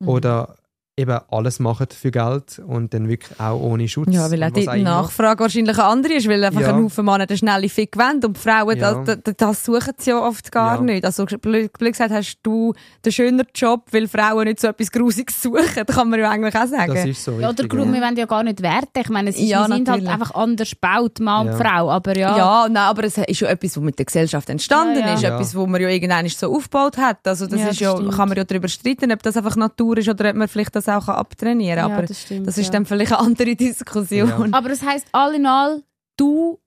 [0.00, 0.08] Mhm.
[0.08, 0.56] Oder
[0.96, 4.08] eben alles machen für Geld und dann wirklich auch ohne Schutz.
[4.12, 4.82] Ja, weil auch was die.
[4.82, 6.68] Nachfrage wahrscheinlich eine andere ist, weil einfach Ja.
[6.68, 9.02] ein Haufen Männer den schnellen Fick wollen und die Frauen, Ja.
[9.02, 10.80] das, das, das suchen sie ja oft gar Ja.
[10.82, 11.04] nicht.
[11.04, 12.74] Also blöd, gesagt, hast du
[13.04, 16.66] den schöneren Job, weil Frauen nicht so etwas Grusiges suchen, kann man ja eigentlich auch
[16.66, 16.94] sagen.
[16.94, 19.00] Das ist so Ja, oder richtig, Grund, wir wollen ja gar nicht werten.
[19.00, 20.08] Ich meine, es ist, Ja, wir sind natürlich.
[20.08, 21.58] halt einfach anders gebaut, Mann und Ja.
[21.58, 21.90] Frau.
[21.90, 25.06] Aber ja, Ja, nein, aber es ist ja etwas, was mit der Gesellschaft entstanden Ja,
[25.08, 25.14] ja.
[25.14, 25.34] ist, Ja.
[25.34, 27.26] etwas, wo man ja irgendwann so aufgebaut hat.
[27.26, 28.14] Also das Ja, ist das ja, stimmt.
[28.14, 30.83] kann man ja darüber streiten, ob das einfach Natur ist oder ob man vielleicht das
[30.88, 31.90] auch abtrainieren kann.
[31.90, 32.72] Ja, aber das stimmt, das ist ja.
[32.72, 34.28] dann vielleicht eine andere Diskussion.
[34.28, 34.48] Ja.
[34.52, 35.82] Aber das heisst, all in all,
[36.16, 36.58] du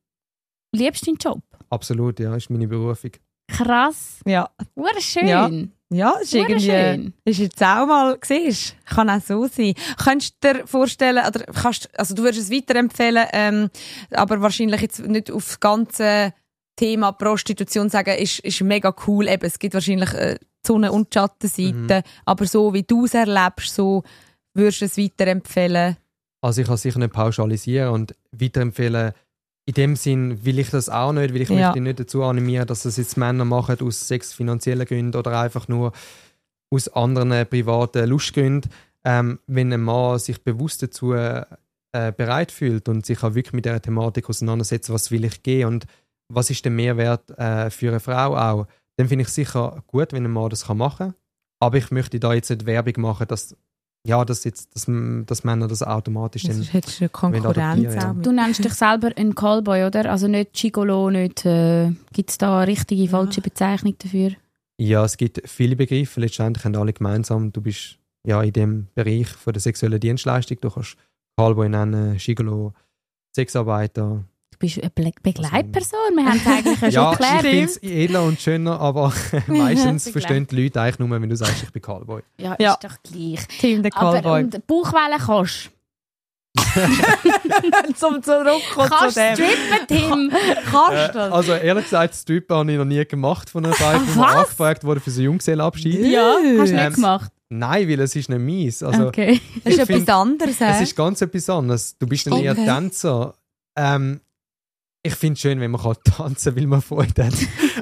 [0.73, 1.41] liebst deinen Job.
[1.69, 3.11] Absolut, ja, ist meine Berufung.
[3.47, 4.19] Krass.
[4.25, 5.27] Ja, Ure schön.
[5.27, 5.49] Ja.
[5.89, 6.65] ja ist irgendwie...
[6.65, 7.13] schön.
[7.23, 9.73] Ist jetzt auch mal, siehst kann auch so sein.
[10.03, 13.69] Könntest du dir vorstellen, oder kannst, also du würdest es weiterempfehlen, ähm,
[14.11, 16.33] aber wahrscheinlich jetzt nicht auf das ganze
[16.75, 19.27] Thema Prostitution sagen, ist, ist mega cool.
[19.27, 20.37] Eben, es gibt wahrscheinlich äh,
[20.67, 24.03] Sonne- und die Schattenseite, aber so wie du es erlebst, so
[24.53, 25.97] würdest du es weiterempfehlen.
[26.41, 29.13] Also ich kann sicher nicht pauschalisieren und weiterempfehlen.
[29.65, 31.55] In dem Sinn will ich das auch nicht, weil ich Ja.
[31.67, 35.67] möchte nicht dazu animieren, dass das jetzt Männer machen aus sechs finanziellen Gründen oder einfach
[35.67, 35.91] nur
[36.69, 38.71] aus anderen privaten Lustgründen.
[39.03, 41.45] Ähm, wenn ein Mann sich bewusst dazu äh,
[41.91, 45.85] bereit fühlt und sich auch wirklich mit der Thematik auseinandersetzt, was will ich gehen und
[46.29, 48.67] was ist der Mehrwert äh, für eine Frau auch,
[48.97, 51.15] dann finde ich sicher gut, wenn ein Mann das kann machen kann.
[51.59, 53.55] Aber ich möchte da jetzt nicht Werbung machen, dass
[54.05, 54.85] ja, dass, jetzt, dass,
[55.25, 58.25] dass Männer das automatisch dann Das hättest du eine Konkurrenz auch mit.
[58.25, 60.09] Du nennst dich selber ein Callboy, oder?
[60.09, 61.45] Also nicht Gigolo, nicht...
[61.45, 64.31] Äh, Gibt es da eine richtige, falsche Bezeichnung dafür?
[64.77, 66.21] Ja, es gibt viele Begriffe.
[66.21, 70.57] Letztendlich haben alle gemeinsam, du bist ja in dem Bereich von der sexuellen Dienstleistung.
[70.61, 70.95] Du kannst
[71.35, 72.73] Callboy nennen, Gigolo,
[73.35, 74.23] Sexarbeiter.
[74.59, 75.99] Du bist eine Be Begleitperson.
[76.15, 77.69] Wir haben es eigentlich ja Ja, schon ich finde geklärt.
[77.69, 79.13] es edler und schöner, aber
[79.47, 82.21] meistens verstehen die Leute eigentlich nur, wenn du sagst, ich bin Callboy.
[82.39, 82.73] Ja, Ja.
[82.73, 83.47] ist doch gleich.
[83.59, 84.43] Team der Aber Callboy.
[84.45, 85.69] und Bauchwellen kannst
[87.97, 89.35] zum Zurückkommen Kannst zu dem.
[89.35, 90.31] strippen, Tim.
[90.71, 91.31] Kannst du das?
[91.33, 94.35] Also ehrlich gesagt, das Typ habe ich noch nie gemacht von einer die mir was?
[94.35, 95.99] angefragt wurde für so Junggesellenabschied.
[96.11, 97.31] Ja, hast du Ähm, nicht gemacht.
[97.49, 98.81] Nein, weil es ist nicht meins.
[98.83, 99.39] Also, okay.
[99.63, 100.55] Das ist find- etwas anderes.
[100.59, 100.83] Es hä?
[100.83, 101.95] ist ganz etwas anderes.
[101.97, 102.55] Du bist dann eher.
[102.55, 103.35] Tänzer.
[103.77, 104.19] Ähm,
[105.03, 107.33] ich finde es schön, wenn man kann tanzen kann, weil man Freude hat.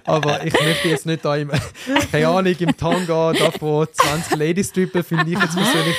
[0.04, 1.50] Aber ich möchte jetzt nicht da im,
[2.12, 5.96] keine Ahnung, im Tanga da vor 20 Ladies trippen, finde ich jetzt persönlich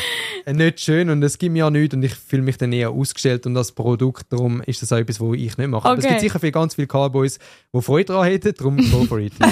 [0.52, 3.46] nicht schön und es gibt mir auch nichts und ich fühle mich dann eher ausgestellt
[3.46, 5.88] und als Produkt, darum ist das auch etwas, was ich nicht mache.
[5.88, 6.14] Aber es Okay.
[6.14, 7.40] gibt sicher viel, ganz viele Cowboys,
[7.74, 9.32] die Freude daran hätten, darum go for it.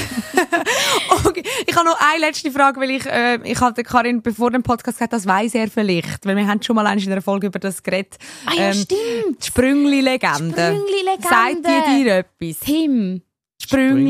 [1.66, 4.98] Ich habe noch eine letzte Frage, weil ich, äh, ich hatte Karin bevor dem Podcast
[4.98, 7.82] gesagt, das weiß er vielleicht, weil wir haben schon mal in einer Folge über das
[7.82, 8.16] geredet.
[8.46, 9.42] Ah ja, Ähm, stimmt.
[9.42, 10.74] Die Sprüngli-Legende.
[10.74, 11.28] Sprüngli-Legende.
[11.28, 12.60] Sagt die dir etwas?
[12.60, 13.22] Tim.
[13.62, 14.02] Sprüngli-Legende.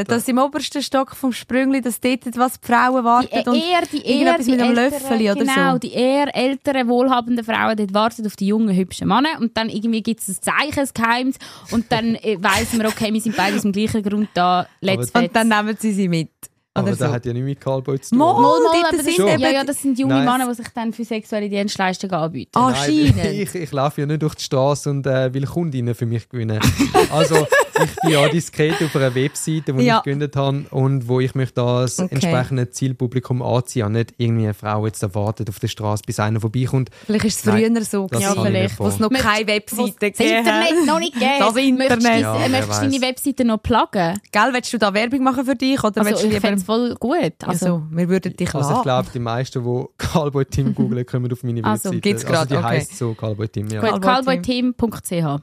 [0.00, 0.04] Sprüngli-Legende.
[0.04, 3.28] Das im obersten Stock vom Sprüngli, das dort, was die Frauen warten.
[3.44, 5.78] Die, und eher, die eher, irgendetwas die mit einem älteren- Löffeli oder genau, so.
[5.78, 10.02] die eher älteren, wohlhabenden Frauen, dort warten auf die jungen, hübschen Männer und dann irgendwie
[10.02, 11.36] gibt es ein Zeichen, ein Geheimnis
[11.72, 15.10] und dann äh, weiss man, okay, wir sind beide aus dem gleichen Grund da, let's
[15.10, 16.30] Und dann nehmen sie sie mit.
[16.78, 17.14] Aber Oder das so.
[17.14, 18.18] hat ja nicht mit Cowboy zu tun.
[18.18, 18.32] Mal?
[18.32, 20.24] Mal, mal, aber sind das, eben ja, ja, das sind junge Nice.
[20.32, 22.52] Männer, die sich dann für sexuelle Dienstleistungen anbieten.
[22.54, 22.74] Ah, Nein,
[23.14, 23.24] Anscheinend.
[23.40, 26.60] ich, ich laufe ja nicht durch die Straße und äh, will Kundinnen für mich gewinnen.
[27.12, 27.46] Also
[27.80, 29.98] ich bin ja diskret auf einer Webseite, die Ja.
[29.98, 32.08] ich gegründet habe und wo ich da das Okay.
[32.14, 36.40] entsprechende Zielpublikum anziehen und nicht irgendwie eine Frau jetzt erwartet auf der Straße, bis einer
[36.40, 36.90] vorbeikommt.
[37.06, 39.46] Vielleicht ist es Nein, früher so das gewesen, kann ich mir wo es noch keine
[39.46, 40.68] Webseite Das gegeben hat.
[40.70, 41.32] Internet noch nicht gegeben.
[41.38, 41.78] Das Internet.
[41.78, 43.00] Möchtest du, Ja, möchtest du deine.
[43.00, 44.20] Webseite noch pluggen?
[44.32, 45.78] Gell, willst du da Werbung machen für dich?
[45.82, 46.40] Oder Also, willst du lieber...
[46.68, 47.32] voll gut.
[47.44, 48.82] Also, Also, wir würden dich Also ich lassen.
[48.82, 52.00] glaube, die meisten, die Cowboy Team googlen, kommen auf meine Also, Webseite.
[52.00, 52.66] gibt's grad, also die okay.
[52.66, 53.80] heisst so Cowboy Team, ja.
[53.80, 55.42] gut, cowboyteam.ch.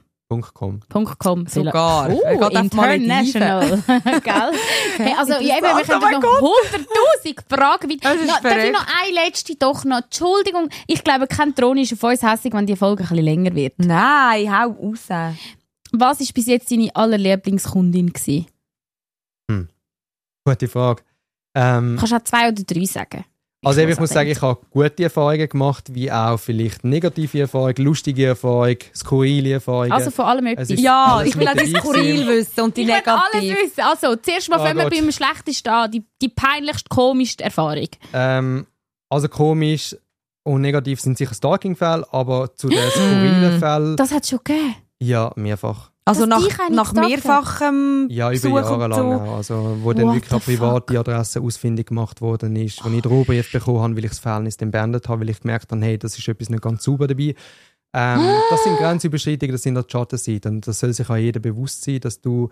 [0.54, 0.80] .com.
[1.18, 1.46] .com.
[1.46, 2.10] Sogar.
[2.10, 3.82] Uh, auf international.
[4.24, 4.50] Gell?
[4.96, 8.14] Hey, also, ja, eben, wir können oh noch hunderttausend Fragen weiter.
[8.14, 10.02] Das ist No, darf ich noch eine letzte doch noch?
[10.02, 13.54] Entschuldigung, ich glaube, kein Thron ist auf uns hässig, wenn die Folge ein bisschen länger
[13.54, 13.74] wird.
[13.78, 15.06] Nein, hau raus.
[15.92, 18.12] Was war bis jetzt deine allerlieblingskundin?
[18.12, 18.46] gewesen?
[20.44, 21.02] Gute Frage.
[21.56, 23.24] Ähm, Kannst du auch zwei oder drei sagen?
[23.64, 27.74] Also eben, ich muss sagen, ich habe gute Erfahrungen gemacht, wie auch vielleicht negative Erfahrungen,
[27.78, 29.90] lustige Erfahrungen, skurrile Erfahrungen.
[29.90, 30.68] Also von allem etwas.
[30.78, 33.64] Ja, ich will auch die skurril wissen und die ich will alles negativ.
[33.64, 33.80] wissen.
[33.80, 34.98] Also, zuerst mal Ah, fangen wir gut.
[34.98, 35.90] beim Schlechtesten an.
[35.90, 37.88] Die, die peinlichste, komischste Erfahrung.
[38.12, 38.66] ähm,
[39.08, 39.96] also komisch
[40.44, 44.76] und negativ sind sicher Stalking-Fälle, aber zu den skurrilen Fällen, Das hat es schon gegeben.
[45.00, 45.90] ja, mehrfach.
[46.08, 49.24] Also Dass nach, nach mehrfachem Ja, über Besuch Jahre lang so.
[49.24, 49.36] auch.
[49.38, 53.10] Also, wo dann What wirklich eine private Adresse ausfindig gemacht worden ist, wo ich den
[53.10, 55.98] Rohbrief bekommen habe, weil ich das Verhältnis dann beendet habe, weil ich gemerkt habe, hey,
[55.98, 57.34] das ist etwas nicht ganz sauber dabei.
[57.92, 60.54] Ähm, das sind Grenzüberschreitungen, das sind auch die Schattenseiten.
[60.54, 62.50] Und das soll sich auch jeder bewusst sein, dass du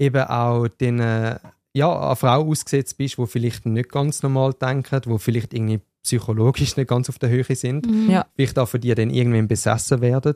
[0.00, 1.38] eben auch den, äh,
[1.74, 6.76] ja, eine Frau ausgesetzt bist, die vielleicht nicht ganz normal denkt, wo vielleicht irgendwie psychologisch
[6.76, 7.86] nicht ganz auf der Höhe sind.
[7.88, 8.10] Mhm.
[8.10, 8.26] Ja.
[8.34, 10.34] Vielleicht auch von die dann irgendwann besessen werden.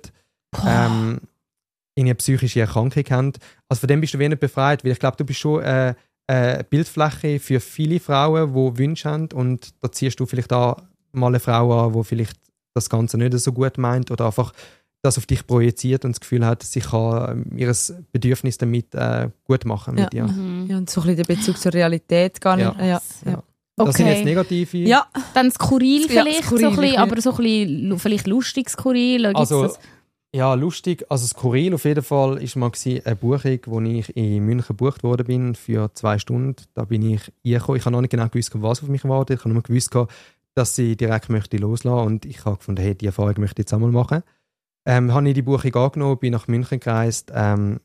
[0.65, 1.21] Ähm,
[2.03, 3.33] eine psychische Erkrankung haben.
[3.69, 5.95] Also von dem bist du wenig befreit, weil ich glaube, du bist schon äh,
[6.27, 10.77] eine Bildfläche für viele Frauen, die Wünsche haben und da ziehst du vielleicht auch
[11.13, 12.37] mal eine Frau an, die vielleicht
[12.75, 14.53] das Ganze nicht so gut meint oder einfach
[15.03, 17.75] das auf dich projiziert und das Gefühl hat, sie kann ähm, ihr
[18.13, 20.25] Bedürfnis damit äh, gut machen mit dir.
[20.25, 20.67] Mhm.
[20.69, 22.67] Ja, und so ein bisschen der Bezug zur Realität gar nicht.
[22.67, 22.85] Ja.
[22.85, 23.03] Ja.
[23.25, 23.31] Ja.
[23.33, 23.43] Ja.
[23.77, 24.77] Das sind jetzt negative.
[24.77, 25.07] Ja.
[25.33, 29.23] Dann skurril Ja, vielleicht, skurril, so ein bisschen, aber so ein bisschen, vielleicht lustig skurril.
[29.23, 29.79] Gibt's Also, das?
[30.33, 31.05] Ja, lustig.
[31.09, 35.27] Also skurril auf jeden Fall ist mal eine Buchung, wo ich in München gebucht worden
[35.27, 36.57] bin für zwei Stunden.
[36.75, 37.79] Da bin ich eingekommen.
[37.79, 39.41] Ich habe noch nicht genau gewusst, was auf mich wartet.
[39.41, 39.97] Ich habe nur gewusst,
[40.55, 43.75] dass sie direkt möchte loslassen und ich habe gefunden, hey, die Erfahrung möchte ich jetzt
[43.75, 44.23] einmal machen.
[44.87, 47.33] Ähm, habe ich die Buchung angenommen, bin nach München gereist.
[47.35, 47.81] Ähm,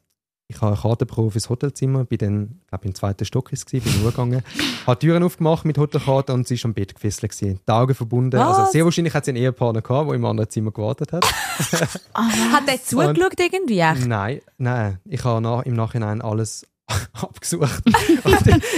[0.48, 3.60] ich habe eine Karte bekommen fürs Hotelzimmer, bin dann, ich glaube, im zweiten Stock ist
[3.60, 4.44] es, gewesen, bin hochgegangen,
[4.88, 7.60] habe Türen aufgemacht mit Hotelkarte und sie ist am Bett gefesselt gewesen.
[7.68, 8.38] Die Augen verbunden.
[8.40, 8.72] Also Was?
[8.72, 11.26] sehr wahrscheinlich hat sie einen Ehepartner gehabt, der im anderen Zimmer gewartet hat.
[12.14, 13.82] Hat der zugeschaut irgendwie?
[14.08, 15.00] Nein, nein.
[15.06, 16.68] Ich habe nach, im Nachhinein alles
[17.14, 17.82] abgesucht.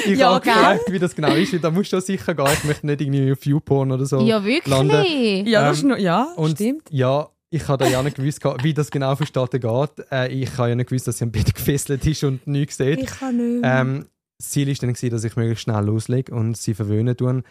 [0.05, 1.51] Ich Ja, habe gefragt, wie das genau ist.
[1.51, 2.47] weil Da musst du sicher gehen.
[2.53, 4.21] Ich möchte nicht irgendwie auf Viewporn oder so.
[4.21, 4.65] ja, wirklich?
[4.73, 5.45] landen.
[5.47, 6.83] Ja, das ist Ähm, noch, ja Und stimmt.
[6.91, 10.11] ja, ich habe da ja nicht gewusst, wie das genau vonstatten geht.
[10.11, 12.99] Äh, ich habe ja nicht gewusst, dass sie am Bett gefesselt ist und nichts sieht.
[12.99, 13.61] Ich kann nicht.
[13.63, 14.05] Ähm,
[14.39, 17.43] das Ziel war dann, gewesen, dass ich möglichst schnell loslege und sie verwöhnen tue.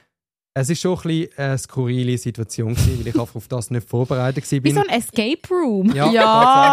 [0.59, 3.86] Es war schon ein bisschen eine skurrile Situation, gewesen, weil ich einfach auf das nicht
[3.86, 4.64] vorbereitet war.
[4.64, 5.93] Wie so ein Escape Room.
[5.94, 6.23] ja, ja,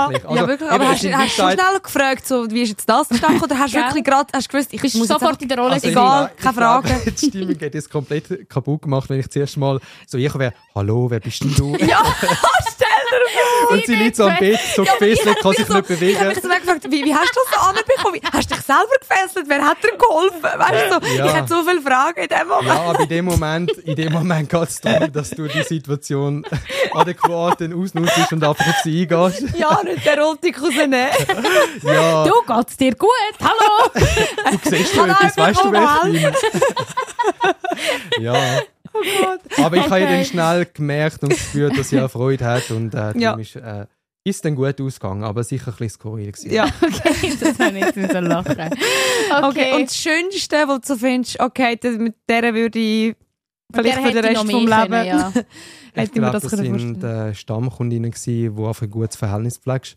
[0.09, 0.23] tatsächlich.
[0.23, 0.69] ja, Also, wirklich.
[0.69, 3.73] eben, Aber hast, hast du schnell gefragt, so, wie ist jetzt das gekommen, oder hast
[3.73, 6.41] du wirklich gerade hast gewusst, ich Bist muss sofort in der Rolle Also, Egal, ich-
[6.43, 7.11] keine ich glaube, Frage.
[7.21, 11.09] Die Stimmung hat jetzt komplett kaputt gemacht, wenn ich zuerst mal so ich wäre, hallo,
[11.09, 11.75] wer bist denn du?
[11.75, 12.01] Ja,
[12.79, 12.82] dir
[13.69, 16.19] Und sie liegt so am Bett, so gefesselt, kann sich nicht Ich habe mich bewegen.
[16.41, 18.19] so gefragt, wie, wie hast du das so anbekommen?
[18.33, 19.45] Hast du dich selber gefesselt?
[19.47, 20.43] Wer hat dir geholfen?
[20.43, 21.25] Weißt du, so, Ja.
[21.25, 22.67] ich hatte so viele Fragen in dem Moment.
[22.67, 26.45] Ja, aber in dem Moment, in dem Moment geht es darum, dass du die Situation
[26.93, 29.43] adäquat ausnutzt und einfach auf sie eingehst.
[29.57, 31.07] Ja, nicht der Rotik rausnehmen.
[31.83, 33.09] Ja, Du, geht's dir gut?
[33.41, 33.89] Hallo?
[33.93, 38.23] du siehst schon Hallo, etwas, weißt du, wer ich bin?
[38.23, 38.33] Ja.
[39.63, 42.93] Aber ich habe ja dann schnell gemerkt und gespürt, dass sie auch Freude hat und
[42.93, 43.11] äh, Ja.
[43.13, 43.85] darum ist, äh,
[44.25, 46.51] ist dann gut ausgegangen, aber sicher ein bisschen skurril gewesen.
[46.51, 46.65] Ja.
[46.81, 48.51] Okay, das habe ich jetzt müssen lachen.
[48.51, 48.69] Okay,
[49.43, 53.15] Okay, und das Schönste, wo du so findest, okay, das, mit der würde ich
[53.73, 55.33] vielleicht Der für den Rest noch vom Leben, können, ja.
[55.95, 59.95] Ich glaube, das das sind äh, Stammkundinnen gewesen, die einfach ein gutes Verhältnis pflegst,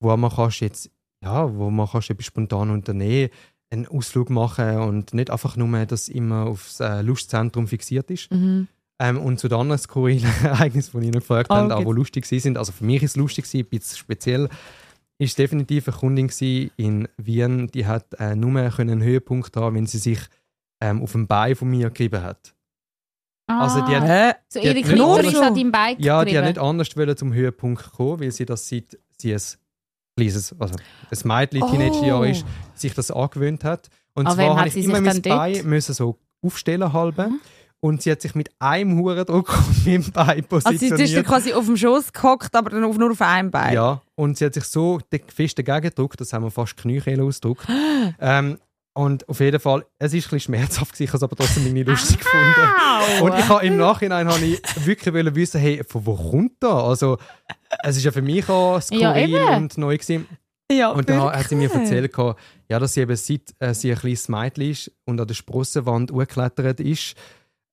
[0.00, 0.90] wo man kannst jetzt,
[1.22, 3.30] ja, wo man kannst etwas spontan unternehmen,
[3.70, 8.30] einen Ausflug machen und nicht einfach nur, dass immer aufs äh, Lustzentrum fixiert ist.
[8.30, 8.68] Mhm.
[8.98, 11.92] Ähm, und zu den anderen skurrilen Ereignissen, die ich noch gefragt Oh, habe, auch die
[11.92, 14.48] lustig sind, also für mich ist es lustig ein bisschen speziell,
[15.18, 16.30] ist definitiv eine Kundin
[16.76, 20.20] in Wien, die hat äh, nur können einen Höhepunkt haben, wenn sie sich
[20.80, 22.54] ähm, auf dem Bein von mir gerieben hat.
[23.48, 24.32] Also die hat Hä?
[24.48, 27.16] so die hat ihre nur ist an deinem Bein Ja, die hat nicht anders wollen
[27.16, 29.42] zum Höhepunkt kommen, weil sie das seit sie ein
[30.16, 31.70] kleines, also ein Mädchen, Oh.
[31.70, 32.44] Teenagerjahr ist,
[32.74, 33.88] sich das angewöhnt hat.
[34.14, 35.20] Und An zwar habe ich sie immer mein?
[35.22, 37.32] Bein müssen so aufstellen halben.
[37.32, 37.40] Mhm.
[37.80, 41.00] Und sie hat sich mit einem Hurendruck auf meinem Bein Also sie positioniert.
[41.00, 43.74] ist dann quasi auf dem Schoß gehockt, aber dann auf, nur auf einem Bein.
[43.74, 44.98] Ja, und sie hat sich so
[45.28, 47.66] fest dagegen gedrückt, das haben wir fast Kniekehle ausgedrückt.
[48.20, 48.58] ähm,
[48.94, 51.66] und auf jeden Fall, es ist ein bisschen schmerzhaft, gewesen, ich habe es aber trotzdem
[51.66, 53.22] irgendwie lustig gefunden.
[53.22, 56.82] Und ich habe im Nachhinein habe ich wirklich wissen, hey, von wo kommt da?
[56.82, 57.18] Also,
[57.82, 58.80] es ist ja für mich auch Ja,
[59.12, 59.54] skurril eben.
[59.56, 60.26] und neu gewesen.
[60.70, 62.12] ja Und dann hat sie mir erzählt,
[62.68, 66.10] ja, dass sie eben seit äh, sie ein kleines Mädchen ist und an der Sprossenwand
[66.12, 67.14] hochgeklettert ist,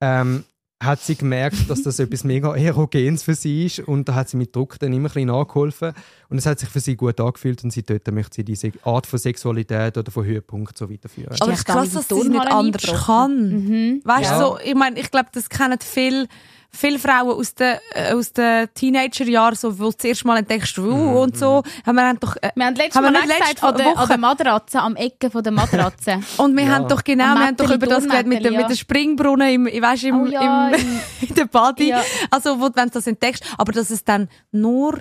[0.02, 0.44] ähm,
[0.84, 4.36] hat sie gemerkt, dass das etwas mega Erogenes für sie ist und da hat sie
[4.38, 5.94] mit Druck dann immer ein bisschen nachgeholfen
[6.30, 9.08] und es hat sich für sie gut angefühlt und sie dort möchte sie diese Art
[9.08, 11.36] von Sexualität oder von Höhepunkt so weiterführen.
[11.40, 13.50] Aber es ist krass, die dass sie es nicht anders kann.
[13.50, 14.02] Mhm.
[14.04, 14.40] Weißt du, Ja.
[14.40, 16.28] so, ich meine, ich glaube, das kennen viele,
[16.76, 20.78] viele Frauen aus den, äh, aus den Teenagerjahren, so, wo du das erste Mal entdeckst,
[20.80, 21.62] uh, und so.
[21.86, 23.68] Haben wir haben doch, äh, Wir haben letztes Haben wir Mal nicht auch gesagt, letzte
[23.68, 26.20] an der, an Woche- der Matratze, am Ecke von der Matratze.
[26.38, 26.70] und wir Ja.
[26.72, 28.76] haben doch genau, Am wir haben doch über das geredet mit dem, Turnmätteli, mit dem
[28.78, 30.76] Springbrunnen im, ich weißt, im, Oh ja, im,
[31.30, 31.90] in der Body.
[31.90, 32.04] Ja.
[32.32, 33.44] Also, wo, wenn du das entdeckst.
[33.58, 35.00] Aber dass es dann nur,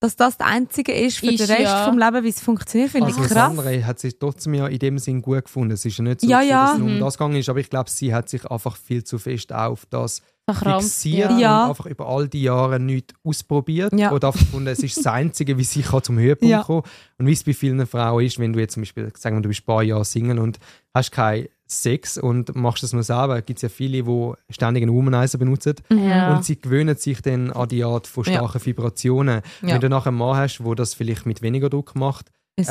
[0.00, 1.84] dass das das Einzige ist für Ist, den Rest ja.
[1.86, 3.48] vom Leben, wie es funktioniert, finde Also ich das krass.
[3.50, 5.72] andere hat sich trotzdem ja in dem Sinn gut gefunden.
[5.72, 6.62] Es ist ja nicht so, Ja, ja.
[6.64, 7.00] dass es nur um Mhm.
[7.00, 10.20] das gegangen ist, aber ich glaube, sie hat sich einfach viel zu fest auf das.
[10.52, 11.38] Fixiert Ja.
[11.38, 11.62] Ja.
[11.64, 14.12] und einfach über all die Jahre nichts ausprobiert Ja.
[14.12, 16.62] oder einfach gefunden, es ist das Einzige, wie sie kann zum Höhepunkt Ja.
[16.62, 16.82] kommen
[17.18, 19.48] Und wie es bei vielen Frauen ist, wenn du jetzt zum Beispiel, sagen wir, du
[19.48, 20.58] bist ein paar Jahre Single und
[20.94, 24.92] hast keinen Sex und machst das nur selber, gibt es ja viele, die ständig einen
[24.92, 26.36] Womanizer benutzen Ja.
[26.36, 28.34] und sie gewöhnen sich dann an die Art von Ja.
[28.34, 29.40] starken Vibrationen.
[29.62, 29.68] Ja.
[29.74, 32.64] Wenn du nachher einen Mann hast, wo das vielleicht mit weniger Druck macht, äh,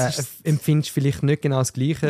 [0.44, 2.08] empfindest du vielleicht nicht genau das Gleiche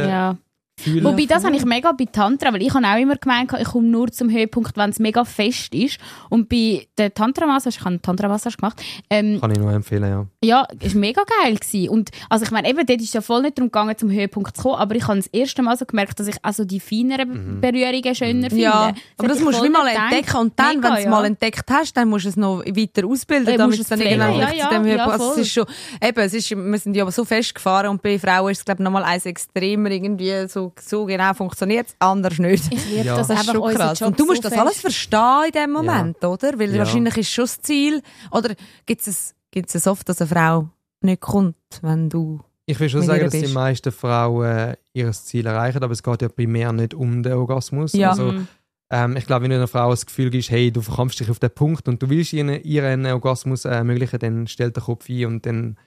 [0.76, 1.04] Gefühl.
[1.04, 3.88] Wobei, das habe ich mega bei Tantra, weil ich habe auch immer gemeint, ich komme
[3.88, 6.00] nur zum Höhepunkt, wenn es mega fest ist.
[6.30, 10.28] Und bei der Tantra-Massage, ich habe eine Tantra-Massage gemacht, ähm, Kann ich nur empfehlen, ja.
[10.44, 11.90] ja, ist mega geil gewesen.
[11.90, 14.64] Und, also ich meine, eben, dort ist ja voll nicht darum gegangen, zum Höhepunkt zu
[14.64, 18.16] kommen, aber ich habe das erste Mal so gemerkt, dass ich also die feineren Berührungen
[18.16, 18.64] schöner finde.
[18.64, 21.10] Ja, aber das hätte ich musst du mal entdecken und dann, wenn du es ja.
[21.10, 24.02] mal entdeckt hast, dann musst du es noch weiter ausbilden, damit musst es es dann
[24.02, 25.66] irgendwann ja, zu dem ja, Höhepunkt- also es ist schon,
[26.02, 28.84] eben, es ist, wir sind ja so festgefahren und bei Frauen ist es glaube ich
[28.84, 32.72] nochmal eins extremer irgendwie so, so genau funktioniert es, anders nicht.
[32.73, 33.18] Ich liebe Ja.
[33.18, 34.02] das, Das ist einfach schon krass.
[34.02, 36.57] Und du musst so das alles verstehen in dem Moment, oder?
[36.60, 36.80] Weil Ja.
[36.80, 38.02] wahrscheinlich ist schon das Ziel.
[38.31, 40.69] Oder gibt es, gibt's es oft, dass eine Frau
[41.02, 42.40] nicht kommt, wenn du...
[42.65, 46.30] Ich will schon sagen, dass die meisten Frauen ihr Ziel erreichen, aber es geht ja
[46.30, 47.91] primär nicht um den Orgasmus.
[47.91, 48.11] Ja.
[48.11, 48.48] Also, Mhm.
[48.90, 51.40] ähm, ich glaube, wenn du einer Frau das Gefühl gibst, hey, du verkrampfst dich auf
[51.40, 55.10] den Punkt und du willst ihr, ihr einen Orgasmus äh, ermöglichen, dann stellt der Kopf
[55.10, 55.77] ein und dann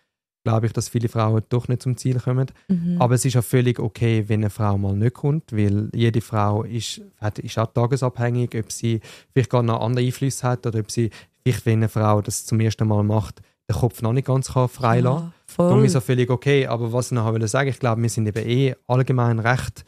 [0.47, 2.47] glaube ich, dass viele Frauen doch nicht zum Ziel kommen.
[2.69, 2.97] Mhm.
[3.01, 6.63] Aber es ist auch völlig okay, wenn eine Frau mal nicht kommt, weil jede Frau
[6.63, 9.01] ist, hat, ist auch tagesabhängig, ob sie
[9.33, 11.11] vielleicht gar noch andere Einflüsse hat oder ob sie
[11.43, 14.69] vielleicht, wenn eine Frau das zum ersten Mal macht, den Kopf noch nicht ganz kann
[14.69, 15.29] freilassen kann.
[15.31, 15.69] Ja, voll.
[15.69, 16.67] Darum ist auch völlig okay.
[16.69, 19.85] Aber was ich noch will sagen, ich glaube, wir sind eben eh allgemein recht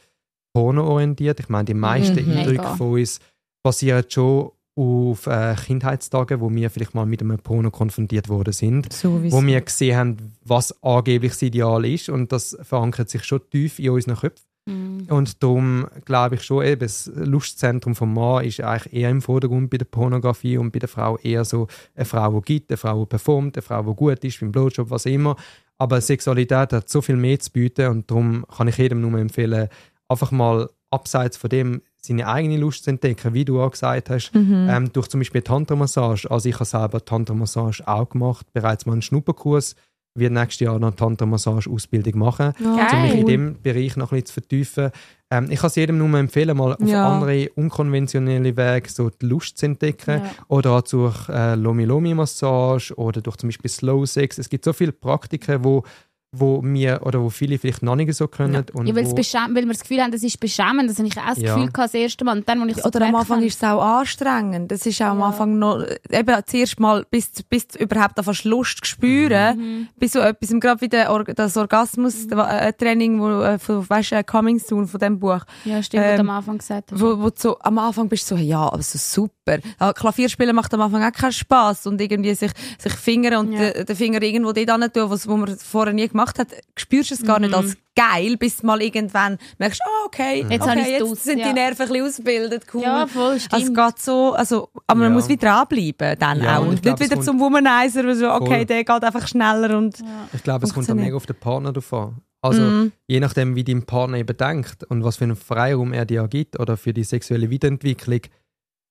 [0.53, 1.39] pornoorientiert.
[1.39, 2.31] Ich meine, die meisten Mhm.
[2.37, 2.75] Eindrücke Mega.
[2.75, 3.19] von uns
[3.63, 8.93] basieren schon auf äh, Kindheitstagen, wo wir vielleicht mal mit einem Porno konfrontiert worden sind
[8.93, 9.35] Sowieso.
[9.35, 13.79] wo wir gesehen haben, was angeblich das Ideal ist und das verankert sich schon tief
[13.79, 14.45] in unseren Köpfen.
[14.67, 15.07] Mhm.
[15.09, 19.69] Und darum glaube ich schon, eben, das Lustzentrum vom Mann ist eigentlich eher im Vordergrund
[19.69, 23.01] bei der Pornografie und bei der Frau eher so eine Frau, die gibt, eine Frau,
[23.01, 25.35] die performt, eine Frau, die gut ist, beim Blowjob, was immer.
[25.77, 29.67] Aber Sexualität hat so viel mehr zu bieten und darum kann ich jedem nur empfehlen,
[30.07, 34.33] einfach mal abseits von dem seine eigene Lust zu entdecken, wie du auch gesagt hast,
[34.33, 34.67] Mhm.
[34.69, 36.29] ähm, durch zum Beispiel Tantra-Massage.
[36.31, 39.75] Also ich habe selber Tantra-Massage auch gemacht, bereits mal einen Schnupperkurs,
[40.15, 44.25] werde nächstes Jahr noch eine Tantra-Massage-Ausbildung machen, um mich in dem Bereich noch ein bisschen
[44.27, 44.91] zu vertiefen.
[45.31, 47.07] Ähm, ich kann es jedem nur empfehlen, mal auf Ja.
[47.07, 50.21] andere unkonventionelle Wege so die Lust zu entdecken.
[50.23, 50.31] Ja.
[50.47, 54.37] Oder auch durch äh, Lomi-Lomi-Massage oder durch zum Beispiel Slow Sex.
[54.37, 55.83] Es gibt so viele Praktiken, wo,
[56.31, 58.63] wo wir oder wo viele vielleicht noch nicht so können.
[58.73, 60.87] Und Ja, weil, wo, weil wir das Gefühl haben, das ist beschämend.
[60.89, 61.55] Das habe ich auch das Ja.
[61.55, 62.37] Gefühl gehabt, das erste Mal.
[62.37, 64.71] Und dann, ich so Oder am Anfang ist es auch anstrengend.
[64.71, 65.25] Es ist auch am Ja.
[65.27, 69.87] Anfang noch, eben zuerst mal, bis, bis du überhaupt fast Lust spüren, Mhm.
[69.97, 74.23] bis so etwas, gerade wie der Or das Orgasmus-Training, wo, äh, von, weißt du, äh,
[74.23, 77.01] Coming Soon von dem Buch, Ja, stimmt, was du Ähm, am Anfang gesagt hast.
[77.01, 79.57] wo, wo du so, am Anfang bist du so, ja, also super.
[79.95, 83.71] Klavierspielen macht am Anfang auch keinen Spass und irgendwie sich, sich Finger und Ja.
[83.71, 86.47] den, den Finger irgendwo dort hin tun, was, wo man vorher nie gemacht hat,
[86.77, 90.61] spürst du es gar nicht als geil, bis du mal irgendwann merkst, oh, okay, Jetzt
[90.61, 91.47] okay, jetzt draus, sind ja.
[91.47, 92.81] die Nerven ein bisschen ausgebildet, cool.
[92.83, 93.77] Ja, voll, Also es stimmt.
[93.77, 95.15] geht so, also, aber man Ja.
[95.15, 96.61] muss wieder dranbleiben dann Ja, auch.
[96.63, 98.65] und Und glaub, nicht wieder zum Womanizer, wo so, okay, Voll.
[98.65, 99.95] der geht einfach schneller und
[100.33, 101.05] Ich glaube, es kommt auch funktioniert.
[101.07, 102.21] mega auf den Partner drauf an.
[102.41, 102.91] Also, Mhm.
[103.07, 106.57] je nachdem, wie dein Partner eben denkt und was für einen Freiraum er dir gibt
[106.57, 108.21] oder für die sexuelle Weiterentwicklung,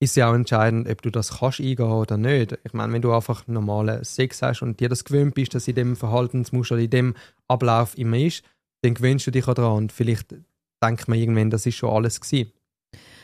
[0.01, 2.59] ist ja auch entscheidend, ob du das kannst eingehen oder nicht.
[2.65, 5.75] Ich meine, wenn du einfach normalen Sex hast und dir das gewöhnt bist, dass in
[5.75, 7.15] dem Verhaltensmuster oder in dem
[7.49, 8.45] Ablauf immer ist,
[8.83, 10.35] dann gewöhnst du dich auch daran und vielleicht
[10.83, 12.53] denkt man irgendwann, das ist schon alles gewesen.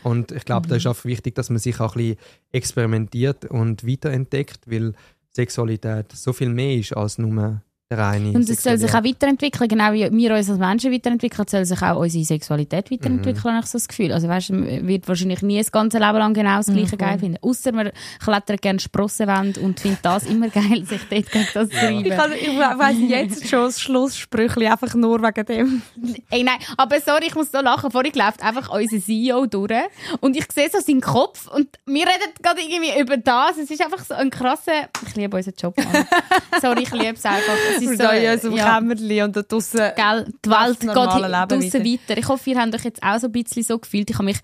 [0.03, 2.19] Und ich glaube, da ist auch wichtig, dass man sich auch ein bisschen
[2.53, 4.93] experimentiert und weiterentdeckt, weil
[5.31, 7.63] Sexualität so viel mehr ist als nur
[7.97, 11.65] reine Und es soll sich auch weiterentwickeln, genau wie wir uns als Menschen weiterentwickeln, soll
[11.65, 14.13] sich auch unsere Sexualität weiterentwickeln, habe ich so das Gefühl.
[14.13, 17.39] Also weißt, man wird wahrscheinlich nie das ganze Leben lang genau das Gleiche geil finden.
[17.43, 17.91] Außer man
[18.23, 22.05] klettert gerne Sprossenwände und findet das immer geil, sich dort gegen das zu reiben.
[22.05, 25.83] ich, kann, ich weiss jetzt schon das Schlusssprüchli, einfach nur wegen dem.
[26.31, 27.91] Ey, nein, aber sorry, ich muss so lachen.
[27.91, 29.73] Vorhin läuft einfach unser CEO durch
[30.21, 33.59] und ich sehe so seinen Kopf und wir reden gerade irgendwie über das.
[33.59, 34.89] Es ist einfach so ein krasser...
[35.07, 36.07] Ich liebe unseren Job, Mann.
[36.61, 37.55] sorry, ich liebe es einfach.
[37.77, 40.95] Es Sind so, in unserem ja, Kämmerli und da draussen Gell, die Welt das geht
[40.95, 42.19] draussen weiter.
[42.19, 44.11] Ich hoffe, ihr habt euch jetzt auch so ein bisschen so gefühlt.
[44.11, 44.39] Ich habe mich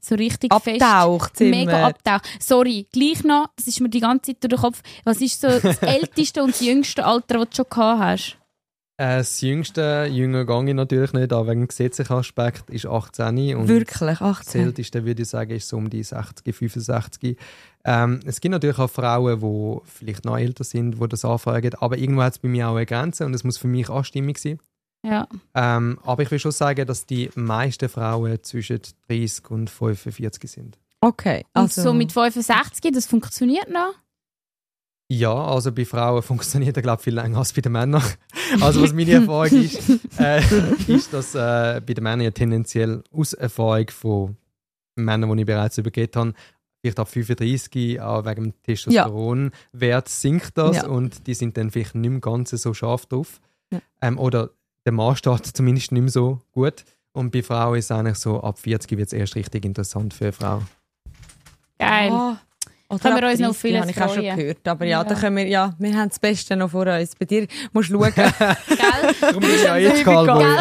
[0.00, 1.50] so richtig Abtaucht fest...
[1.50, 2.28] Mega abtaucht.
[2.40, 4.82] Sorry, gleich noch, das ist mir die ganze Zeit durch den Kopf.
[5.04, 8.38] Was ist so das älteste und das jüngste Alter, das du schon gehabt hast?
[8.96, 13.56] Äh, das jüngste, jünger gehe ich natürlich nicht, aber wegen dem gesetzlichen Aspekt ist 18
[13.56, 14.60] und Wirklich, das 18.
[14.60, 17.36] älteste, würde ich sagen, ist so um die 60, 65.
[17.84, 21.98] Ähm, es gibt natürlich auch Frauen, die vielleicht noch älter sind, die das anfragen, aber
[21.98, 24.58] irgendwo hat es bei mir auch eine Grenze und es muss für mich anstimmig sein.
[25.04, 25.28] Ja.
[25.54, 30.78] Ähm, aber ich will schon sagen, dass die meisten Frauen zwischen 30 und 45 sind.
[31.02, 31.82] Okay, Und also...
[31.82, 33.92] so mit 65, das funktioniert noch?
[35.08, 38.02] Ja, also bei Frauen funktioniert er, glaube ich, viel länger als bei den Männern.
[38.60, 39.80] Also was meine Erfahrung ist,
[40.20, 40.40] äh,
[40.86, 44.36] ist, dass äh, bei den Männern ja tendenziell aus Erfahrung von
[44.96, 46.34] Männern, die ich bereits übergeht habe,
[46.84, 50.86] vielleicht ab 35, auch wegen dem Testosteronwert sinkt das Ja.
[50.86, 53.40] und die sind dann vielleicht nicht mehr ganz so scharf drauf.
[53.72, 53.80] Ja.
[54.02, 54.50] Ähm, oder
[54.84, 56.84] der Mann steht zumindest nicht mehr so gut.
[57.12, 60.24] Und bei Frauen ist es eigentlich so, ab 40 wird es erst richtig interessant für
[60.24, 60.62] eine Frau.
[61.78, 62.12] Geil.
[62.90, 64.36] Oder Können wir uns noch 30, vieles habe ich auch schon freuen.
[64.36, 64.68] gehört.
[64.68, 65.04] Aber ja, Ja.
[65.04, 67.14] Da können wir, ja, wir haben das Beste noch vor uns.
[67.16, 68.12] Bei dir musst du schauen.
[68.14, 69.14] Gell?
[69.20, 70.04] Darum bin ich ja jetzt.
[70.04, 70.44] Callboy.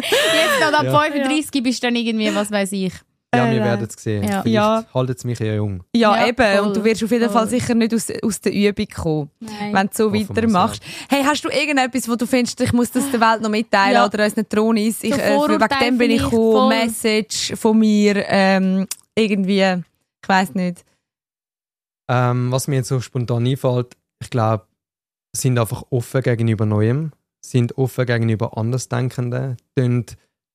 [0.00, 1.00] Jetzt noch ab Ja.
[1.00, 2.92] 35 bist du dann irgendwie, was weiß ich.
[3.32, 4.24] Ja, Äh, wir werden es sehen.
[4.24, 4.42] ja.
[4.42, 4.84] Vielleicht Ja.
[4.92, 5.84] haltet es mich ja jung.
[5.94, 6.36] Ja, Ja, eben.
[6.58, 7.32] voll, Und du wirst auf jeden voll.
[7.32, 9.72] Fall sicher nicht aus, aus der Übung kommen, Nein.
[9.72, 10.82] wenn du so Hoffen weitermachst.
[11.08, 14.04] Hey, hast du irgendetwas, wo du findest, ich muss das der Welt noch mitteilen Ja.
[14.06, 15.04] oder unseren Tronis?
[15.04, 16.52] Ich, So äh, wegen dem bin ich gekommen.
[16.52, 16.68] voll.
[16.70, 18.24] Message von mir.
[18.26, 18.86] Ähm,
[19.16, 19.60] irgendwie,
[20.22, 20.84] ich weiß nicht.
[22.10, 24.66] Ähm, was mir jetzt so spontan einfällt, ich glaube,
[25.36, 27.12] sind einfach offen gegenüber Neuem,
[27.44, 30.06] sind offen gegenüber Andersdenkenden, tun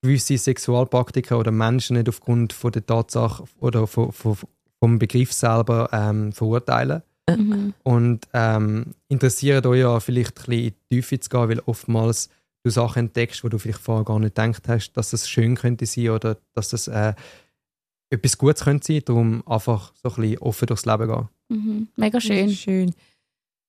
[0.05, 4.37] gewisse Sexualpraktiken oder Menschen nicht aufgrund von der Tatsache oder von, von,
[4.79, 7.01] vom Begriff selber ähm, verurteilen.
[7.29, 7.73] Mhm.
[7.83, 12.29] Und ähm, interessiert euch ja vielleicht ein bisschen in die Tiefe zu gehen, weil oftmals
[12.63, 15.85] du Sachen entdeckst, wo du vielleicht vorher gar nicht gedacht hast, dass das schön könnte
[15.85, 17.13] sein oder dass das äh,
[18.11, 19.01] etwas Gutes könnte sein.
[19.05, 21.29] Darum einfach so ein bisschen offen durchs Leben gehen.
[21.49, 21.87] Mhm.
[21.95, 22.49] Mega schön.
[22.51, 22.93] Schön.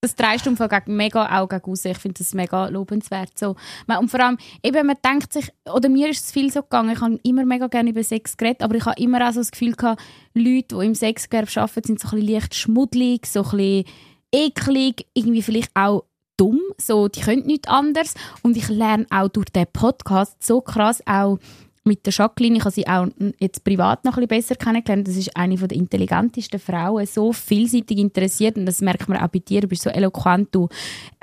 [0.00, 0.14] Das
[0.46, 1.84] im Fall gegen, mega auch gegen raus.
[1.84, 3.36] Ich finde das mega lobenswert.
[3.36, 3.56] So.
[3.88, 7.00] Und vor allem, eben, man denkt sich, oder mir ist es viel so gegangen, ich
[7.00, 9.72] habe immer mega gerne über Sex geredet, aber ich habe immer auch so das Gefühl
[9.72, 10.02] gehabt,
[10.34, 13.84] Leute, die im Sexgewerbe arbeiten, sind so ein bisschen leicht schmuddelig, so ein bisschen
[14.32, 16.04] eklig, irgendwie vielleicht auch
[16.36, 18.14] dumm, so, die können nichts anderes.
[18.42, 21.38] Und ich lerne auch durch den Podcast so krass auch
[21.86, 23.06] mit der Jacqueline, ich habe sie auch
[23.38, 25.08] jetzt privat noch ein bisschen besser kennengelernt.
[25.08, 29.28] Das ist eine von der intelligentesten Frauen, so vielseitig interessiert und das merkt man auch
[29.28, 29.60] bei dir.
[29.60, 30.68] Du bist so eloquent, du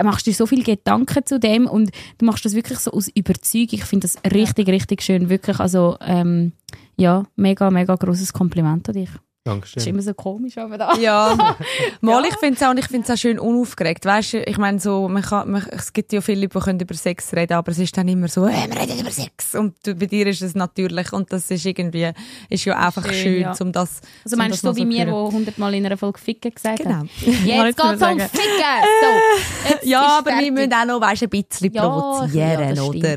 [0.01, 3.69] machst dir so viele Gedanken zu dem und du machst das wirklich so aus Überzeugung.
[3.71, 5.59] Ich finde das richtig, richtig schön, wirklich.
[5.59, 6.53] Also ähm,
[6.97, 9.09] ja, mega, mega großes Kompliment an dich.
[9.45, 9.93] Das ist Dankeschön.
[9.93, 10.95] immer so komisch, aber da.
[10.95, 11.55] Ja,
[12.01, 14.05] mal, ich finde es auch, und ich find's auch schön unaufgeregt.
[14.05, 16.79] Weißt du, ich meine, so, man kann, man, es gibt ja viele Leute, die können
[16.79, 19.53] über Sex reden, aber es ist dann immer so, äh, wir reden über Sex.
[19.55, 22.09] Und bei dir ist es natürlich, und das ist irgendwie,
[22.49, 23.53] ist ja einfach Schön, schön, ja.
[23.59, 25.29] um das Also um meinst du so wie mir, hören.
[25.29, 26.95] die hundertmal in einer Folge Ficken gesagt Genau.
[26.95, 27.09] haben?
[27.25, 27.45] Jetzt
[27.77, 28.19] geht's um sagen.
[28.19, 28.83] Ficken!
[29.01, 30.51] So, Ja, aber wir fertig.
[30.53, 33.15] müssen auch noch weißt, ein bisschen Ja, provozieren, ja, oder?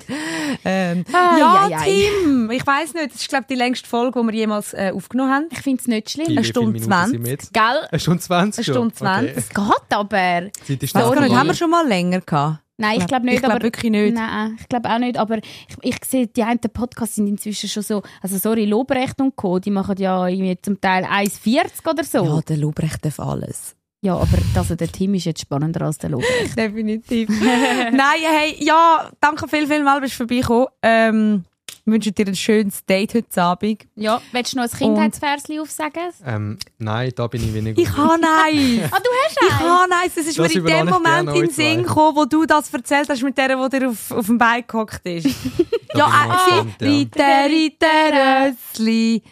[0.64, 1.68] Ähm, Ai, ja.
[1.84, 4.90] Tim, ich weiß nicht, das ist, glaube ich, die längste Folge, die wir jemals äh,
[4.92, 5.46] aufgenommen haben.
[5.52, 6.36] Ich finde es nicht schlimm.
[6.36, 7.12] Eine Stunde Minuten 20.
[7.12, 7.52] sind wir jetzt?
[7.52, 7.88] Gell?
[7.90, 8.74] Eine Stunde 20 Eine?
[8.74, 9.30] Stunde 20.
[9.30, 9.38] Okay.
[9.38, 10.16] Es geht aber.
[10.16, 11.28] Zeit nicht, vorbei.
[11.28, 12.60] haben wir schon mal länger gehabt?
[12.78, 13.36] Nein, ich glaube nicht.
[13.36, 14.14] Ich glaube aber, wirklich nicht.
[14.14, 15.16] Nein, ich glaube auch nicht.
[15.16, 19.34] Aber ich, ich sehe, die einen Podcasts sind inzwischen schon so, also sorry, Lobrecht und
[19.34, 22.24] Co., die machen ja irgendwie zum Teil 1,40 oder so.
[22.24, 23.74] Ja, der Lobrecht darf alles.
[24.02, 26.56] Ja, aber also der Tim ist jetzt spannender als der Lobrecht.
[26.56, 27.30] Definitiv.
[27.30, 30.66] Nein, hey, ja, danke viel, viel mal, bist du vorbeigekommen.
[30.82, 31.44] Ähm,
[31.86, 33.86] wünsche dir ein schönes Date heute Abend.
[33.94, 36.10] ja, willst du noch ein Kindheitsversli aufsagen?
[36.24, 37.80] Ähm, nein, da bin ich weniger.
[37.80, 38.82] Ich habe eins.
[38.92, 40.14] Ah, du hast Ich habe eins.
[40.14, 43.08] Das ist Das mir in dem Moment in den Sinn gekommen, wo du das erzählt
[43.08, 45.28] hast mit der, die dir auf, auf dem Bein gehockt ist.
[45.94, 46.66] Ja, äh, ja.
[46.90, 49.22] Ritter, Ritter, Rössli.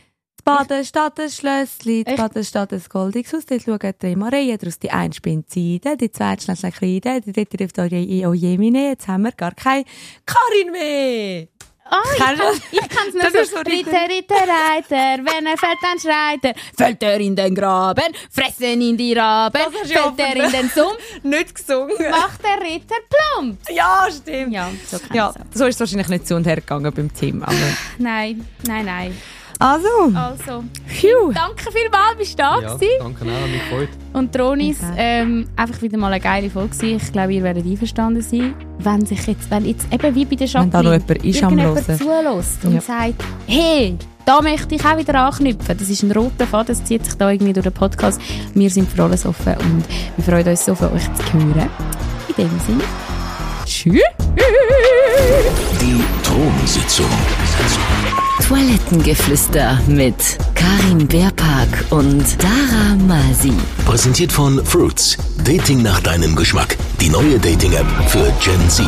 [0.45, 2.05] Baden statt ein Schlössli?
[2.05, 6.11] Baden statt ein goldiges Haus, dort schauen drei Marien, daraus die eine spinnt Seide, die
[6.11, 9.85] zweite schlägt ein Kleide, die dritte ruft «Oje, oje, mine», jetzt haben wir gar keine
[10.27, 11.49] Karin mehr.
[11.87, 12.37] Ah, ich kann
[12.89, 13.57] kann's nur Das so.
[13.59, 16.55] Ritter, Ritter, Reiter, wenn er fällt, dann schreit er.
[16.77, 19.61] Fällt er in den Graben, fressen ihn die Raben.
[19.85, 21.95] Fällt er in den Sumpf, Nicht gesungen.
[22.11, 22.97] macht der Ritter
[23.37, 23.59] plump.
[23.71, 24.53] Ja, stimmt.
[24.53, 27.43] Ja, so Ja, so ist es wahrscheinlich nicht zu und her gegangen beim Team.
[27.43, 27.55] Aber
[27.99, 29.19] Nein, nein, nein.
[29.59, 31.33] Also, Also, phew.
[31.33, 32.91] danke vielmals, bist du da Ja, gewesen.
[32.99, 33.89] danke auch, mich gefreut.
[34.13, 34.95] Und Tronis, Okay.
[34.97, 36.75] ähm, einfach wieder mal eine geile Folge.
[36.87, 40.49] Ich glaube, ihr werdet einverstanden sein, wenn sich jetzt, wenn jetzt eben wie bei der
[40.55, 42.81] Wenn da noch Jacqueline jemand ist irgendjemand zulässt und Ja.
[42.81, 45.77] sagt, hey, da möchte ich auch wieder anknüpfen.
[45.79, 48.21] Das ist ein roter Faden, das zieht sich da irgendwie durch den Podcast.
[48.55, 49.85] Wir sind für alles offen und
[50.17, 51.69] wir freuen uns so, von euch zu hören.
[52.29, 52.85] In dem Sinne,
[53.67, 54.01] tschüss.
[55.81, 57.07] Die Thronsitzung.
[58.49, 60.15] Toilettengeflüster mit
[60.55, 63.55] Karin Beerpark und Dara Masi.
[63.87, 65.17] Präsentiert von Fruits.
[65.45, 66.77] Dating nach deinem Geschmack.
[67.01, 68.85] Die neue Dating-App für Gen Z.